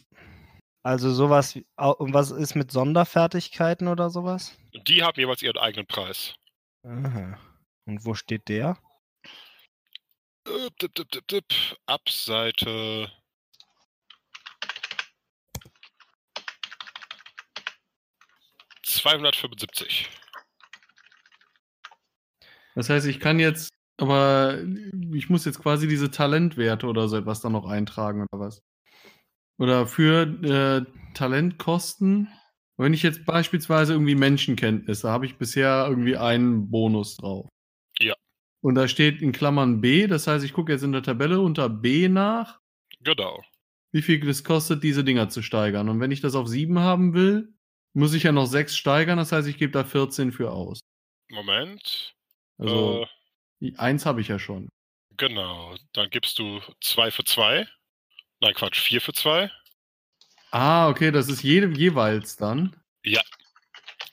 [0.82, 4.56] Also sowas, und was ist mit Sonderfertigkeiten oder sowas?
[4.86, 6.34] Die haben jeweils ihren eigenen Preis.
[6.86, 7.38] Aha.
[7.86, 8.78] Und wo steht der?
[10.48, 11.44] Äh, dip, dip, dip, dip.
[11.86, 13.12] Ab Seite.
[18.98, 20.06] ...275.
[22.74, 24.58] das heißt, ich kann jetzt, aber
[25.12, 28.62] ich muss jetzt quasi diese Talentwerte oder so etwas dann noch eintragen oder was?
[29.58, 32.28] Oder für äh, Talentkosten,
[32.78, 37.46] wenn ich jetzt beispielsweise irgendwie Menschenkenntnis, da habe ich bisher irgendwie einen Bonus drauf.
[38.00, 38.14] Ja.
[38.62, 41.68] Und da steht in Klammern B, das heißt, ich gucke jetzt in der Tabelle unter
[41.68, 42.58] B nach,
[43.02, 43.42] Genau.
[43.92, 45.88] wie viel es kostet, diese Dinger zu steigern.
[45.90, 47.52] Und wenn ich das auf 7 haben will,
[47.94, 50.80] muss ich ja noch 6 steigern, das heißt, ich gebe da 14 für aus.
[51.30, 52.14] Moment.
[52.58, 53.06] Also,
[53.60, 54.68] Äh, eins habe ich ja schon.
[55.16, 55.76] genau.
[55.92, 57.66] Dann gibst du 2 für 2.
[58.40, 59.50] Nein, Quatsch, 4 für 2.
[60.50, 62.74] Ah, okay, das ist jede, jeweils dann.
[63.04, 63.20] Ja.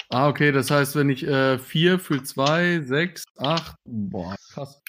[0.10, 4.82] Ah, okay, das heißt, wenn ich 4 für 2, 6, 8, boah, krass.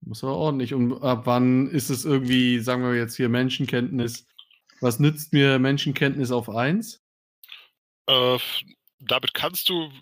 [0.00, 0.74] Muss aber ordentlich.
[0.74, 4.26] Und ab wann ist es irgendwie, sagen wir jetzt hier Menschenkenntnis,
[4.80, 7.00] was nützt mir Menschenkenntnis auf 1?
[8.08, 8.38] Äh,
[9.00, 9.92] damit kannst du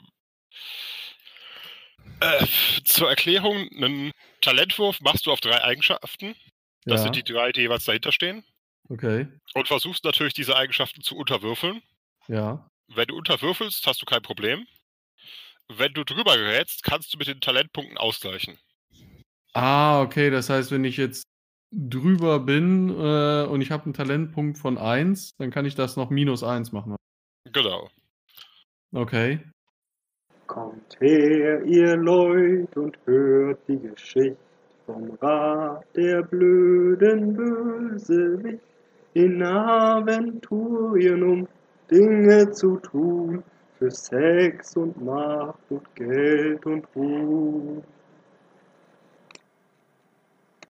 [2.20, 2.47] äh,
[2.85, 6.35] zur Erklärung einen Talentwurf machst du auf drei Eigenschaften.
[6.86, 8.44] Das ja, sind die drei, die jeweils dahinter stehen.
[8.89, 11.83] okay, Und versuchst natürlich diese Eigenschaften zu unterwürfeln.
[12.28, 12.68] ja.
[12.89, 14.65] Wenn du unterwürfelst, hast du kein Problem.
[15.68, 18.57] Wenn du drüber gerätst, kannst du mit den Talentpunkten ausgleichen.
[19.55, 21.25] Ah, okay, das heißt, wenn ich jetzt
[21.73, 26.10] drüber bin äh, und ich habe einen Talentpunkt von 1, dann kann ich das noch
[26.10, 26.94] minus 1 machen.
[27.52, 27.91] Genau.
[28.93, 29.41] Okay.
[30.47, 34.37] Kommt her, ihr Leut, und hört die Geschichte
[34.87, 38.63] vom Rat der blöden Bösewicht
[39.15, 41.49] in Aventurien, um
[41.91, 43.43] Dinge zu tun
[43.79, 47.83] für Sex und Macht und Geld und Ruhm.